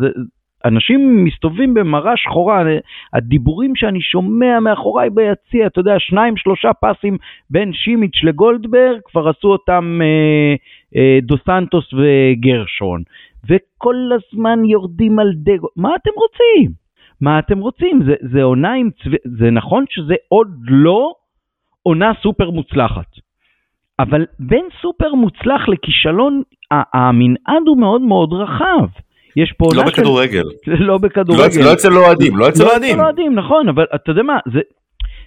אנשים 0.65 1.23
מסתובבים 1.23 1.73
במרה 1.73 2.17
שחורה, 2.17 2.63
הדיבורים 3.13 3.75
שאני 3.75 4.01
שומע 4.01 4.59
מאחוריי 4.59 5.09
ביציע, 5.09 5.67
אתה 5.67 5.79
יודע, 5.79 5.95
שניים 5.99 6.37
שלושה 6.37 6.69
פסים 6.73 7.17
בין 7.49 7.73
שימיץ' 7.73 8.23
לגולדברג, 8.23 8.99
כבר 9.05 9.29
עשו 9.29 9.47
אותם 9.47 9.99
אה, 10.01 10.55
אה, 10.95 11.19
דו 11.21 11.35
סנטוס 11.45 11.93
וגרשון. 11.93 13.01
וכל 13.45 13.95
הזמן 14.15 14.65
יורדים 14.65 15.19
על 15.19 15.31
דגו, 15.35 15.67
מה 15.75 15.95
אתם 15.95 16.11
רוצים? 16.15 16.71
מה 17.21 17.39
אתם 17.39 17.59
רוצים? 17.59 18.01
זה, 18.05 18.13
זה 18.33 18.43
עונה 18.43 18.73
עם 18.73 18.89
צו... 19.03 19.09
זה 19.39 19.51
נכון 19.51 19.85
שזה 19.89 20.15
עוד 20.27 20.47
לא 20.67 21.13
עונה 21.83 22.11
סופר 22.23 22.49
מוצלחת. 22.49 23.07
אבל 23.99 24.25
בין 24.39 24.65
סופר 24.81 25.13
מוצלח 25.13 25.67
לכישלון, 25.67 26.41
המנעד 26.71 27.67
הוא 27.67 27.79
מאוד 27.79 28.01
מאוד 28.01 28.33
רחב. 28.33 28.87
יש 29.35 29.53
פה 29.57 29.65
לא 29.75 29.83
בכדורגל. 29.83 30.43
של... 30.65 30.71
לא 30.89 30.97
בכדורגל. 30.97 31.63
לא 31.65 31.73
אצל 31.73 31.93
אוהדים, 31.93 32.37
לא 32.37 32.49
אצל 32.49 32.63
אוהדים. 32.63 32.97
לא 32.97 33.01
אצל 33.01 33.01
אוהדים, 33.01 33.35
נכון, 33.35 33.69
אבל 33.69 33.85
אתה 33.95 34.11
יודע 34.11 34.23
מה, 34.23 34.39
זה, 34.53 34.59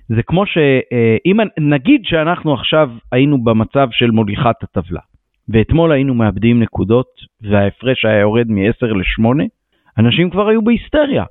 זה 0.08 0.22
כמו 0.22 0.46
שאם 0.46 1.40
אה, 1.40 1.46
נגיד 1.58 2.00
שאנחנו 2.04 2.54
עכשיו 2.54 2.90
היינו 3.12 3.44
במצב 3.44 3.88
של 3.90 4.10
מוליכת 4.10 4.62
הטבלה. 4.62 5.00
ואתמול 5.48 5.92
היינו 5.92 6.14
מאבדים 6.14 6.62
נקודות 6.62 7.06
וההפרש 7.40 8.04
היה 8.04 8.20
יורד 8.20 8.46
מ-10 8.48 8.86
ל-8, 8.86 9.44
אנשים 9.98 10.30
כבר 10.30 10.48
היו 10.48 10.62
בהיסטריה. 10.62 11.24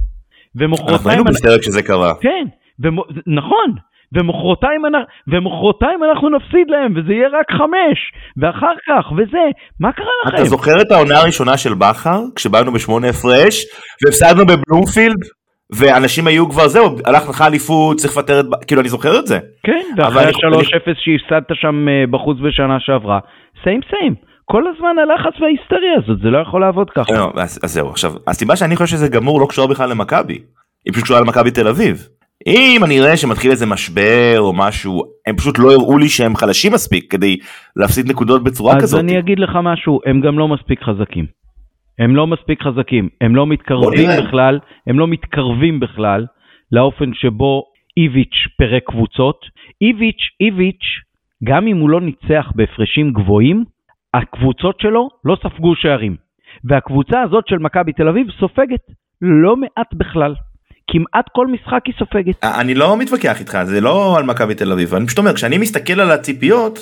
ומחרתיים... 0.55 0.93
אנחנו 0.93 1.09
היינו 1.09 1.23
בהיסטריה 1.23 1.59
כשזה 1.59 1.83
קרה. 1.83 2.13
כן, 2.21 2.45
ומ... 2.79 2.97
נכון, 3.27 3.69
ומחרתיים, 4.15 4.81
ומחרתיים 5.27 6.03
אנחנו 6.03 6.29
נפסיד 6.29 6.67
להם 6.69 6.93
וזה 6.95 7.13
יהיה 7.13 7.27
רק 7.27 7.51
חמש 7.51 7.99
ואחר 8.37 8.75
כך 8.87 9.11
וזה 9.11 9.43
מה 9.79 9.91
קרה 9.93 10.05
לכם? 10.25 10.35
אתה 10.35 10.45
זוכר 10.45 10.81
את 10.81 10.91
העונה 10.91 11.17
הראשונה 11.17 11.57
של 11.57 11.73
בכר 11.73 12.19
כשבאנו 12.35 12.71
בשמונה 12.71 13.07
הפרש 13.09 13.65
והפסדנו 14.05 14.43
בבלומפילד 14.45 15.21
ואנשים 15.77 16.27
היו 16.27 16.49
כבר 16.49 16.67
זהו 16.67 16.95
הלך 17.05 17.29
לך 17.29 17.41
אליפות 17.41 17.97
צריך 17.97 18.17
לפטר 18.17 18.39
את 18.39 18.45
כאילו 18.67 18.81
אני 18.81 18.89
זוכר 18.89 19.19
את 19.19 19.27
זה. 19.27 19.39
כן 19.63 19.85
ואחרי 19.97 20.23
ה-3-0 20.23 20.93
שהפסדת 20.95 21.47
שם 21.53 21.87
אה, 21.89 22.07
בחוץ 22.11 22.37
בשנה 22.47 22.79
שעברה 22.79 23.19
סיים 23.63 23.79
סיים. 23.89 24.15
כל 24.45 24.63
הזמן 24.67 24.95
הלחץ 25.01 25.41
וההיסטריה 25.41 25.93
הזאת, 25.97 26.19
זה 26.23 26.29
לא 26.29 26.37
יכול 26.37 26.61
לעבוד 26.61 26.89
ככה. 26.89 27.13
לא, 27.13 27.31
אז, 27.35 27.59
אז 27.63 27.73
זהו, 27.73 27.89
עכשיו, 27.89 28.11
הסיבה 28.27 28.55
שאני 28.55 28.75
חושב 28.75 28.95
שזה 28.95 29.07
גמור 29.07 29.41
לא 29.41 29.45
קשורה 29.45 29.67
בכלל 29.67 29.89
למכבי, 29.89 30.37
היא 30.85 30.93
פשוט 30.93 31.03
קשורה 31.03 31.21
למכבי 31.21 31.51
תל 31.51 31.67
אביב. 31.67 32.07
אם 32.47 32.81
אני 32.83 32.99
אראה 32.99 33.17
שמתחיל 33.17 33.51
איזה 33.51 33.65
משבר 33.65 34.35
או 34.39 34.53
משהו, 34.53 35.03
הם 35.27 35.35
פשוט 35.35 35.59
לא 35.59 35.71
הראו 35.71 35.97
לי 35.97 36.09
שהם 36.09 36.35
חלשים 36.35 36.73
מספיק 36.73 37.11
כדי 37.11 37.37
להפסיד 37.75 38.09
נקודות 38.09 38.43
בצורה 38.43 38.75
אז 38.75 38.83
כזאת. 38.83 38.99
אז 38.99 39.05
אני 39.05 39.19
אגיד 39.19 39.39
לך 39.39 39.49
משהו, 39.63 39.99
הם 40.05 40.21
גם 40.21 40.39
לא 40.39 40.47
מספיק 40.47 40.83
חזקים. 40.83 41.25
הם 41.99 42.15
לא 42.15 42.27
מספיק 42.27 42.61
חזקים, 42.61 43.09
הם 43.21 43.35
לא 43.35 43.47
מתקרבים 43.47 44.09
בכלל, 44.25 44.59
הם 44.87 44.99
לא 44.99 45.07
מתקרבים 45.07 45.79
בכלל 45.79 46.25
לאופן 46.71 47.13
שבו 47.13 47.63
איביץ' 47.97 48.47
פירק 48.57 48.83
קבוצות. 48.87 49.45
איביץ', 49.81 50.23
איביץ', 50.41 50.85
גם 51.43 51.67
אם 51.67 51.77
הוא 51.77 51.89
לא 51.89 52.01
ניצח 52.01 52.51
בהפרשים 52.55 53.13
גבוהים, 53.13 53.63
הקבוצות 54.13 54.79
שלו 54.79 55.09
לא 55.25 55.37
ספגו 55.43 55.75
שערים. 55.75 56.15
והקבוצה 56.63 57.21
הזאת 57.21 57.47
של 57.47 57.57
מכבי 57.57 57.93
תל 57.93 58.07
אביב 58.07 58.27
סופגת 58.39 58.81
לא 59.21 59.55
מעט 59.55 59.93
בכלל. 59.93 60.35
כמעט 60.91 61.25
כל 61.31 61.47
משחק 61.47 61.81
היא 61.85 61.93
סופגת. 61.99 62.43
אני 62.61 62.73
לא 62.75 62.97
מתווכח 62.97 63.39
איתך, 63.39 63.57
זה 63.63 63.81
לא 63.81 64.17
על 64.17 64.23
מכבי 64.23 64.55
תל 64.55 64.71
אביב, 64.71 64.93
אני 64.95 65.07
פשוט 65.07 65.19
אומר, 65.19 65.33
כשאני 65.33 65.57
מסתכל 65.57 65.99
על 65.99 66.11
הציפיות, 66.11 66.79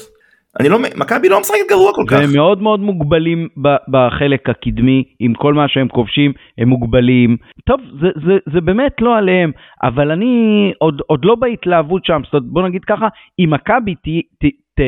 אני 0.60 0.70
לא, 0.70 0.80
מכבי 0.80 1.30
לא 1.30 1.40
משחקת 1.40 1.70
גרוע 1.70 1.92
כל 1.94 2.04
כך. 2.08 2.18
והם 2.18 2.36
מאוד 2.36 2.62
מאוד 2.62 2.80
מוגבלים 2.80 3.48
בחלק 3.88 4.50
הקדמי, 4.50 5.04
עם 5.20 5.34
כל 5.34 5.54
מה 5.54 5.68
שהם 5.68 5.88
כובשים, 5.88 6.34
הם 6.58 6.68
מוגבלים. 6.68 7.38
טוב, 7.66 7.82
זה, 8.02 8.08
זה, 8.26 8.38
זה 8.54 8.62
באמת 8.62 9.02
לא 9.02 9.18
עליהם, 9.18 9.52
אבל 9.84 10.12
אני 10.12 10.34
עוד, 10.78 11.02
עוד 11.08 11.26
לא 11.26 11.36
בהתלהבות 11.36 12.06
שם, 12.06 12.22
זאת 12.24 12.34
אומרת, 12.34 12.46
בוא 12.46 12.68
נגיד 12.68 12.86
ככה, 12.86 13.08
אם 13.40 13.50
מכבי 13.54 13.96
ת, 13.96 14.08
ת, 14.44 14.82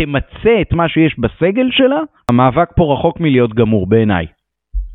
תמצה 0.00 0.60
את 0.60 0.72
מה 0.72 0.88
שיש 0.88 1.18
בסגל 1.18 1.68
שלה, 1.70 2.00
המאבק 2.30 2.68
פה 2.76 2.94
רחוק 2.94 3.20
מלהיות 3.20 3.54
גמור 3.54 3.86
בעיניי. 3.86 4.26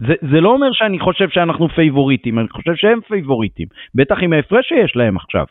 זה, 0.08 0.14
זה 0.32 0.42
לא 0.42 0.50
אומר 0.50 0.70
שאני 0.72 1.00
חושב 1.00 1.30
שאנחנו 1.30 1.70
פייבוריטים, 1.70 2.40
אני 2.40 2.48
חושב 2.50 2.72
שהם 2.76 3.00
פייבוריטים, 3.08 3.68
בטח 3.96 4.16
עם 4.22 4.34
ההפרש 4.34 4.68
שיש 4.68 4.96
להם 4.96 5.18
עכשיו. 5.18 5.46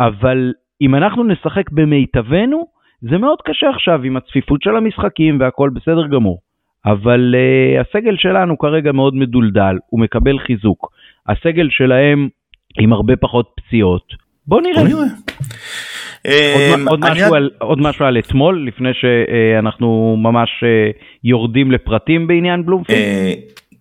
אבל 0.00 0.52
אם 0.80 0.94
אנחנו 0.94 1.24
נשחק 1.24 1.70
במיטבנו, 1.70 2.75
זה 3.02 3.18
מאוד 3.18 3.38
קשה 3.44 3.66
עכשיו 3.74 4.02
עם 4.02 4.16
הצפיפות 4.16 4.62
של 4.62 4.76
המשחקים 4.76 5.40
והכל 5.40 5.70
בסדר 5.74 6.06
גמור. 6.06 6.40
אבל 6.86 7.34
uh, 7.34 7.80
הסגל 7.80 8.16
שלנו 8.16 8.58
כרגע 8.58 8.92
מאוד 8.92 9.14
מדולדל, 9.14 9.76
הוא 9.86 10.00
מקבל 10.00 10.38
חיזוק. 10.38 10.92
הסגל 11.28 11.68
שלהם 11.70 12.28
עם 12.80 12.92
הרבה 12.92 13.16
פחות 13.16 13.50
פציעות. 13.56 14.12
בוא 14.46 14.60
נראה. 14.60 14.82
בוא 14.82 14.88
נראה. 14.88 15.04
עוד, 16.26 16.80
אמ, 16.80 16.88
עוד, 16.88 17.00
משהו 17.00 17.34
על, 17.34 17.50
עוד 17.58 17.78
משהו 17.80 18.04
על 18.04 18.18
אתמול, 18.18 18.66
לפני 18.68 18.88
שאנחנו 18.94 20.16
ממש 20.18 20.48
אה, 20.62 20.90
יורדים 21.24 21.70
לפרטים 21.72 22.26
בעניין 22.26 22.66
בלומפילד? 22.66 22.98
אה, 22.98 23.32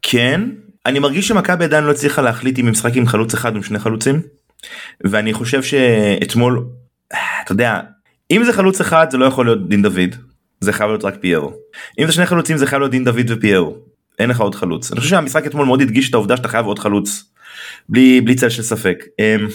כן, 0.01 0.41
אני 0.86 0.99
מרגיש 0.99 1.28
שמכבי 1.28 1.63
עדיין 1.63 1.84
לא 1.84 1.91
הצליחה 1.91 2.22
להחליט 2.22 2.59
אם 2.59 2.66
הם 2.66 2.72
משחקים 2.72 3.01
עם 3.01 3.07
חלוץ 3.07 3.34
אחד 3.34 3.51
או 3.51 3.55
עם 3.55 3.63
שני 3.63 3.80
חלוצים, 3.80 4.16
ואני 5.03 5.34
חושב 5.34 5.63
שאתמול, 5.63 6.66
אתה 7.43 7.51
יודע, 7.51 7.80
אם 8.32 8.43
זה 8.43 8.53
חלוץ 8.53 8.82
אחד 8.82 9.07
זה 9.09 9.17
לא 9.17 9.26
יכול 9.26 9.45
להיות 9.45 9.69
דין 9.69 9.82
דוד, 9.82 10.15
זה 10.59 10.73
חייב 10.73 10.89
להיות 10.89 11.05
רק 11.05 11.15
פיירו. 11.19 11.53
אם 11.99 12.07
זה 12.07 12.11
שני 12.11 12.26
חלוצים 12.26 12.57
זה 12.57 12.67
חייב 12.67 12.80
להיות 12.80 12.91
דין 12.91 13.03
דוד 13.03 13.26
ופיירו. 13.30 13.76
אין 14.19 14.30
לך 14.30 14.41
עוד 14.41 14.55
חלוץ. 14.55 14.91
אני 14.91 14.99
חושב 14.99 15.09
שהמשחק 15.09 15.47
אתמול 15.47 15.65
מאוד 15.65 15.82
הדגיש 15.82 16.09
את 16.09 16.13
העובדה 16.13 16.38
שאתה 16.38 16.47
חייב 16.47 16.65
עוד 16.65 16.80
חלוץ. 16.80 17.23
בלי, 17.89 18.21
בלי 18.21 18.36
צל 18.36 18.49
של 18.49 18.63
ספק. 18.63 19.03
אמ, 19.19 19.47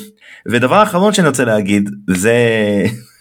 ודבר 0.47 0.83
אחרון 0.83 1.13
שאני 1.13 1.29
רוצה 1.29 1.45
להגיד 1.45 1.91
זה 2.11 2.37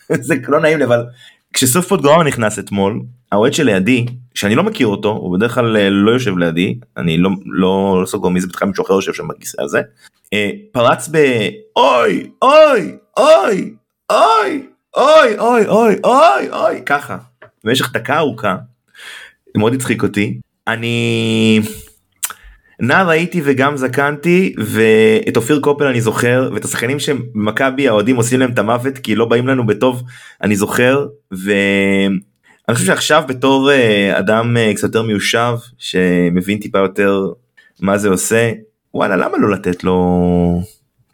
זה 0.27 0.35
לא 0.47 0.59
נעים 0.59 0.77
לי 0.77 0.85
אבל 0.85 1.05
כשסוף 1.53 1.87
פוטגרמה 1.87 2.23
נכנס 2.23 2.59
אתמול 2.59 3.01
האוהד 3.31 3.53
שלידי 3.53 4.05
שאני 4.35 4.55
לא 4.55 4.63
מכיר 4.63 4.87
אותו 4.87 5.09
הוא 5.09 5.37
בדרך 5.37 5.55
כלל 5.55 5.77
אה, 5.77 5.89
לא 5.89 6.11
יושב 6.11 6.37
לידי 6.37 6.79
אני 6.97 7.17
לא 7.17 7.29
לא, 7.45 7.97
לא 8.01 8.05
סוגר 8.05 8.29
מי 8.29 8.41
זה 8.41 8.47
בטח 8.47 8.63
מישהו 8.63 8.85
אחר 8.85 8.93
יושב 8.93 9.13
שם 9.13 9.27
בכיסא 9.27 9.61
הזה 9.61 9.81
אה, 10.33 10.49
פרץ 10.71 11.09
ב 11.11 11.17
אוי 11.75 12.29
אוי 12.41 12.97
אוי 13.17 13.75
אוי 14.97 15.37
אוי 15.39 15.67
אוי 15.67 15.95
אוי 16.03 16.49
אוי 16.51 16.81
ככה 16.85 17.17
במשך 17.63 17.91
דקה 17.93 18.17
ארוכה. 18.17 18.55
מאוד 19.57 19.73
הצחיק 19.73 20.03
אותי 20.03 20.39
אני 20.67 21.61
נער 22.79 23.09
הייתי 23.09 23.41
וגם 23.43 23.77
זקנתי 23.77 24.55
ואת 24.57 25.37
אופיר 25.37 25.59
קופל 25.59 25.83
אני 25.83 26.01
זוכר 26.01 26.49
ואת 26.53 26.65
השחקנים 26.65 26.99
שמכבי 26.99 27.87
האוהדים 27.87 28.15
עושים 28.15 28.39
להם 28.39 28.51
את 28.51 28.59
המוות 28.59 28.97
כי 28.97 29.15
לא 29.15 29.25
באים 29.25 29.47
לנו 29.47 29.65
בטוב 29.65 30.03
אני 30.41 30.55
זוכר 30.55 31.05
ואני 31.31 32.73
חושב 32.73 32.85
שעכשיו 32.85 33.23
בתור 33.27 33.71
אה, 33.71 34.19
אדם 34.19 34.57
אה, 34.57 34.71
קצת 34.75 34.83
יותר 34.83 35.01
מיושב 35.01 35.53
שמבין 35.77 36.57
טיפה 36.59 36.79
יותר 36.79 37.31
מה 37.81 37.97
זה 37.97 38.09
עושה 38.09 38.51
וואלה 38.93 39.15
למה 39.15 39.37
לא 39.37 39.51
לתת 39.51 39.83
לו 39.83 40.61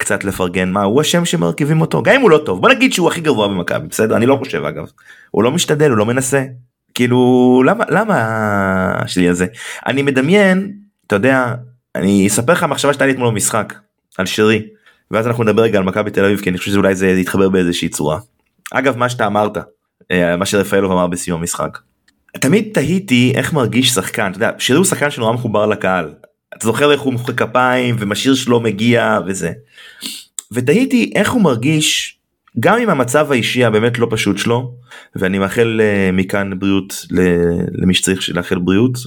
קצת 0.06 0.24
לפרגן. 0.24 0.72
מה 0.72 0.84
הוא 0.84 1.02
השם 1.02 1.26
שמרכיבים 1.26 1.82
אותו? 1.82 2.04
גם 2.04 2.16
אם 2.16 2.22
הוא 2.22 2.30
לא 2.30 2.42
טוב. 2.46 2.62
בוא 2.62 2.70
נגיד 2.70 2.94
שהוא 2.94 3.08
הכי 3.08 3.22
גרוע 3.22 3.48
במכבי 3.48 3.88
בסדר? 3.88 4.16
אני 4.16 4.26
לא 4.26 4.36
חושב 4.36 4.64
אגב. 4.64 4.86
הוא 5.32 5.44
לא 5.44 5.52
משתדל 5.52 5.90
הוא 5.90 5.98
לא 5.98 6.06
מנסה. 6.06 6.44
כאילו 6.94 7.64
למה 7.66 7.84
למה 7.90 9.08
שלי 9.08 9.30
הזה? 9.30 9.46
אני 9.86 10.02
מדמיין 10.02 10.72
אתה 11.08 11.16
יודע 11.16 11.54
אני 11.96 12.28
אספר 12.28 12.54
לך 12.54 12.64
מחשבה 12.64 12.94
שהייתה 12.94 13.06
לי 13.06 13.12
אתמול 13.12 13.30
במשחק 13.30 13.74
על 14.18 14.26
שרי. 14.26 14.66
ואז 15.12 15.28
אנחנו 15.28 15.44
נדבר 15.44 15.62
רגע 15.62 15.78
על 15.78 15.84
מכבי 15.84 16.12
תל 16.12 16.26
אביב 16.26 16.40
כי 16.40 16.50
אני 16.50 16.58
חושב 16.58 16.72
שאולי 16.72 16.96
זה 16.96 17.08
יתחבר 17.08 17.50
באיזושהי 17.50 17.90
צורה. 17.90 18.20
אגב 18.72 18.98
מה 18.98 19.10
שאתה 19.10 19.28
אמרת 19.28 19.58
אה, 20.12 20.38
מה 20.38 20.46
שרפאלוב 20.46 20.92
אמר 20.92 21.08
בסיום 21.08 21.40
המשחק. 21.40 21.78
תמיד 22.40 22.70
תהיתי 22.74 23.34
איך 23.36 23.54
מרגיש 23.54 23.90
שחקן. 23.90 24.32
אתה 24.32 24.38
יודע 24.38 24.52
שרי 24.58 24.78
הוא 24.78 24.86
שחקן 24.86 25.12
שנורא 25.12 25.34
מחובר 25.34 25.66
לקהל 25.66 26.14
אתה 26.58 26.66
זוכר 26.66 26.92
איך 26.92 27.02
הוא 27.02 27.14
מוחא 27.14 27.34
כפיים 27.34 27.96
ומשאיר 28.00 28.36
שלו 28.36 28.60
מגיע 28.60 29.20
וזה. 29.28 29.52
ותהיתי 30.52 31.12
איך 31.16 31.32
הוא 31.32 31.42
מרגיש 31.42 32.18
גם 32.60 32.80
עם 32.80 32.90
המצב 32.90 33.32
האישי 33.32 33.66
הבאמת 33.66 34.00
לא 34.00 34.08
פשוט 34.10 34.38
שלו 34.38 34.74
ואני 35.16 35.40
מאחל 35.40 35.82
uh, 35.82 36.16
מכאן 36.16 36.60
בריאות 36.60 37.06
למי 37.72 37.94
שצריך 37.94 38.30
לאחל 38.30 38.60
בריאות 38.60 38.98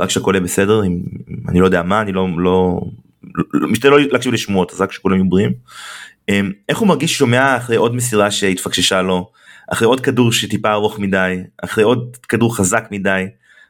רק 0.00 0.10
שהכל 0.10 0.32
יהיה 0.34 0.44
בסדר 0.44 0.84
אם 0.84 1.00
אני 1.48 1.60
לא 1.60 1.64
יודע 1.64 1.82
מה 1.82 2.00
אני 2.00 2.12
לא 2.12 2.28
לא 2.36 2.80
לא 3.52 3.68
משתדל 3.68 3.90
לא 3.90 4.00
להקשיב 4.00 4.32
לשמועות 4.32 4.72
אז 4.72 4.80
רק 4.80 4.92
שכולם 4.92 5.14
יהיו 5.14 5.28
בריאים. 5.28 5.52
אמ, 6.28 6.52
איך 6.68 6.78
הוא 6.78 6.88
מרגיש 6.88 7.18
שומע 7.18 7.56
אחרי 7.56 7.76
עוד 7.76 7.94
מסירה 7.94 8.30
שהתפקששה 8.30 9.02
לו 9.02 9.30
אחרי 9.72 9.86
עוד 9.86 10.00
כדור 10.00 10.32
שטיפה 10.32 10.72
ארוך 10.72 10.98
מדי 10.98 11.36
אחרי 11.62 11.84
עוד 11.84 12.16
כדור 12.28 12.56
חזק 12.56 12.88
מדי 12.90 13.24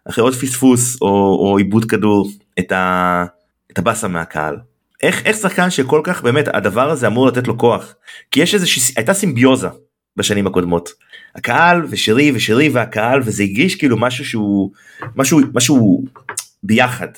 אחרי 0.08 0.22
עוד 0.24 0.34
פספוס 0.34 1.02
או, 1.02 1.06
או 1.40 1.58
עיבוד 1.58 1.84
כדור 1.84 2.30
את, 2.60 2.72
ה, 2.72 3.24
את 3.72 3.78
הבאסה 3.78 4.08
מהקהל. 4.08 4.56
איך, 5.02 5.26
איך 5.26 5.36
שחקן 5.36 5.70
שכל 5.70 6.00
כך 6.04 6.22
באמת 6.22 6.48
הדבר 6.48 6.90
הזה 6.90 7.06
אמור 7.06 7.26
לתת 7.26 7.48
לו 7.48 7.58
כוח? 7.58 7.94
כי 8.30 8.40
יש 8.40 8.54
איזושהי 8.54 8.94
הייתה 8.96 9.14
סימביוזה 9.14 9.68
בשנים 10.16 10.46
הקודמות. 10.46 10.90
הקהל 11.34 11.86
ושרי 11.90 12.32
ושרי 12.34 12.68
והקהל 12.68 13.20
וזה 13.24 13.42
הרגיש 13.42 13.74
כאילו 13.74 13.96
משהו 13.96 14.24
שהוא 14.24 14.70
משהו 15.16 15.40
משהו 15.54 16.04
ביחד 16.62 17.08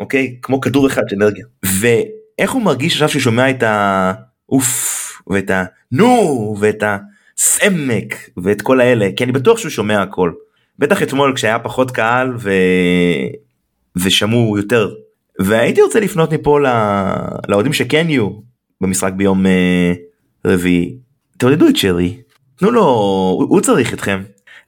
אוקיי? 0.00 0.36
כמו 0.42 0.60
כדור 0.60 0.86
אחד 0.86 1.02
של 1.08 1.16
אנרגיה. 1.16 1.44
ואיך 1.62 2.50
הוא 2.50 2.62
מרגיש 2.62 2.92
עכשיו 2.92 3.08
שהוא 3.08 3.22
שומע 3.22 3.50
את 3.50 3.62
האוף 3.62 5.22
ואת 5.30 5.50
הנו 5.50 6.56
ואת 6.60 6.82
הסמק 6.82 8.14
ואת 8.42 8.62
כל 8.62 8.80
האלה? 8.80 9.08
כי 9.16 9.24
אני 9.24 9.32
בטוח 9.32 9.58
שהוא 9.58 9.70
שומע 9.70 10.02
הכל. 10.02 10.32
בטח 10.78 11.02
אתמול 11.02 11.32
כשהיה 11.36 11.58
פחות 11.58 11.90
קהל 11.90 12.34
ו... 12.38 12.50
ושמעו 13.96 14.58
יותר. 14.58 14.90
והייתי 15.40 15.82
רוצה 15.82 16.00
לפנות 16.00 16.32
מפה 16.32 16.58
לאוהדים 17.48 17.72
שכן 17.72 18.06
יהיו 18.08 18.30
במשחק 18.80 19.12
ביום 19.12 19.46
אה, 19.46 19.92
רביעי. 20.44 20.96
תעודדו 21.38 21.68
את 21.68 21.76
שרי. 21.76 22.16
תנו 22.56 22.70
לו 22.70 22.84
הוא 23.48 23.60
צריך 23.60 23.94
אתכם. 23.94 24.22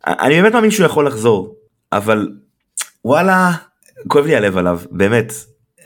אני 0.07 0.43
באמת 0.43 0.53
מאמין 0.53 0.71
שהוא 0.71 0.87
יכול 0.87 1.07
לחזור 1.07 1.55
אבל 1.93 2.29
וואלה 3.05 3.53
כואב 4.09 4.27
לי 4.27 4.37
הלב 4.37 4.59
עליו 4.59 4.81
באמת. 4.91 5.33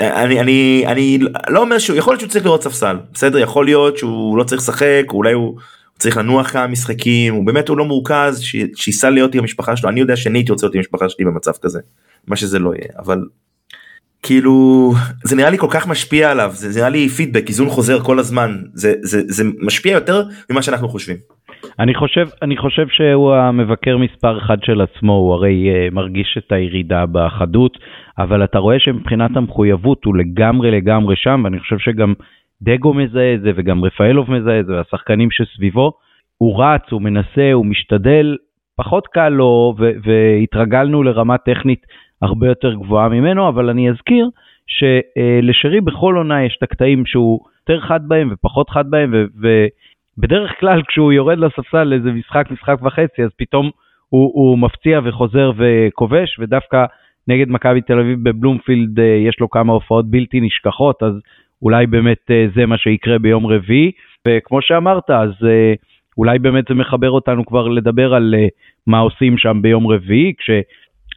אני 0.01 0.41
אני 0.41 0.84
אני 0.87 1.18
לא 1.49 1.61
אומר 1.61 1.78
שהוא 1.78 1.97
יכול 1.97 2.12
להיות 2.12 2.20
שהוא 2.20 2.30
צריך 2.30 2.45
לראות 2.45 2.62
ספסל. 2.62 2.97
בסדר 3.12 3.39
יכול 3.39 3.64
להיות 3.64 3.99
שהוא 3.99 4.39
לא 4.39 4.45
צריך 4.45 4.62
לשחק 4.62 5.05
אולי 5.11 5.32
הוא 5.32 5.59
צריך 5.99 6.17
לנוח 6.17 6.51
כמה 6.51 6.67
משחקים 6.67 7.35
הוא 7.35 7.47
באמת 7.47 7.69
הוא 7.69 7.79
לא 7.79 7.85
מורכז 7.85 8.41
שייסע 8.75 9.11
להיות 9.11 9.35
עם 9.35 9.41
המשפחה 9.41 9.77
שלו 9.77 9.91
אני 9.91 10.01
יודע 10.01 10.17
שאני 10.17 10.39
הייתי 10.39 10.53
רוצה 10.53 10.67
להיות 10.67 10.75
עם 10.75 10.79
המשפחה 10.79 11.09
שלי 11.09 11.25
במצב 11.25 11.53
כזה 11.63 11.81
מה 12.27 12.37
שזה 12.37 12.59
לא 12.59 12.75
יהיה 12.75 12.89
אבל 12.99 13.19
כאילו 14.23 14.93
זה 15.25 15.37
נראה 15.37 15.51
לי 15.51 15.59
כל 15.59 15.67
כך 15.71 15.89
משפיע 15.89 16.31
עליו 16.31 16.51
זה 16.55 16.81
נראה 16.81 16.91
לי 16.91 17.09
פידבק 17.09 17.49
איזון 17.49 17.69
חוזר 17.69 18.01
כל 18.01 18.19
הזמן 18.19 18.57
זה 18.75 18.95
זה 19.01 19.21
זה 19.27 19.45
משפיע 19.63 19.93
יותר 19.93 20.23
ממה 20.51 20.63
שאנחנו 20.63 20.89
חושבים. 20.89 21.17
אני 21.79 21.95
חושב 21.95 22.27
אני 22.43 22.57
חושב 22.57 22.87
שהוא 22.89 23.35
המבקר 23.35 23.97
מספר 23.97 24.39
אחד 24.39 24.57
של 24.63 24.81
עצמו 24.81 25.13
הוא 25.13 25.35
הרי 25.35 25.69
uh, 25.71 25.95
מרגיש 25.95 26.39
את 26.39 26.53
הירידה 26.53 27.05
בחדות 27.13 27.79
אבל 28.19 28.45
אתה 28.45 28.59
רואה 28.59 28.79
שמבחינת 28.79 29.31
המחויבות 29.37 30.05
הוא 30.05 30.17
לגמרי 30.17 30.71
לגמרי 30.71 31.15
שם 31.17 31.41
ואני 31.45 31.61
חושב 31.61 31.79
שגם 31.79 32.15
דגו 32.63 32.95
מזהה 32.95 33.35
את 33.35 33.41
זה 33.41 33.51
וגם 33.57 33.85
רפאלוב 33.85 34.31
מזהה 34.31 34.61
את 34.61 34.67
זה 34.67 34.73
והשחקנים 34.73 35.31
שסביבו 35.31 35.93
הוא 36.39 36.65
רץ 36.65 36.83
הוא 36.91 37.03
מנסה 37.03 37.53
הוא 37.53 37.67
משתדל 37.67 38.37
פחות 38.77 39.07
קל 39.07 39.29
לו 39.29 39.75
והתרגלנו 39.79 41.03
לרמה 41.03 41.39
טכנית 41.39 41.87
הרבה 42.23 42.47
יותר 42.49 42.75
גבוהה 42.75 43.09
ממנו, 43.09 43.49
אבל 43.49 43.69
אני 43.69 43.91
אזכיר 43.91 44.29
שלשרי 44.67 45.81
בכל 45.81 46.15
עונה 46.17 46.45
יש 46.45 46.55
את 46.59 46.63
הקטעים 46.63 47.07
שהוא 47.07 47.41
יותר 47.61 47.81
חד 47.81 48.01
בהם 48.09 48.29
ופחות 48.33 48.71
חד 48.71 48.91
בהם, 48.91 49.15
ובדרך 49.35 50.51
כלל 50.61 50.83
כשהוא 50.89 51.13
יורד 51.13 51.39
לספסל 51.39 51.85
לאיזה 51.85 52.13
משחק, 52.13 52.51
משחק 52.51 52.77
וחצי, 52.83 53.23
אז 53.25 53.31
פתאום 53.37 53.71
הוא, 54.09 54.31
הוא 54.35 54.59
מפציע 54.59 55.01
וחוזר 55.05 55.53
וכובש, 55.57 56.39
ודווקא 56.39 56.85
נגד 57.29 57.49
מכבי 57.49 57.81
תל 57.81 57.99
אביב 57.99 58.29
בבלומפילד 58.29 59.01
אה, 59.01 59.05
יש 59.05 59.41
לו 59.41 59.51
כמה 59.51 59.73
הופעות 59.73 60.11
בלתי 60.11 60.41
נשכחות, 60.41 61.03
אז 61.03 61.13
אולי 61.63 61.87
באמת 61.87 62.31
אה, 62.31 62.47
זה 62.55 62.67
מה 62.67 62.79
שיקרה 62.79 63.19
ביום 63.19 63.47
רביעי, 63.47 63.93
וכמו 64.29 64.63
שאמרת, 64.63 65.11
אז 65.11 65.31
אה, 65.45 65.75
אולי 66.19 66.39
באמת 66.39 66.65
זה 66.69 66.75
מחבר 66.75 67.11
אותנו 67.11 67.47
כבר 67.47 67.69
לדבר 67.69 68.15
על 68.15 68.35
מה 68.87 68.99
עושים 68.99 69.39
שם 69.39 69.59
ביום 69.63 69.87
רביעי, 69.87 70.33
כש... 70.39 70.51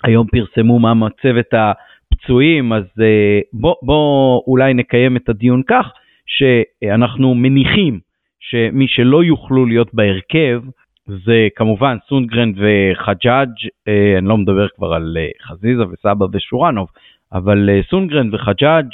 היום 0.03 0.27
פרסמו 0.27 0.79
מה 0.79 0.93
מצב 0.93 1.37
את 1.39 1.53
הפצועים, 1.53 2.73
אז 2.73 2.83
אה, 3.01 3.39
בוא, 3.53 3.75
בוא 3.81 4.41
אולי 4.47 4.73
נקיים 4.73 5.17
את 5.17 5.29
הדיון 5.29 5.61
כך, 5.67 5.91
שאנחנו 6.25 7.35
מניחים 7.35 7.99
שמי 8.39 8.87
שלא 8.87 9.23
יוכלו 9.23 9.65
להיות 9.65 9.93
בהרכב, 9.93 10.61
זה 11.07 11.47
כמובן 11.55 11.97
סונגרן 12.09 12.51
וחג'אג', 12.55 13.49
אה, 13.87 14.17
אני 14.17 14.27
לא 14.27 14.37
מדבר 14.37 14.67
כבר 14.75 14.93
על 14.93 15.17
אה, 15.19 15.27
חזיזה 15.47 15.83
וסבא 15.91 16.25
ושורנוב, 16.33 16.87
אבל 17.33 17.69
סונגרן 17.89 18.29
וחג'אג' 18.35 18.87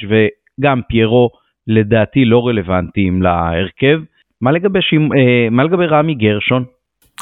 וגם 0.60 0.82
פיירו 0.90 1.30
לדעתי 1.68 2.26
לא 2.26 2.48
רלוונטיים 2.48 3.22
להרכב. 3.22 4.00
מה 4.42 4.52
לגבי, 4.52 4.82
שימ... 4.82 5.10
מה 5.52 5.64
לגבי 5.64 5.86
רמי 5.86 6.16
גרשון? 6.16 6.64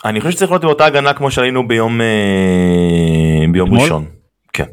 אני 0.06 0.22
חושב 0.22 0.32
שצריך 0.32 0.52
להיות 0.52 0.64
באותה 0.64 0.86
הגנה 0.86 1.14
כמו 1.14 1.32
שהיינו 1.32 1.68
ביום 1.68 2.02
אה, 2.02 3.46
ביום 3.52 3.70
שמאל? 3.70 3.82
ראשון. 3.82 4.04
כן. 4.54 4.64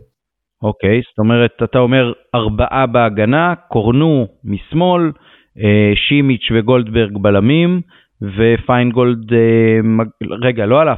אוקיי 0.62 1.00
זאת 1.10 1.18
אומרת 1.18 1.50
אתה 1.64 1.78
אומר 1.78 2.12
ארבעה 2.34 2.86
בהגנה 2.86 3.54
קורנו 3.68 4.26
משמאל 4.44 5.12
אה, 5.58 5.92
שימיץ' 6.08 6.48
וגולדברג 6.54 7.18
בלמים 7.18 7.80
ופיינגולד 8.22 9.32
אה. 9.32 10.04
רגע 10.42 10.66
לא 10.66 10.80
עלה. 10.80 10.94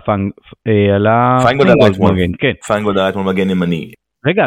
אה, 0.66 0.96
עלה 0.96 1.38
פיינגולד 1.46 1.70
עלה 1.70 1.86
אתמול 1.90 2.16
כן 2.38 2.52
פיינגולד 2.66 2.98
עלה 2.98 3.08
אתמול 3.08 3.26
מגן 3.26 3.50
ימני. 3.50 3.92
רגע 4.26 4.46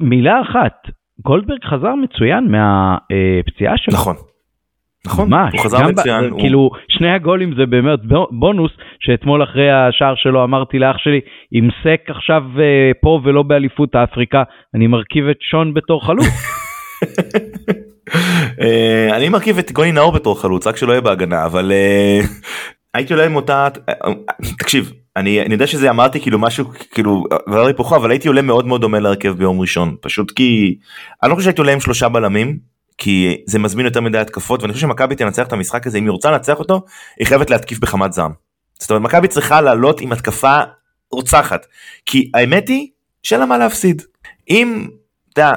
מילה 0.00 0.40
אחת 0.40 1.01
גולדברג 1.22 1.64
חזר 1.64 1.94
מצוין 1.94 2.50
מהפציעה 2.50 3.76
שלו. 3.76 3.94
נכון. 3.94 4.16
נכון, 5.06 5.30
ממש, 5.30 5.54
הוא 5.54 5.64
חזר 5.64 5.86
מצוין. 5.86 6.24
הוא... 6.24 6.40
כאילו 6.40 6.70
שני 6.88 7.10
הגולים 7.10 7.54
זה 7.56 7.66
באמת 7.66 7.98
בונוס 8.30 8.70
שאתמול 9.00 9.42
אחרי 9.42 9.72
השער 9.72 10.14
שלו 10.16 10.44
אמרתי 10.44 10.78
לאח 10.78 10.98
שלי 10.98 11.20
אם 11.52 11.68
סק 11.82 12.00
עכשיו 12.08 12.42
אה, 12.58 12.90
פה 13.00 13.20
ולא 13.24 13.42
באליפות 13.42 13.94
אפריקה 13.94 14.42
אני 14.74 14.86
מרכיב 14.86 15.28
את 15.28 15.36
שון 15.40 15.74
בתור 15.74 16.06
חלוץ. 16.06 16.26
אה, 18.60 19.16
אני 19.16 19.28
מרכיב 19.28 19.58
את 19.58 19.72
גוני 19.72 19.92
נאור 19.92 20.12
בתור 20.12 20.42
חלוץ 20.42 20.66
רק 20.66 20.76
שלא 20.76 20.92
יהיה 20.92 21.00
בהגנה 21.00 21.44
אבל 21.44 21.72
אה, 21.72 22.20
הייתי 22.94 23.12
עולה 23.12 23.26
עם 23.26 23.36
אותה 23.36 23.68
תקשיב 24.58 24.92
אני 25.16 25.42
אני 25.42 25.54
יודע 25.54 25.66
שזה 25.66 25.90
אמרתי 25.90 26.20
כאילו 26.20 26.38
משהו 26.38 26.64
כאילו 26.90 27.24
דבר 27.48 27.66
היפוכו 27.66 27.96
אבל 27.96 28.10
הייתי 28.10 28.28
עולה 28.28 28.42
מאוד 28.42 28.66
מאוד 28.66 28.80
דומה 28.80 29.00
להרכב 29.00 29.32
ביום 29.32 29.60
ראשון 29.60 29.96
פשוט 30.00 30.30
כי 30.30 30.76
אני 31.22 31.30
לא 31.30 31.34
חושב 31.34 31.44
שהייתי 31.44 31.60
עולה 31.60 31.72
עם 31.72 31.80
שלושה 31.80 32.08
בלמים 32.08 32.58
כי 32.98 33.36
זה 33.46 33.58
מזמין 33.58 33.86
יותר 33.86 34.00
מדי 34.00 34.18
התקפות 34.18 34.62
ואני 34.62 34.72
חושב 34.72 34.86
שמכבי 34.86 35.16
תנצח 35.16 35.46
את 35.46 35.52
המשחק 35.52 35.86
הזה 35.86 35.98
אם 35.98 36.04
היא 36.04 36.10
רוצה 36.10 36.30
לנצח 36.30 36.58
אותו 36.58 36.82
היא 37.18 37.26
חייבת 37.26 37.50
להתקיף 37.50 37.78
בחמת 37.78 38.12
זעם. 38.12 38.32
זאת 38.82 38.90
אומרת, 38.90 39.02
מכבי 39.02 39.28
צריכה 39.28 39.60
לעלות 39.60 40.00
עם 40.00 40.12
התקפה 40.12 40.60
רוצחת. 41.12 41.66
כי 42.06 42.30
האמת 42.34 42.68
היא, 42.68 42.88
שאין 43.22 43.40
לה 43.40 43.46
מה 43.46 43.58
להפסיד. 43.58 44.02
אם, 44.50 44.86
אתה 45.32 45.52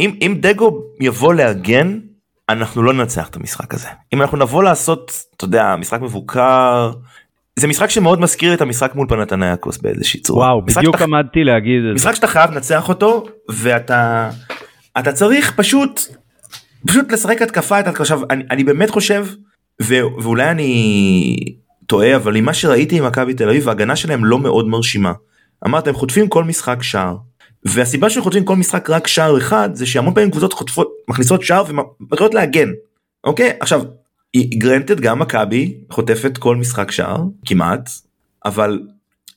אם, 0.00 0.18
אם 0.22 0.36
דגו 0.40 0.82
יבוא 1.00 1.34
להגן, 1.34 2.00
אנחנו 2.48 2.82
לא 2.82 2.92
ננצח 2.92 3.28
את 3.28 3.36
המשחק 3.36 3.74
הזה. 3.74 3.88
אם 4.14 4.22
אנחנו 4.22 4.38
נבוא 4.38 4.62
לעשות, 4.62 5.12
אתה 5.36 5.44
יודע, 5.44 5.76
משחק 5.76 6.00
מבוקר, 6.00 6.92
זה 7.58 7.66
משחק 7.66 7.90
שמאוד 7.90 8.20
מזכיר 8.20 8.54
את 8.54 8.60
המשחק 8.60 8.94
מול 8.94 9.06
פנתנייקוס 9.08 9.78
באיזושהי 9.78 10.20
צורה. 10.20 10.46
וואו, 10.46 10.62
בדיוק 10.64 10.96
שאתה, 10.96 11.04
עמדתי 11.04 11.44
להגיד 11.44 11.78
את 11.78 11.88
זה. 11.88 11.94
משחק 11.94 12.14
שאתה 12.14 12.26
חייב 12.26 12.50
לנצח 12.50 12.88
אותו, 12.88 13.24
ואתה 13.50 14.30
אתה 14.98 15.12
צריך 15.12 15.52
פשוט, 15.56 16.00
פשוט 16.86 17.12
לשחק 17.12 17.42
התקפה 17.42 17.80
את. 17.80 17.86
עכשיו, 17.86 18.20
אני, 18.30 18.44
אני 18.50 18.64
באמת 18.64 18.90
חושב, 18.90 19.26
ו, 19.82 19.94
ואולי 20.22 20.50
אני 20.50 21.36
טועה, 21.86 22.16
אבל 22.16 22.36
עם 22.36 22.44
מה 22.44 22.54
שראיתי 22.54 22.98
עם 22.98 23.06
מכבי 23.06 23.34
תל 23.34 23.48
אביב, 23.48 23.68
ההגנה 23.68 23.96
שלהם 23.96 24.24
לא 24.24 24.38
מאוד 24.38 24.68
מרשימה. 24.68 25.12
אמרת, 25.66 25.86
הם 25.86 25.94
חוטפים 25.94 26.28
כל 26.28 26.44
משחק 26.44 26.82
שער. 26.82 27.16
והסיבה 27.64 28.10
שהם 28.10 28.22
חוטפים 28.22 28.44
כל 28.44 28.56
משחק 28.56 28.90
רק 28.90 29.06
שער 29.06 29.38
אחד, 29.38 29.70
זה 29.74 29.86
שהמון 29.86 30.14
פעמים 30.14 30.30
קבוצות 30.30 30.52
חוטפות, 30.52 30.92
מכניסות 31.10 31.42
שער 31.42 31.64
ומתחילות 31.68 32.34
להגן. 32.34 32.68
אוקיי? 33.24 33.52
עכשיו, 33.60 33.82
גרנטד 34.36 35.00
גם 35.00 35.18
מכבי 35.18 35.74
חוטפת 35.90 36.38
כל 36.38 36.56
משחק 36.56 36.90
שער 36.90 37.24
כמעט 37.46 37.90
אבל 38.44 38.80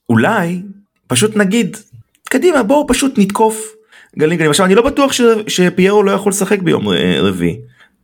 אולי 0.10 0.62
פשוט 1.08 1.36
נגיד 1.36 1.78
קדימה 2.30 2.64
בואו 2.64 2.88
פשוט 2.88 3.14
נתקוף. 3.18 3.74
גלים 4.18 4.38
גלים 4.38 4.50
עכשיו 4.50 4.66
אני 4.66 4.76
לא 4.76 4.82
בטוח 4.82 5.12
ש, 5.12 5.22
שפיירו 5.48 6.04
לא 6.04 6.12
יכול 6.12 6.30
לשחק 6.30 6.60
ביום 6.60 6.88
רביעי. 7.20 7.58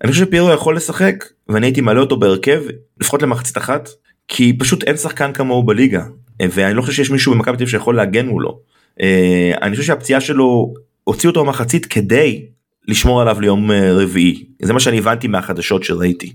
אני 0.04 0.12
חושב 0.12 0.26
שפיירו 0.26 0.50
יכול 0.50 0.76
לשחק 0.76 1.26
ואני 1.50 1.68
הייתי 1.68 1.82
מעלה 1.82 2.00
אותו 2.00 2.18
בהרכב 2.18 2.62
לפחות 3.00 3.22
למחצית 3.22 3.58
אחת 3.58 3.90
כי 4.28 4.58
פשוט 4.60 4.84
אין 4.84 4.98
שחקן 4.98 5.34
כמוהו 5.34 5.64
בליגה 5.64 6.04
ואני 6.42 6.74
לא 6.74 6.82
חושב 6.82 6.94
שיש 6.94 7.12
מישהו 7.12 7.34
במכבי 7.34 7.58
תל 7.58 7.66
שיכול 7.66 7.96
להגן 7.96 8.28
מולו. 8.28 8.60
אה, 9.02 9.52
אני 9.62 9.72
חושב 9.72 9.88
שהפציעה 9.88 10.22
שלו 10.22 10.74
הוציא 11.04 11.30
אותו 11.30 11.46
במחצית 11.46 11.86
כדי 11.86 12.46
לשמור 12.88 13.22
עליו 13.22 13.42
ליום 13.42 13.72
אה, 13.72 13.94
רביעי. 13.94 14.44
זה 14.62 14.74
מה 14.74 14.80
שאני 14.80 14.98
הבנתי 14.98 15.28
מהחדשות 15.28 15.84
שראיתי 15.84 16.34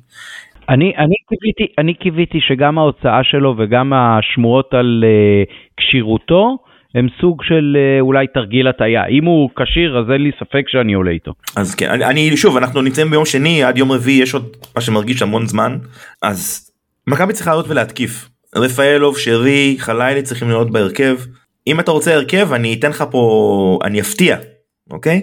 אני, 0.68 0.92
אני, 0.98 1.14
קיוויתי, 1.28 1.74
אני 1.78 1.94
קיוויתי 1.94 2.38
שגם 2.40 2.78
ההוצאה 2.78 3.20
שלו 3.22 3.54
וגם 3.58 3.92
השמועות 3.92 4.74
על 4.74 5.04
uh, 5.04 5.52
כשירותו 5.76 6.58
הם 6.94 7.06
סוג 7.20 7.42
של 7.42 7.76
uh, 7.76 8.00
אולי 8.00 8.26
תרגיל 8.34 8.68
הטעיה. 8.68 9.06
אם 9.06 9.24
הוא 9.24 9.50
כשיר 9.56 9.98
אז 9.98 10.10
אין 10.12 10.20
לי 10.22 10.30
ספק 10.40 10.64
שאני 10.68 10.94
עולה 10.94 11.10
איתו. 11.10 11.32
אז 11.56 11.74
כן, 11.74 11.90
אני, 11.90 12.04
אני 12.04 12.36
שוב, 12.36 12.56
אנחנו 12.56 12.82
נמצאים 12.82 13.10
ביום 13.10 13.24
שני, 13.24 13.62
עד 13.62 13.78
יום 13.78 13.92
רביעי 13.92 14.22
יש 14.22 14.34
עוד 14.34 14.56
מה 14.76 14.80
שמרגיש 14.80 15.22
המון 15.22 15.46
זמן, 15.46 15.78
אז 16.22 16.70
מכבי 17.06 17.32
צריכה 17.32 17.50
לעלות 17.50 17.68
ולהתקיף. 17.68 18.28
רפאלוב, 18.56 19.18
שרי, 19.18 19.76
חלילי 19.78 20.22
צריכים 20.22 20.48
להיות 20.48 20.70
בהרכב. 20.70 21.16
אם 21.66 21.80
אתה 21.80 21.90
רוצה 21.90 22.14
הרכב 22.14 22.52
אני 22.52 22.74
אתן 22.74 22.90
לך 22.90 23.04
פה, 23.10 23.78
אני 23.84 24.00
אפתיע, 24.00 24.36
אוקיי? 24.90 25.20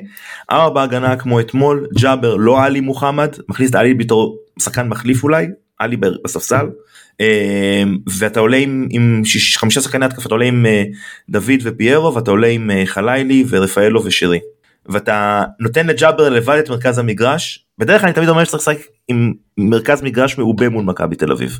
ארבע 0.52 0.86
בהגנה 0.86 1.16
כמו 1.16 1.40
אתמול, 1.40 1.88
ג'אבר 2.02 2.36
לא 2.36 2.64
עלי 2.64 2.80
מוחמד, 2.80 3.36
מכניס 3.50 3.70
את 3.70 3.76
עלי 3.76 3.94
בתור 3.94 4.38
שחקן 4.60 4.88
מחליף 4.88 5.24
אולי, 5.24 5.48
עלי 5.80 5.98
בספסל, 5.98 6.66
אמ, 7.20 7.98
ואתה 8.20 8.40
עולה 8.40 8.58
עם, 8.58 8.88
עם 8.92 9.22
שיש, 9.26 9.58
חמישה 9.58 9.82
שחקני 9.82 10.06
התקפה, 10.06 10.26
אתה 10.26 10.34
עולה 10.34 10.46
עם 10.46 10.66
אה, 10.66 10.84
דוד 11.30 11.62
ופיירו, 11.64 12.16
ואתה 12.16 12.32
עולה 12.32 12.48
עם 12.48 12.72
אה, 12.72 12.84
חלילי 12.86 13.46
ורפאלו 13.50 14.06
ושירי. 14.06 14.40
ואתה 14.86 15.44
נותן 15.60 15.88
לג'אבר 15.88 16.30
לבד 16.30 16.58
את 16.58 16.70
מרכז 16.70 16.98
המגרש, 16.98 17.66
בדרך 17.78 18.02
כלל 18.02 18.08
אני 18.08 18.16
תמיד 18.16 18.30
אומר 18.30 18.44
שצריך 18.44 18.62
לשחק 18.62 18.78
עם 19.08 19.34
מרכז 19.58 20.02
מגרש 20.02 20.38
מעובה 20.38 20.70
מול 20.70 20.84
מכבי 20.84 21.16
תל 21.16 21.32
אביב. 21.32 21.60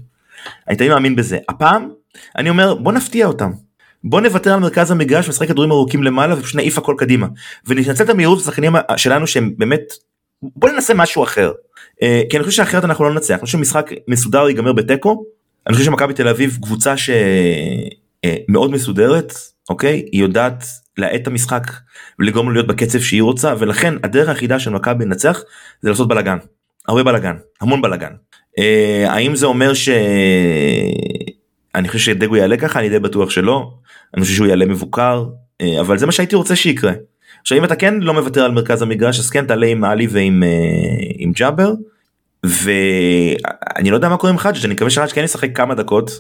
אני 0.68 0.78
תמיד 0.78 0.90
מאמין 0.90 1.16
בזה. 1.16 1.38
הפעם 1.50 1.90
אני 2.38 2.50
אומר 2.50 2.76
בוא 2.76 2.92
נפתיע 2.92 3.28
אותם. 3.28 3.52
בוא 4.04 4.22
נוותר 4.22 4.54
על 4.54 4.60
מרכז 4.60 4.92
המגרש 4.92 5.28
ונשחק 5.28 5.48
כדורים 5.48 5.72
ארוכים 5.72 6.04
למעלה 6.04 6.40
ופשוט 6.40 6.56
נעיף 6.56 6.78
הכל 6.78 6.96
קדימה. 6.98 7.28
וננצל 7.66 8.04
את 8.04 8.10
המהירות 8.10 8.40
של 8.40 8.44
השחקנים 8.44 8.74
שלנו 8.98 9.28
שהם 9.28 9.54
באמת 9.58 9.82
בוא 10.42 10.70
ננסה 10.70 10.94
משהו 10.94 11.24
אחר. 11.24 11.52
אה, 12.02 12.22
כי 12.30 12.38
אני 12.38 12.44
חושב 12.44 12.58
שאחרת 12.58 12.86
אנחנו 12.86 13.06
לא 13.06 13.14
ננצח, 13.14 13.34
אני 13.34 13.42
חושב 13.46 13.58
שמשחק 13.58 13.92
מסודר 14.08 14.48
ייגמר 14.48 14.74
בתיקו, 14.74 15.26
אני 15.68 15.74
חושב 15.74 15.86
שמכבי 15.86 16.14
תל 16.14 16.28
אביב 16.28 16.58
קבוצה 16.62 16.98
שמאוד 16.98 18.70
אה, 18.70 18.76
מסודרת, 18.76 19.34
אוקיי? 19.70 20.06
היא 20.12 20.22
יודעת 20.22 20.66
להאט 20.98 21.22
את 21.22 21.28
המשחק 21.28 21.72
ולגרום 22.20 22.48
לו 22.48 22.54
להיות 22.54 22.68
בקצב 22.68 23.00
שהיא 23.00 23.22
רוצה, 23.22 23.54
ולכן 23.60 23.94
הדרך 24.04 24.30
היחידה 24.30 24.60
של 24.60 24.70
מכבי 24.70 25.06
לנצח 25.06 25.42
זה 25.82 25.90
לעשות 25.90 26.08
בלאגן, 26.08 26.38
הרבה 26.88 27.04
בלאגן, 27.04 27.36
המון 27.62 27.82
בלאגן. 27.82 28.12
אה, 28.60 29.06
האם 29.08 29.36
זה 29.36 29.46
אומר 29.46 29.74
ש... 29.74 29.90
אני 31.76 31.88
חושב 31.88 32.00
שדגו 32.00 32.36
יעלה 32.36 32.58
ככה, 32.58 32.80
אני 32.80 32.90
די 32.90 33.00
בטוח 33.00 33.30
שלא, 33.30 33.72
אני 34.14 34.22
חושב 34.22 34.36
שהוא 34.36 34.48
יעלה 34.48 34.66
מבוקר, 34.66 35.26
אבל 35.80 35.98
זה 35.98 36.06
מה 36.06 36.12
שהייתי 36.12 36.36
רוצה 36.36 36.56
שיקרה. 36.56 36.92
עכשיו 37.46 37.58
אם 37.58 37.64
אתה 37.64 37.76
כן 37.76 37.94
לא 38.00 38.14
מוותר 38.14 38.46
על 38.46 38.52
מרכז 38.52 38.82
המגרש 38.82 39.20
אז 39.20 39.30
כן 39.30 39.46
תעלה 39.46 39.68
עם 39.68 39.84
עלי 39.84 40.08
ועם 40.10 40.44
אה, 40.44 40.50
עם 41.18 41.32
ג'אבר 41.32 41.72
ואני 42.46 43.90
לא 43.90 43.96
יודע 43.96 44.10
מה 44.10 44.18
קורה 44.18 44.34
עם 44.34 44.38
חאג' 44.38 44.56
אני 44.66 44.74
מקווה 44.74 44.90
שחאג' 44.90 45.10
כן 45.10 45.24
ישחק 45.24 45.58
כמה 45.58 45.76
דקות 45.76 46.12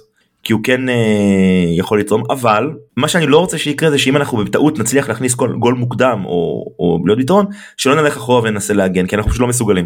כי 0.44 0.54
הוא 0.54 0.62
כן 0.64 0.90
אה, 0.90 1.66
יכול 1.78 2.00
לתרום 2.00 2.24
אבל 2.30 2.70
מה 2.98 3.08
שאני 3.08 3.28
לא 3.28 3.40
רוצה 3.40 3.58
שיקרה 3.58 3.92
זה 3.92 3.98
שאם 3.98 4.18
אנחנו 4.18 4.38
בטעות 4.38 4.80
נצליח 4.80 5.10
להכניס 5.10 5.36
כל, 5.36 5.56
גול 5.60 5.74
מוקדם 5.74 6.22
או, 6.26 6.66
או 6.80 7.00
להיות 7.06 7.20
יתרון 7.20 7.46
שלא 7.78 8.02
נלך 8.02 8.18
אחורה 8.18 8.42
וננסה 8.44 8.74
להגן 8.74 9.08
כי 9.08 9.16
אנחנו 9.16 9.32
פשוט 9.32 9.42
לא 9.42 9.48
מסוגלים. 9.48 9.86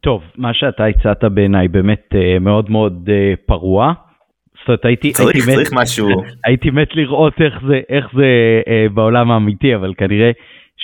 טוב 0.00 0.22
מה 0.36 0.54
שאתה 0.54 0.84
הצעת 0.84 1.24
בעיניי 1.24 1.68
באמת 1.68 2.08
אה, 2.14 2.38
מאוד 2.38 2.70
מאוד 2.70 3.08
אה, 3.08 3.34
פרוע. 3.46 3.92
זאת 4.58 4.68
אומרת, 4.68 4.84
הייתי, 4.84 5.12
צריך, 5.12 5.34
הייתי, 5.34 5.52
צריך 5.52 5.72
מת, 5.72 5.78
משהו. 5.82 6.08
הייתי 6.46 6.70
מת 6.70 6.88
לראות 6.94 7.32
איך 7.40 7.54
זה, 7.68 7.80
איך 7.88 8.06
זה 8.14 8.26
אה, 8.68 8.86
בעולם 8.94 9.30
האמיתי, 9.30 9.74
אבל 9.74 9.94
כנראה 9.98 10.30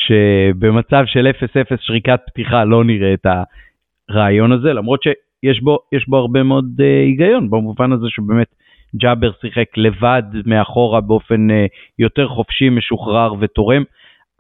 שבמצב 0.07 1.03
של 1.07 1.27
0-0 1.73 1.77
שריקת 1.81 2.21
פתיחה 2.27 2.65
לא 2.65 2.85
נראה 2.85 3.15
את 3.15 3.27
הרעיון 4.09 4.53
הזה, 4.53 4.73
למרות 4.73 5.03
שיש 5.03 5.61
בו, 5.61 5.79
בו 6.09 6.17
הרבה 6.17 6.43
מאוד 6.43 6.65
uh, 6.79 6.83
היגיון, 6.83 7.51
במובן 7.51 7.93
הזה 7.93 8.07
שבאמת 8.09 8.55
ג'אבר 8.97 9.31
שיחק 9.41 9.77
לבד 9.77 10.23
מאחורה 10.47 11.01
באופן 11.01 11.51
uh, 11.51 11.55
יותר 11.99 12.29
חופשי, 12.29 12.69
משוחרר 12.69 13.35
ותורם. 13.41 13.83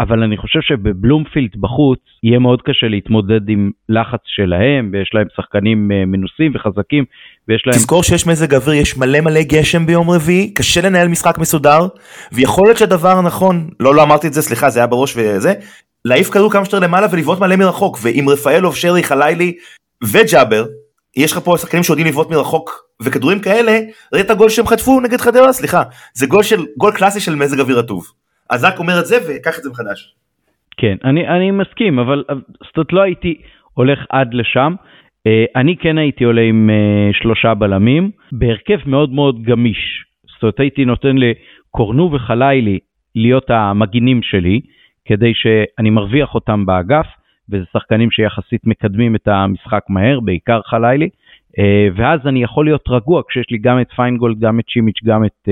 אבל 0.00 0.22
אני 0.22 0.36
חושב 0.36 0.60
שבבלומפילד 0.62 1.50
בחוץ 1.60 1.98
יהיה 2.22 2.38
מאוד 2.38 2.62
קשה 2.62 2.86
להתמודד 2.88 3.48
עם 3.48 3.70
לחץ 3.88 4.20
שלהם, 4.24 4.90
ויש 4.92 5.10
להם 5.14 5.26
שחקנים 5.36 5.92
אה, 5.92 6.04
מנוסים 6.06 6.52
וחזקים, 6.54 7.04
ויש 7.48 7.62
להם... 7.66 7.76
תזכור 7.76 8.02
שיש 8.02 8.26
מזג 8.26 8.54
אוויר, 8.54 8.74
יש 8.74 8.96
מלא 8.96 9.20
מלא 9.20 9.42
גשם 9.42 9.86
ביום 9.86 10.10
רביעי, 10.10 10.54
קשה 10.54 10.80
לנהל 10.80 11.08
משחק 11.08 11.38
מסודר, 11.38 11.86
ויכול 12.32 12.66
להיות 12.66 12.78
שהדבר 12.78 13.08
הנכון, 13.08 13.68
לא, 13.80 13.94
לא 13.94 14.02
אמרתי 14.02 14.26
את 14.26 14.32
זה, 14.32 14.42
סליחה, 14.42 14.70
זה 14.70 14.80
היה 14.80 14.86
בראש 14.86 15.14
וזה, 15.16 15.54
להעיף 16.04 16.30
כדור 16.30 16.52
כמה 16.52 16.64
שיותר 16.64 16.78
למעלה 16.78 17.06
ולבעוט 17.10 17.38
מלא 17.38 17.56
מרחוק, 17.56 17.98
ועם 18.02 18.28
רפאלוב, 18.28 18.76
שרי, 18.76 19.02
חלילי 19.02 19.56
וג'אבר, 20.04 20.66
יש 21.16 21.32
לך 21.32 21.38
פה 21.38 21.56
שחקנים 21.58 21.82
שיודעים 21.82 22.06
לבעוט 22.06 22.30
מרחוק, 22.30 22.84
וכדורים 23.02 23.40
כאלה, 23.40 23.78
ראית 24.12 24.26
את 24.26 24.30
הגול 24.30 24.48
שהם 24.48 24.66
חטפו 24.66 25.00
נגד 25.00 25.20
חדרה? 25.20 25.52
סליחה, 25.52 25.82
זה 26.14 26.26
גול, 26.26 26.42
של, 26.42 26.66
גול 26.76 26.92
קלאסי 26.92 27.20
של 27.20 27.34
מזג 27.34 27.60
אוויר 27.60 27.78
רטוב. 27.78 28.12
אז 28.50 28.64
רק 28.64 28.78
אומר 28.78 29.00
את 29.00 29.06
זה 29.06 29.16
וקח 29.28 29.58
את 29.58 29.62
זה 29.62 29.70
מחדש. 29.70 30.14
כן, 30.76 30.96
אני, 31.04 31.28
אני 31.28 31.50
מסכים, 31.50 31.98
אבל 31.98 32.24
זאת 32.66 32.76
אומרת 32.76 32.92
לא 32.92 33.00
הייתי 33.00 33.40
הולך 33.74 33.98
עד 34.10 34.34
לשם. 34.34 34.74
אה, 35.26 35.44
אני 35.56 35.76
כן 35.76 35.98
הייתי 35.98 36.24
עולה 36.24 36.42
עם 36.42 36.70
אה, 36.70 37.10
שלושה 37.12 37.54
בלמים, 37.54 38.10
בהרכב 38.32 38.78
מאוד 38.86 39.10
מאוד 39.12 39.42
גמיש. 39.42 40.04
זאת 40.34 40.42
אומרת 40.42 40.60
הייתי 40.60 40.84
נותן 40.84 41.16
לקורנו 41.16 42.12
וחלילי 42.12 42.78
להיות 43.14 43.50
המגינים 43.50 44.22
שלי, 44.22 44.60
כדי 45.04 45.32
שאני 45.34 45.90
מרוויח 45.90 46.34
אותם 46.34 46.66
באגף, 46.66 47.06
וזה 47.50 47.64
שחקנים 47.72 48.10
שיחסית 48.10 48.66
מקדמים 48.66 49.14
את 49.14 49.28
המשחק 49.28 49.82
מהר, 49.88 50.20
בעיקר 50.20 50.60
חלילי, 50.64 51.08
אה, 51.58 51.88
ואז 51.96 52.20
אני 52.26 52.42
יכול 52.42 52.64
להיות 52.64 52.84
רגוע 52.88 53.22
כשיש 53.28 53.50
לי 53.50 53.58
גם 53.58 53.80
את 53.80 53.90
פיינגולד, 53.96 54.40
גם 54.40 54.60
את 54.60 54.68
שימיץ', 54.68 55.04
גם 55.04 55.24
את 55.24 55.48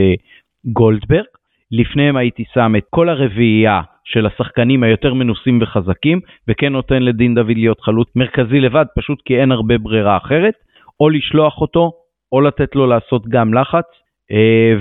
גולדברג. 0.64 1.35
לפניהם 1.70 2.16
הייתי 2.16 2.44
שם 2.54 2.72
את 2.78 2.84
כל 2.90 3.08
הרביעייה 3.08 3.80
של 4.04 4.26
השחקנים 4.26 4.82
היותר 4.82 5.14
מנוסים 5.14 5.58
וחזקים, 5.62 6.20
וכן 6.48 6.72
נותן 6.72 7.02
לדין 7.02 7.34
דוד 7.34 7.56
להיות 7.56 7.80
חלוץ 7.80 8.08
מרכזי 8.16 8.60
לבד, 8.60 8.84
פשוט 8.96 9.22
כי 9.24 9.40
אין 9.40 9.52
הרבה 9.52 9.78
ברירה 9.78 10.16
אחרת, 10.16 10.54
או 11.00 11.08
לשלוח 11.08 11.60
אותו, 11.60 11.92
או 12.32 12.40
לתת 12.40 12.74
לו 12.74 12.86
לעשות 12.86 13.28
גם 13.28 13.54
לחץ, 13.54 13.84
אה, 14.32 14.74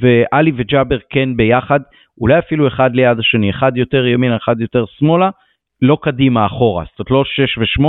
ועלי 0.00 0.52
וג'אבר 0.56 0.98
כן 1.10 1.36
ביחד, 1.36 1.80
אולי 2.20 2.38
אפילו 2.38 2.68
אחד 2.68 2.94
ליד 2.94 3.18
השני, 3.18 3.50
אחד 3.50 3.76
יותר 3.76 4.06
ימינה, 4.06 4.36
אחד 4.36 4.60
יותר 4.60 4.84
שמאלה, 4.98 5.30
לא 5.82 5.98
קדימה 6.02 6.46
אחורה, 6.46 6.84
זאת 6.98 7.10
לא 7.10 7.24
6 7.24 7.58
ו-8, 7.58 7.84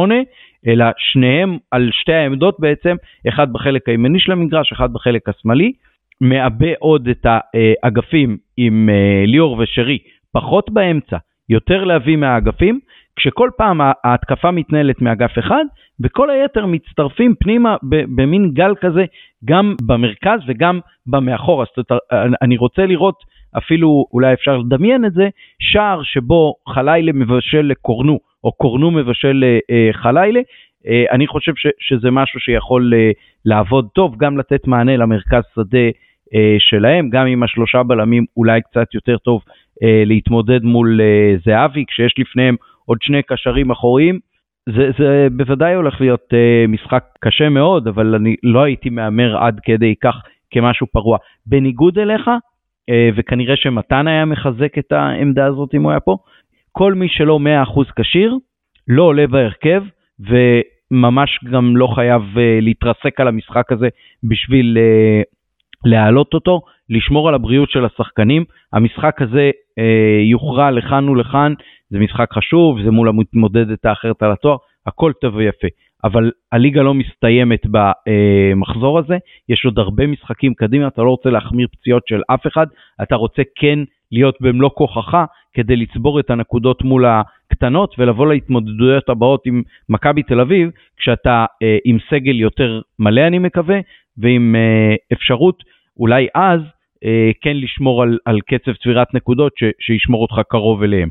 אלא 0.67 0.85
שניהם 0.97 1.57
על 1.71 1.89
שתי 1.91 2.13
העמדות 2.13 2.55
בעצם, 2.59 2.95
אחד 3.27 3.53
בחלק 3.53 3.89
הימני 3.89 4.19
של 4.19 4.31
המגרש, 4.31 4.71
אחד 4.71 4.93
בחלק 4.93 5.29
השמאלי, 5.29 5.73
מעבה 6.21 6.67
עוד 6.79 7.07
את 7.07 7.25
האגפים 7.25 8.37
עם 8.57 8.89
אה, 8.89 9.23
ליאור 9.25 9.57
ושרי 9.59 9.97
פחות 10.33 10.69
באמצע, 10.69 11.17
יותר 11.49 11.83
להביא 11.83 12.17
מהאגפים, 12.17 12.79
כשכל 13.15 13.49
פעם 13.57 13.81
ההתקפה 14.03 14.51
מתנהלת 14.51 15.01
מאגף 15.01 15.39
אחד, 15.39 15.65
וכל 15.99 16.29
היתר 16.29 16.65
מצטרפים 16.65 17.35
פנימה 17.39 17.75
במין 18.15 18.51
גל 18.53 18.75
כזה, 18.81 19.05
גם 19.45 19.75
במרכז 19.81 20.39
וגם. 20.47 20.79
זאת 21.05 21.91
אומרת, 21.91 22.33
אני 22.41 22.57
רוצה 22.57 22.85
לראות, 22.85 23.15
אפילו 23.57 24.05
אולי 24.13 24.33
אפשר 24.33 24.57
לדמיין 24.57 25.05
את 25.05 25.13
זה, 25.13 25.29
שער 25.59 26.03
שבו 26.03 26.55
חלילה 26.69 27.11
מבשל 27.13 27.61
לקורנו, 27.61 28.19
או 28.43 28.51
קורנו 28.51 28.91
מבשל 28.91 29.43
לחלילה, 29.69 30.39
אה, 30.87 31.03
אני 31.11 31.27
חושב 31.27 31.51
ש, 31.55 31.67
שזה 31.79 32.11
משהו 32.11 32.39
שיכול 32.39 32.93
אה, 32.93 33.11
לעבוד 33.45 33.87
טוב, 33.95 34.15
גם 34.17 34.37
לתת 34.37 34.67
מענה 34.67 34.97
למרכז 34.97 35.43
שדה 35.55 35.77
אה, 35.77 35.89
שלהם, 36.59 37.09
גם 37.09 37.27
עם 37.27 37.43
השלושה 37.43 37.83
בלמים 37.83 38.25
אולי 38.37 38.61
קצת 38.61 38.93
יותר 38.93 39.17
טוב 39.17 39.41
להתמודד 39.81 40.63
מול 40.63 40.99
זהבי, 41.45 41.85
כשיש 41.87 42.15
לפניהם 42.17 42.55
עוד 42.85 42.97
שני 43.01 43.21
קשרים 43.23 43.71
אחוריים. 43.71 44.19
זה, 44.69 44.91
זה 44.97 45.27
בוודאי 45.31 45.73
הולך 45.73 46.01
להיות 46.01 46.33
משחק 46.67 47.03
קשה 47.19 47.49
מאוד, 47.49 47.87
אבל 47.87 48.15
אני 48.15 48.35
לא 48.43 48.63
הייתי 48.63 48.89
מהמר 48.89 49.37
עד 49.37 49.59
כדי 49.63 49.93
כך 50.03 50.15
כמשהו 50.51 50.87
פרוע. 50.87 51.17
בניגוד 51.45 51.99
אליך, 51.99 52.29
וכנראה 53.15 53.55
שמתן 53.55 54.07
היה 54.07 54.25
מחזק 54.25 54.77
את 54.77 54.91
העמדה 54.91 55.45
הזאת 55.45 55.75
אם 55.75 55.83
הוא 55.83 55.91
היה 55.91 55.99
פה, 55.99 56.17
כל 56.71 56.93
מי 56.93 57.07
שלא 57.09 57.39
100% 57.65 57.81
כשיר, 57.95 58.37
לא 58.87 59.03
עולה 59.03 59.27
בהרכב, 59.27 59.83
וממש 60.19 61.39
גם 61.51 61.77
לא 61.77 61.87
חייב 61.87 62.21
להתרסק 62.61 63.19
על 63.19 63.27
המשחק 63.27 63.71
הזה 63.71 63.87
בשביל 64.23 64.77
להעלות 65.85 66.33
אותו, 66.33 66.61
לשמור 66.89 67.29
על 67.29 67.35
הבריאות 67.35 67.69
של 67.69 67.85
השחקנים. 67.85 68.43
המשחק 68.73 69.21
הזה 69.21 69.51
uh, 69.79 69.83
יוכרע 70.31 70.71
לכאן 70.71 71.09
ולכאן, 71.09 71.53
זה 71.89 71.99
משחק 71.99 72.33
חשוב, 72.33 72.81
זה 72.83 72.91
מול 72.91 73.09
המתמודדת 73.09 73.85
האחרת 73.85 74.23
על 74.23 74.31
התואר, 74.31 74.57
הכל 74.87 75.11
טוב 75.21 75.35
ויפה. 75.35 75.67
אבל 76.03 76.31
הליגה 76.51 76.81
לא 76.81 76.93
מסתיימת 76.93 77.61
במחזור 77.65 78.99
הזה, 78.99 79.17
יש 79.49 79.65
עוד 79.65 79.79
הרבה 79.79 80.07
משחקים 80.07 80.53
קדימה, 80.53 80.87
אתה 80.87 81.01
לא 81.01 81.09
רוצה 81.09 81.29
להחמיר 81.29 81.67
פציעות 81.71 82.03
של 82.07 82.21
אף 82.33 82.47
אחד, 82.47 82.67
אתה 83.01 83.15
רוצה 83.15 83.41
כן 83.55 83.79
להיות 84.11 84.35
במלוא 84.41 84.69
כוחך 84.69 85.17
כדי 85.53 85.75
לצבור 85.75 86.19
את 86.19 86.29
הנקודות 86.29 86.83
מול 86.83 87.05
הקטנות 87.05 87.95
ולבוא 87.97 88.27
להתמודדויות 88.27 89.09
הבאות 89.09 89.41
עם 89.45 89.61
מכבי 89.89 90.23
תל 90.23 90.39
אביב, 90.39 90.69
כשאתה 90.97 91.45
אה, 91.63 91.77
עם 91.85 91.97
סגל 92.09 92.39
יותר 92.39 92.81
מלא 92.99 93.27
אני 93.27 93.39
מקווה, 93.39 93.79
ועם 94.17 94.55
אה, 94.55 94.95
אפשרות 95.13 95.63
אולי 95.99 96.27
אז 96.35 96.59
אה, 97.05 97.31
כן 97.41 97.57
לשמור 97.57 98.03
על, 98.03 98.17
על 98.25 98.39
קצב 98.41 98.73
צבירת 98.83 99.13
נקודות 99.13 99.51
ש, 99.55 99.63
שישמור 99.79 100.21
אותך 100.21 100.49
קרוב 100.49 100.83
אליהם. 100.83 101.09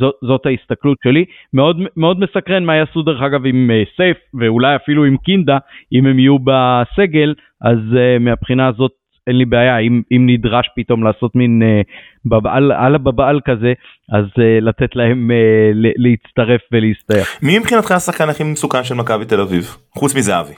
זאת, 0.00 0.14
זאת 0.22 0.46
ההסתכלות 0.46 0.98
שלי. 1.04 1.24
מאוד, 1.52 1.80
מאוד 1.96 2.20
מסקרן 2.20 2.64
מה 2.64 2.76
יעשו 2.76 3.02
דרך 3.02 3.22
אגב 3.22 3.46
עם 3.46 3.70
uh, 3.70 3.96
סייף 3.96 4.16
ואולי 4.40 4.76
אפילו 4.76 5.04
עם 5.04 5.16
קינדה, 5.16 5.58
אם 5.92 6.06
הם 6.06 6.18
יהיו 6.18 6.36
בסגל, 6.38 7.34
אז 7.60 7.78
uh, 7.78 8.18
מהבחינה 8.20 8.68
הזאת 8.68 8.92
אין 9.26 9.36
לי 9.36 9.44
בעיה, 9.44 9.78
אם, 9.78 10.02
אם 10.12 10.26
נדרש 10.26 10.66
פתאום 10.76 11.04
לעשות 11.04 11.34
מין 11.34 11.62
uh, 11.62 11.90
בבעל, 12.26 12.72
על 12.72 12.94
הבבעל 12.94 13.40
כזה, 13.44 13.72
אז 14.12 14.24
uh, 14.24 14.40
לתת 14.60 14.96
להם 14.96 15.30
uh, 15.30 15.76
להצטרף 15.96 16.60
ולהסתייע. 16.72 17.24
מי 17.42 17.58
מבחינתך 17.58 17.90
השחקן 17.90 18.28
הכי 18.28 18.44
מסוכן 18.44 18.84
של 18.84 18.94
מכבי 18.94 19.24
תל 19.24 19.40
אביב, 19.40 19.76
חוץ 19.94 20.16
מזהבי? 20.16 20.54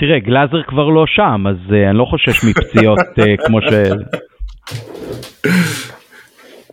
תראה, 0.00 0.18
גלאזר 0.18 0.62
כבר 0.62 0.88
לא 0.88 1.04
שם, 1.06 1.44
אז 1.46 1.56
uh, 1.68 1.90
אני 1.90 1.98
לא 1.98 2.04
חושש 2.04 2.44
מפציעות 2.44 2.98
uh, 2.98 3.46
כמו 3.46 3.58
ש... 3.62 3.66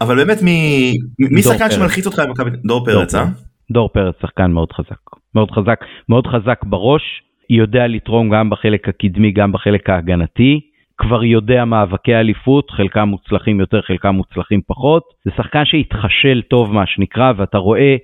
אבל 0.02 0.16
באמת 0.16 0.38
מי, 0.42 0.92
מי 1.20 1.42
שחקן 1.42 1.72
שמלחיץ 1.72 2.06
אותך 2.06 2.22
במכבי 2.28 2.50
דור 2.66 2.86
פרץ 2.86 3.16
אה? 3.16 3.26
דור 3.72 3.90
פרץ 3.90 4.16
שחקן 4.22 4.52
מאוד 4.52 4.72
חזק. 4.72 5.00
מאוד 5.36 5.52
חזק 5.52 5.80
מאוד 6.10 6.28
חזק 6.28 6.60
בראש. 6.64 7.02
יודע 7.50 7.88
לתרום 7.88 8.30
גם 8.30 8.50
בחלק 8.50 8.90
הקדמי 8.90 9.32
גם 9.32 9.52
בחלק 9.52 9.90
ההגנתי. 9.90 10.60
כבר 10.98 11.24
יודע 11.24 11.66
מאבקי 11.66 12.16
אליפות 12.16 12.72
חלקם 12.72 13.08
מוצלחים 13.08 13.60
יותר 13.60 13.82
חלקם 13.82 14.16
מוצלחים 14.16 14.62
פחות. 14.68 15.04
זה 15.26 15.32
שחקן 15.38 15.66
שהתחשל 15.66 16.42
טוב 16.50 16.74
מה 16.74 16.84
שנקרא 16.88 17.34
ואתה 17.38 17.58
רואה 17.58 17.96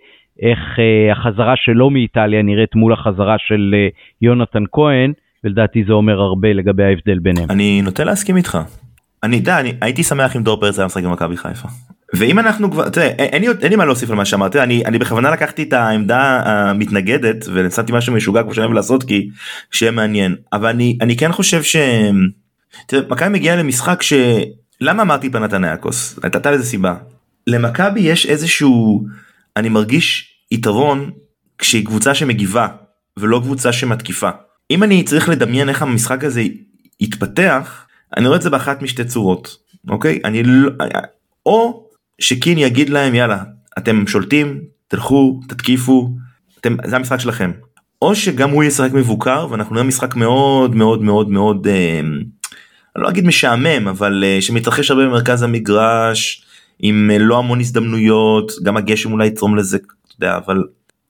איך 0.41 0.59
אה, 0.79 1.11
החזרה 1.11 1.53
שלו 1.55 1.89
מאיטליה 1.89 2.41
נראית 2.41 2.75
מול 2.75 2.93
החזרה 2.93 3.35
של 3.39 3.75
אה, 3.77 3.87
יונתן 4.21 4.63
כהן 4.71 5.13
ולדעתי 5.43 5.83
זה 5.87 5.93
אומר 5.93 6.19
הרבה 6.21 6.53
לגבי 6.53 6.83
ההבדל 6.83 7.19
ביניהם. 7.19 7.51
אני 7.51 7.81
נוטה 7.81 8.03
להסכים 8.03 8.37
איתך 8.37 8.57
אני 9.23 9.35
יודע, 9.35 9.59
אני 9.59 9.73
הייתי 9.81 10.03
שמח 10.03 10.35
אם 10.35 10.43
דור 10.43 10.59
פרץ 10.59 10.79
היה 10.79 10.85
משחק 10.85 11.03
במכבי 11.03 11.37
חיפה. 11.37 11.67
ואם 12.13 12.39
אנחנו 12.39 12.71
כבר, 12.71 12.89
תראה, 12.89 13.07
אין 13.07 13.41
לי, 13.41 13.47
אין 13.61 13.69
לי 13.69 13.75
מה 13.75 13.85
להוסיף 13.85 14.09
על 14.09 14.15
מה 14.15 14.25
שאמרת, 14.25 14.55
אני, 14.55 14.85
אני 14.85 14.99
בכוונה 14.99 15.31
לקחתי 15.31 15.63
את 15.63 15.73
העמדה 15.73 16.41
המתנגדת 16.45 17.45
ונשאתי 17.53 17.91
משהו 17.91 18.13
משוגע 18.13 18.43
כמו 18.43 18.53
שאני 18.53 18.65
אוהב 18.65 18.75
לעשות 18.75 19.03
כי 19.03 19.29
שיהיה 19.71 19.91
מעניין, 19.91 20.35
אבל 20.53 20.69
אני, 20.69 20.97
אני 21.01 21.17
כן 21.17 21.31
חושב 21.31 21.63
ש... 21.63 21.75
תראה, 22.87 23.01
מכבי 23.09 23.29
מגיעה 23.29 23.55
למשחק 23.55 24.01
ש... 24.01 24.13
למה 24.81 25.03
אמרתי 25.03 25.29
פנתנייקוס? 25.29 26.19
הייתה 26.23 26.51
לזה 26.51 26.63
סיבה. 26.63 26.95
למכבי 27.47 27.99
יש 27.99 28.25
איזשהו, 28.25 29.05
אני 29.57 29.69
מרגיש 29.69 30.33
יתרון 30.51 31.11
כשהיא 31.57 31.85
קבוצה 31.85 32.15
שמגיבה 32.15 32.67
ולא 33.17 33.39
קבוצה 33.43 33.73
שמתקיפה. 33.73 34.29
אם 34.71 34.83
אני 34.83 35.03
צריך 35.03 35.29
לדמיין 35.29 35.69
איך 35.69 35.81
המשחק 35.81 36.23
הזה 36.23 36.43
יתפתח, 36.99 37.85
אני 38.17 38.27
רואה 38.27 38.37
את 38.37 38.41
זה 38.41 38.49
באחת 38.49 38.81
משתי 38.81 39.05
צורות, 39.05 39.57
אוקיי? 39.89 40.19
אני 40.25 40.43
לא... 40.43 40.71
או 41.45 41.87
שקין 42.19 42.57
יגיד 42.57 42.89
להם 42.89 43.15
יאללה, 43.15 43.43
אתם 43.77 44.07
שולטים, 44.07 44.61
תלכו, 44.87 45.39
תתקיפו, 45.47 46.09
אתם, 46.59 46.75
זה 46.85 46.95
המשחק 46.95 47.19
שלכם. 47.19 47.51
או 48.01 48.15
שגם 48.15 48.49
הוא 48.49 48.63
ישחק 48.63 48.93
מבוקר 48.93 49.47
ואנחנו 49.49 49.75
נראה 49.75 49.87
משחק 49.87 50.15
מאוד 50.15 50.75
מאוד 50.75 51.01
מאוד 51.01 51.29
מאוד, 51.29 51.67
אה, 51.67 51.99
אני 52.95 53.03
לא 53.03 53.09
אגיד 53.09 53.25
משעמם, 53.25 53.87
אבל 53.87 54.23
אה, 54.23 54.41
שמתרחש 54.41 54.91
הרבה 54.91 55.05
במרכז 55.05 55.43
המגרש, 55.43 56.42
עם 56.79 57.11
אה, 57.13 57.17
לא 57.17 57.37
המון 57.37 57.59
הזדמנויות, 57.59 58.51
גם 58.63 58.77
הגשם 58.77 59.11
אולי 59.11 59.27
יתרום 59.27 59.55
לזה, 59.55 59.77
אתה 59.77 60.15
יודע, 60.17 60.37
אבל... 60.37 60.63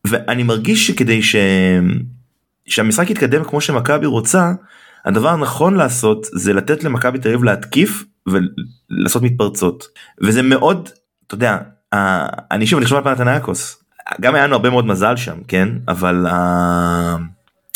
ואני 0.07 0.43
מרגיש 0.43 0.87
שכדי 0.87 1.23
ש... 1.23 1.35
שהמשחק 2.65 3.09
יתקדם 3.09 3.43
כמו 3.43 3.61
שמכבי 3.61 4.05
רוצה, 4.05 4.51
הדבר 5.05 5.29
הנכון 5.29 5.75
לעשות 5.75 6.27
זה 6.31 6.53
לתת 6.53 6.83
למכבי 6.83 7.19
תל 7.19 7.27
אביב 7.27 7.43
להתקיף 7.43 8.03
ולעשות 8.27 9.23
מתפרצות. 9.23 9.87
וזה 10.21 10.41
מאוד 10.41 10.89
אתה 11.27 11.35
יודע 11.35 11.57
אני 12.51 12.67
שוב 12.67 12.77
אני 12.77 12.85
חושב 12.85 12.95
על 12.95 13.03
פנתנייקוס 13.03 13.83
גם 14.21 14.35
היה 14.35 14.43
לנו 14.47 14.55
הרבה 14.55 14.69
מאוד 14.69 14.85
מזל 14.85 15.15
שם 15.15 15.37
כן? 15.47 15.69
אבל 15.87 16.25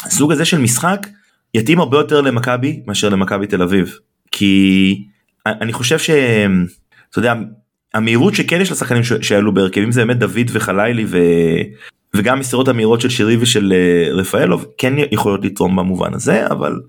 הסוג 0.03 0.31
הזה 0.31 0.45
של 0.45 0.57
משחק 0.57 1.07
יתאים 1.53 1.79
הרבה 1.79 1.97
יותר 1.97 2.21
למכבי 2.21 2.83
מאשר 2.88 3.09
למכבי 3.09 3.47
תל 3.47 3.61
אביב. 3.61 3.97
כי 4.31 5.03
אני 5.45 5.73
חושב 5.73 5.99
שאתה 5.99 7.17
יודע 7.17 7.33
המהירות 7.97 8.35
שכן 8.35 8.61
יש 8.61 8.71
לשחקנים 8.71 9.03
שעלו 9.03 9.53
בהרכבים 9.53 9.91
זה 9.91 10.05
באמת 10.05 10.19
דוד 10.19 10.49
וחלילי 10.51 11.05
ו... 11.07 11.17
וגם 12.15 12.39
מסירות 12.39 12.67
המהירות 12.67 13.01
של 13.01 13.09
שירי 13.09 13.37
ושל 13.37 13.73
אה, 13.73 14.13
רפאלוב 14.13 14.65
כן 14.77 14.93
יכולות 15.11 15.45
לתרום 15.45 15.75
במובן 15.75 16.13
הזה 16.13 16.47
אבל 16.47 16.79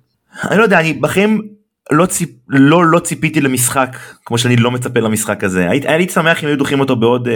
אני 0.51 0.59
לא 0.59 0.63
יודע, 0.63 0.81
אני 0.81 0.93
בחיים 0.93 1.49
לא, 1.91 2.07
ציפ, 2.07 2.31
לא, 2.49 2.85
לא 2.85 2.99
ציפיתי 2.99 3.41
למשחק 3.41 3.97
כמו 4.25 4.39
שאני 4.39 4.57
לא 4.57 4.71
מצפה 4.71 5.01
למשחק 5.01 5.45
הזה. 5.45 5.71
הייתי, 5.71 5.89
הייתי 5.89 6.13
שמח 6.13 6.45
אם 6.45 6.49
היו 6.49 6.59
דוחים 6.59 6.81
אותו 6.81 6.97
בעוד 6.97 7.29
uh, 7.29 7.31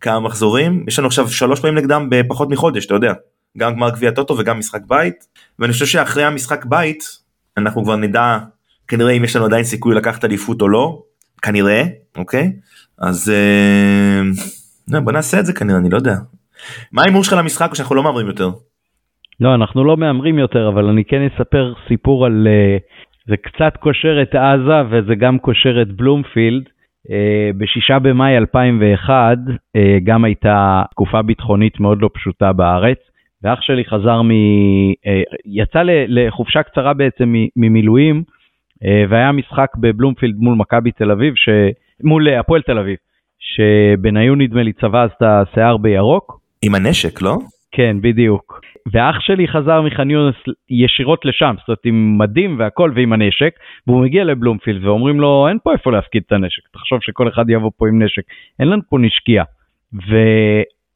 כמה 0.00 0.20
מחזורים. 0.20 0.84
יש 0.88 0.98
לנו 0.98 1.08
עכשיו 1.08 1.28
שלוש 1.28 1.60
פעמים 1.60 1.78
נגדם 1.78 2.06
בפחות 2.10 2.50
מחודש, 2.50 2.86
אתה 2.86 2.94
יודע. 2.94 3.12
גם 3.58 3.74
גמר 3.74 3.90
גביע 3.90 4.10
טוטו 4.10 4.38
וגם 4.38 4.58
משחק 4.58 4.80
בית. 4.86 5.26
ואני 5.58 5.72
חושב 5.72 5.86
שאחרי 5.86 6.24
המשחק 6.24 6.64
בית 6.64 7.04
אנחנו 7.56 7.84
כבר 7.84 7.96
נדע 7.96 8.38
כנראה 8.88 9.12
אם 9.12 9.24
יש 9.24 9.36
לנו 9.36 9.44
עדיין 9.44 9.64
סיכוי 9.64 9.94
לקחת 9.94 10.24
אליפות 10.24 10.62
או 10.62 10.68
לא. 10.68 11.02
כנראה, 11.42 11.84
אוקיי? 12.16 12.52
אז 13.00 13.32
uh, 14.92 15.00
בוא 15.00 15.12
נעשה 15.12 15.40
את 15.40 15.46
זה 15.46 15.52
כנראה, 15.52 15.78
אני 15.78 15.90
לא 15.90 15.96
יודע. 15.96 16.14
מה 16.92 17.02
ההימור 17.02 17.24
שלך 17.24 17.32
למשחק 17.38 17.70
או 17.70 17.76
שאנחנו 17.76 17.96
לא 17.96 18.02
מהמרים 18.02 18.26
יותר? 18.26 18.48
לא, 19.40 19.54
אנחנו 19.54 19.84
לא 19.84 19.96
מהמרים 19.96 20.38
יותר, 20.38 20.68
אבל 20.68 20.84
אני 20.84 21.04
כן 21.04 21.28
אספר 21.34 21.72
סיפור 21.88 22.26
על... 22.26 22.46
Uh, 22.46 22.82
זה 23.28 23.36
קצת 23.36 23.76
קושר 23.80 24.22
את 24.22 24.34
עזה 24.34 24.82
וזה 24.90 25.14
גם 25.14 25.38
קושר 25.38 25.82
את 25.82 25.88
בלומפילד. 25.92 26.62
Uh, 27.06 27.10
בשישה 27.58 27.98
במאי 27.98 28.36
2001 28.36 29.38
uh, 29.38 29.80
גם 30.04 30.24
הייתה 30.24 30.82
תקופה 30.90 31.22
ביטחונית 31.22 31.80
מאוד 31.80 32.02
לא 32.02 32.10
פשוטה 32.14 32.52
בארץ, 32.52 32.98
ואח 33.42 33.60
שלי 33.60 33.84
חזר 33.84 34.22
מ... 34.22 34.30
יצא 35.46 35.82
לחופשה 35.84 36.62
קצרה 36.62 36.94
בעצם 36.94 37.34
ממילואים, 37.56 38.22
והיה 39.08 39.32
משחק 39.32 39.68
בבלומפילד 39.76 40.34
מול 40.38 40.54
מכבי 40.54 40.90
תל 40.92 41.10
אביב, 41.10 41.34
ש... 41.36 41.48
מול 42.04 42.28
הפועל 42.28 42.62
תל 42.62 42.78
אביב, 42.78 42.96
שבניון 43.38 44.40
נדמה 44.40 44.62
לי 44.62 44.72
צבע 44.72 45.02
אז 45.02 45.10
את 45.16 45.22
השיער 45.22 45.76
בירוק. 45.76 46.40
עם 46.62 46.74
הנשק, 46.74 47.22
לא? 47.22 47.36
כן, 47.72 47.96
בדיוק. 48.00 48.60
ואח 48.92 49.20
שלי 49.20 49.48
חזר 49.48 49.82
מח'אן 49.82 50.10
יונס 50.10 50.34
ישירות 50.70 51.24
לשם, 51.24 51.54
זאת 51.58 51.68
אומרת 51.68 51.84
עם 51.84 52.18
מדים 52.18 52.56
והכל 52.58 52.92
ועם 52.94 53.12
הנשק, 53.12 53.54
והוא 53.86 54.02
מגיע 54.02 54.24
לבלומפילד 54.24 54.84
ואומרים 54.84 55.20
לו 55.20 55.48
אין 55.48 55.58
פה 55.62 55.72
איפה 55.72 55.92
להפקיד 55.92 56.22
את 56.26 56.32
הנשק, 56.32 56.62
תחשוב 56.72 56.98
שכל 57.02 57.28
אחד 57.28 57.50
יבוא 57.50 57.70
פה 57.76 57.88
עם 57.88 58.02
נשק, 58.02 58.22
אין 58.58 58.68
לנו 58.68 58.82
פה 58.88 58.98
נשקייה. 58.98 59.44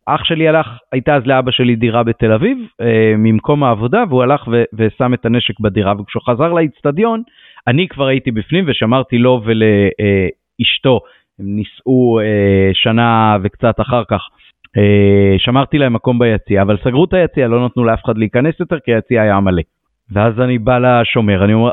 אח 0.07 0.25
שלי 0.25 0.49
הלך, 0.49 0.67
הייתה 0.93 1.15
אז 1.15 1.23
לאבא 1.27 1.51
שלי 1.51 1.77
דירה 1.77 2.03
בתל 2.03 2.33
אביב 2.33 2.59
אה, 2.81 3.15
ממקום 3.19 3.65
העבודה 3.65 4.05
והוא 4.09 4.23
הלך 4.23 4.49
ו- 4.53 4.65
ושם 4.79 5.15
את 5.15 5.27
הנשק 5.27 5.61
בדירה 5.61 5.93
וכשהוא 6.01 6.23
חזר 6.23 6.53
לאיצטדיון 6.53 7.23
אני 7.67 7.89
כבר 7.89 8.07
הייתי 8.07 8.31
בפנים 8.31 8.65
ושמרתי 8.69 9.19
לו 9.19 9.43
ולאשתו, 10.61 11.01
הם 11.39 11.47
נישאו 11.57 12.21
אה, 12.21 12.71
שנה 12.73 13.37
וקצת 13.43 13.81
אחר 13.81 14.03
כך, 14.09 14.21
אה, 14.77 15.39
שמרתי 15.39 15.79
להם 15.79 15.93
מקום 15.93 16.19
ביציע 16.19 16.63
אבל 16.63 16.77
סגרו 16.85 17.05
את 17.05 17.15
היציע, 17.15 17.49
לא 17.49 17.67
נתנו 17.67 17.85
לאף 17.85 18.05
אחד 18.05 18.19
להיכנס 18.19 18.61
יותר 18.61 18.79
כי 18.85 18.95
היציע 18.95 19.23
היה 19.23 19.41
מלא. 19.41 19.63
ואז 20.13 20.41
אני 20.41 20.59
בא 20.59 20.79
לשומר, 20.79 21.45
אני 21.45 21.53
אומר, 21.55 21.71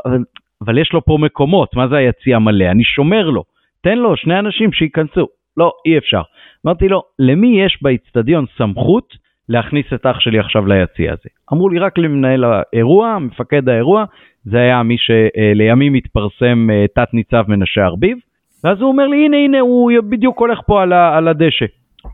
אבל, 0.62 0.78
יש 0.78 0.92
לו 0.92 1.04
פה 1.04 1.18
מקומות, 1.20 1.76
מה 1.76 1.88
זה 1.88 1.96
היציע 1.96 2.38
מלא? 2.38 2.64
אני 2.64 2.84
שומר 2.84 3.30
לו, 3.30 3.44
תן 3.82 3.98
לו 3.98 4.16
שני 4.16 4.38
אנשים 4.38 4.72
שייכנסו. 4.72 5.28
לא, 5.56 5.72
אי 5.86 5.98
אפשר. 5.98 6.22
אמרתי 6.66 6.88
לו, 6.88 7.02
למי 7.18 7.62
יש 7.64 7.78
באיצטדיון 7.82 8.44
סמכות 8.58 9.16
להכניס 9.48 9.86
את 9.94 10.06
אח 10.06 10.20
שלי 10.20 10.38
עכשיו 10.38 10.66
ליציע 10.66 11.12
הזה? 11.12 11.28
אמרו 11.52 11.68
לי, 11.68 11.78
רק 11.78 11.98
למנהל 11.98 12.44
האירוע, 12.44 13.18
מפקד 13.18 13.68
האירוע, 13.68 14.04
זה 14.44 14.58
היה 14.58 14.82
מי 14.82 14.96
שלימים 14.98 15.94
התפרסם 15.94 16.70
אה, 16.70 16.84
תת 16.94 17.14
ניצב 17.14 17.44
מנשה 17.48 17.84
ארביב, 17.84 18.18
ואז 18.64 18.80
הוא 18.80 18.88
אומר 18.88 19.06
לי, 19.06 19.24
הנה, 19.24 19.36
הנה, 19.36 19.60
הוא 19.60 19.92
בדיוק 20.08 20.38
הולך 20.38 20.60
פה 20.66 20.82
על, 20.82 20.92
על 20.92 21.28
הדשא. 21.28 21.66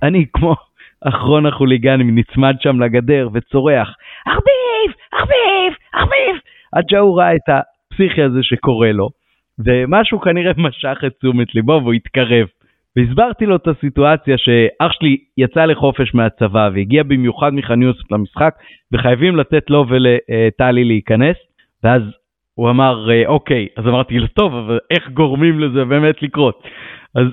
אני 0.03 0.25
כמו 0.33 0.55
אחרון 1.01 1.47
החוליגנים 1.47 2.19
נצמד 2.19 2.55
שם 2.61 2.81
לגדר 2.81 3.29
וצורח, 3.33 3.95
ארביב, 4.29 4.97
ארביב, 5.15 5.79
ארביב, 5.95 6.43
עד 6.73 6.85
שהוא 6.91 7.19
ראה 7.19 7.35
את 7.35 7.49
הפסיכי 7.49 8.23
הזה 8.23 8.39
שקורה 8.43 8.93
לו, 8.93 9.09
ומשהו 9.67 10.21
כנראה 10.21 10.53
משך 10.69 10.99
את 11.07 11.13
תשומת 11.19 11.55
ליבו 11.55 11.81
והוא 11.83 11.93
התקרב. 11.93 12.47
והסברתי 12.97 13.47
לו 13.47 13.57
את 13.57 13.69
הסיטואציה 13.69 14.39
שאח 14.39 14.93
שלי 14.93 15.17
יצא 15.37 15.65
לחופש 15.65 16.15
מהצבא 16.15 16.71
והגיע 16.75 17.03
במיוחד 17.03 17.55
מח'אן 17.55 17.83
יוסף 17.83 18.13
למשחק 18.13 18.55
וחייבים 18.93 19.37
לתת 19.37 19.71
לו 19.71 19.85
ולטלי 19.89 20.85
להיכנס 20.85 21.37
ואז 21.85 22.03
הוא 22.59 22.71
אמר 22.71 23.09
אוקיי. 23.27 23.67
אז 23.77 23.87
אמרתי 23.87 24.19
לו 24.19 24.27
טוב 24.27 24.55
אבל 24.55 24.79
איך 24.91 25.09
גורמים 25.09 25.61
לזה 25.61 25.85
באמת 25.85 26.23
לקרות? 26.23 26.63
אז 27.15 27.27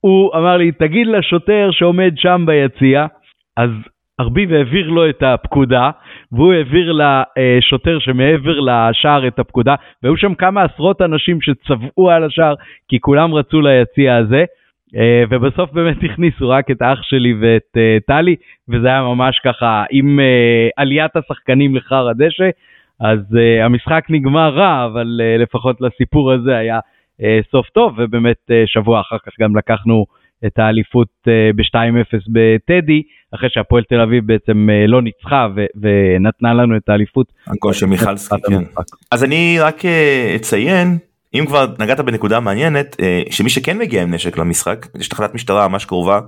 הוא 0.00 0.30
אמר 0.36 0.56
לי 0.56 0.72
תגיד 0.72 1.06
לשוטר 1.06 1.68
שעומד 1.72 2.12
שם 2.16 2.44
ביציע. 2.46 3.06
אז 3.56 3.70
ארביב 4.20 4.52
העביר 4.52 4.90
לו 4.90 5.10
את 5.10 5.22
הפקודה 5.22 5.90
והוא 6.32 6.52
העביר 6.52 6.92
לשוטר 6.92 7.98
שמעבר 7.98 8.60
לשער 8.60 9.26
את 9.26 9.38
הפקודה 9.38 9.74
והיו 10.02 10.16
שם 10.16 10.34
כמה 10.34 10.62
עשרות 10.62 11.02
אנשים 11.02 11.40
שצבעו 11.40 12.10
על 12.10 12.24
השער 12.24 12.54
כי 12.88 13.00
כולם 13.00 13.34
רצו 13.34 13.60
ליציע 13.60 14.16
הזה 14.16 14.44
Uh, 14.94 15.26
ובסוף 15.30 15.72
באמת 15.72 15.96
הכניסו 16.10 16.48
רק 16.48 16.70
את 16.70 16.82
אח 16.82 17.02
שלי 17.02 17.34
ואת 17.40 17.76
טלי, 18.06 18.36
וזה 18.68 18.88
היה 18.88 19.02
ממש 19.02 19.40
ככה, 19.44 19.84
עם 19.90 20.20
עליית 20.76 21.16
השחקנים 21.16 21.76
לחר 21.76 22.08
הדשא, 22.08 22.50
אז 23.02 23.18
uh, 23.18 23.64
המשחק 23.64 24.04
נגמר 24.08 24.54
רע, 24.54 24.86
אבל 24.86 25.20
uh, 25.20 25.42
לפחות 25.42 25.80
לסיפור 25.80 26.32
הזה 26.32 26.56
היה 26.56 26.78
uh, 26.78 27.24
סוף 27.50 27.66
טוב, 27.68 27.94
ובאמת 27.98 28.36
uh, 28.50 28.54
שבוע 28.66 29.00
אחר 29.00 29.16
כך 29.26 29.32
גם 29.40 29.56
לקחנו 29.56 30.04
את 30.46 30.58
האליפות 30.58 31.08
uh, 31.26 31.56
ב-2-0 31.56 32.18
בטדי, 32.28 33.02
אחרי 33.34 33.48
שהפועל 33.52 33.82
תל 33.88 34.00
אביב 34.00 34.26
בעצם 34.26 34.68
uh, 34.68 34.90
לא 34.90 35.02
ניצחה 35.02 35.48
ו- 35.56 35.66
ונתנה 35.80 36.54
לנו 36.54 36.76
את 36.76 36.88
האליפות. 36.88 37.32
הגול 37.46 37.72
של 37.72 37.86
מיכלסקי, 37.86 38.42
כן. 38.48 38.62
אז 39.10 39.24
אני 39.24 39.56
רק 39.60 39.78
uh, 39.80 40.36
אציין 40.36 40.98
אם 41.34 41.44
כבר 41.46 41.66
נגעת 41.78 42.00
בנקודה 42.00 42.40
מעניינת 42.40 42.96
אה, 43.00 43.22
שמי 43.30 43.50
שכן 43.50 43.78
מגיע 43.78 44.02
עם 44.02 44.14
נשק 44.14 44.38
למשחק 44.38 44.86
יש 45.00 45.08
תחנת 45.08 45.34
משטרה 45.34 45.68
ממש 45.68 45.84
קרובה 45.84 46.20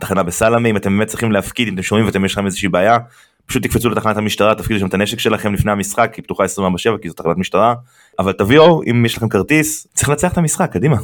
תחנה 0.00 0.22
בסלאמי 0.22 0.70
אם 0.70 0.76
אתם 0.76 0.96
באמת 0.96 1.08
צריכים 1.08 1.32
להפקיד 1.32 1.68
אם 1.68 1.74
אתם 1.74 1.82
שומעים 1.82 2.06
ואתם 2.06 2.24
יש 2.24 2.32
לכם 2.32 2.46
איזושהי 2.46 2.68
בעיה 2.68 2.98
פשוט 3.46 3.62
תקפצו 3.62 3.90
לתחנת 3.90 4.16
המשטרה 4.16 4.54
תפקידו 4.54 4.80
שם 4.80 4.86
את 4.86 4.94
הנשק 4.94 5.18
שלכם 5.18 5.54
לפני 5.54 5.72
המשחק 5.72 6.14
היא 6.14 6.24
פתוחה 6.24 6.44
24/7 6.44 6.98
כי 7.02 7.08
זו 7.08 7.14
תחנת 7.14 7.36
משטרה 7.36 7.74
אבל 8.18 8.32
תביאו 8.32 8.82
אם 8.90 9.04
יש 9.06 9.16
לכם 9.16 9.28
כרטיס 9.28 9.86
צריך 9.86 10.08
לנצח 10.08 10.32
את 10.32 10.38
המשחק 10.38 10.72
קדימה. 10.72 10.96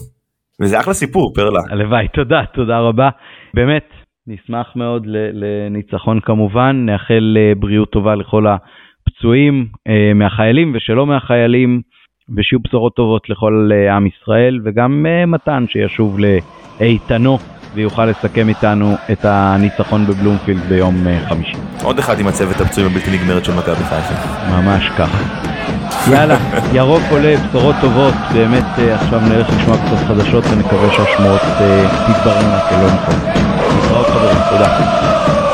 וזה 0.62 0.80
אחלה 0.80 0.95
סיפור 0.95 1.32
פרלה. 1.34 1.61
הלוואי 1.70 2.09
תודה 2.09 2.43
תודה 2.55 2.78
רבה 2.78 3.09
באמת 3.55 3.89
נשמח 4.26 4.72
מאוד 4.76 5.07
לניצחון 5.32 6.20
כמובן 6.20 6.82
נאחל 6.86 7.36
אה, 7.39 7.53
בריאות 7.55 7.91
טובה 7.91 8.14
לכל 8.14 8.47
הפצועים 8.47 9.66
אה, 9.89 10.14
מהחיילים 10.14 10.72
ושלא 10.76 11.07
מהחיילים. 11.07 11.82
ושיהיו 12.36 12.61
בשורות 12.61 12.95
טובות 12.97 13.30
לכל 13.30 13.70
אה, 13.72 13.97
עם 13.97 14.07
ישראל, 14.07 14.61
וגם 14.64 15.07
מתן 15.26 15.64
שישוב 15.68 16.18
לאיתנו 16.80 17.39
ויוכל 17.78 18.04
לסכם 18.04 18.48
איתנו 18.48 18.96
את 19.12 19.24
הניצחון 19.24 20.06
בבלומפילד 20.06 20.62
ביום 20.68 21.06
אה, 21.08 21.18
חמישי. 21.28 21.56
עוד 21.82 21.98
אחד 21.98 22.20
עם 22.20 22.26
הצוות 22.26 22.60
הפצועים 22.60 22.90
הבלתי 22.90 23.10
נגמרת 23.10 23.44
של 23.44 23.54
מכבי 23.54 23.84
חיפה. 23.84 24.14
ממש 24.50 24.90
ככה. 24.98 25.18
יאללה, 26.10 26.36
ירוק 26.72 27.02
עולה, 27.10 27.34
בשורות 27.48 27.76
טובות, 27.80 28.14
באמת 28.32 28.64
עכשיו 28.94 29.20
נלך 29.20 29.46
לשמוע 29.56 29.76
קצת 29.76 30.06
חדשות 30.08 30.44
ונקווה 30.50 30.90
שהשמועות 30.92 31.40
תתבררנה 32.06 32.60
כלא 32.68 32.86
נכון. 32.86 33.14
נתראות 33.78 34.06
חברים, 34.06 34.38
תודה. 34.50 35.47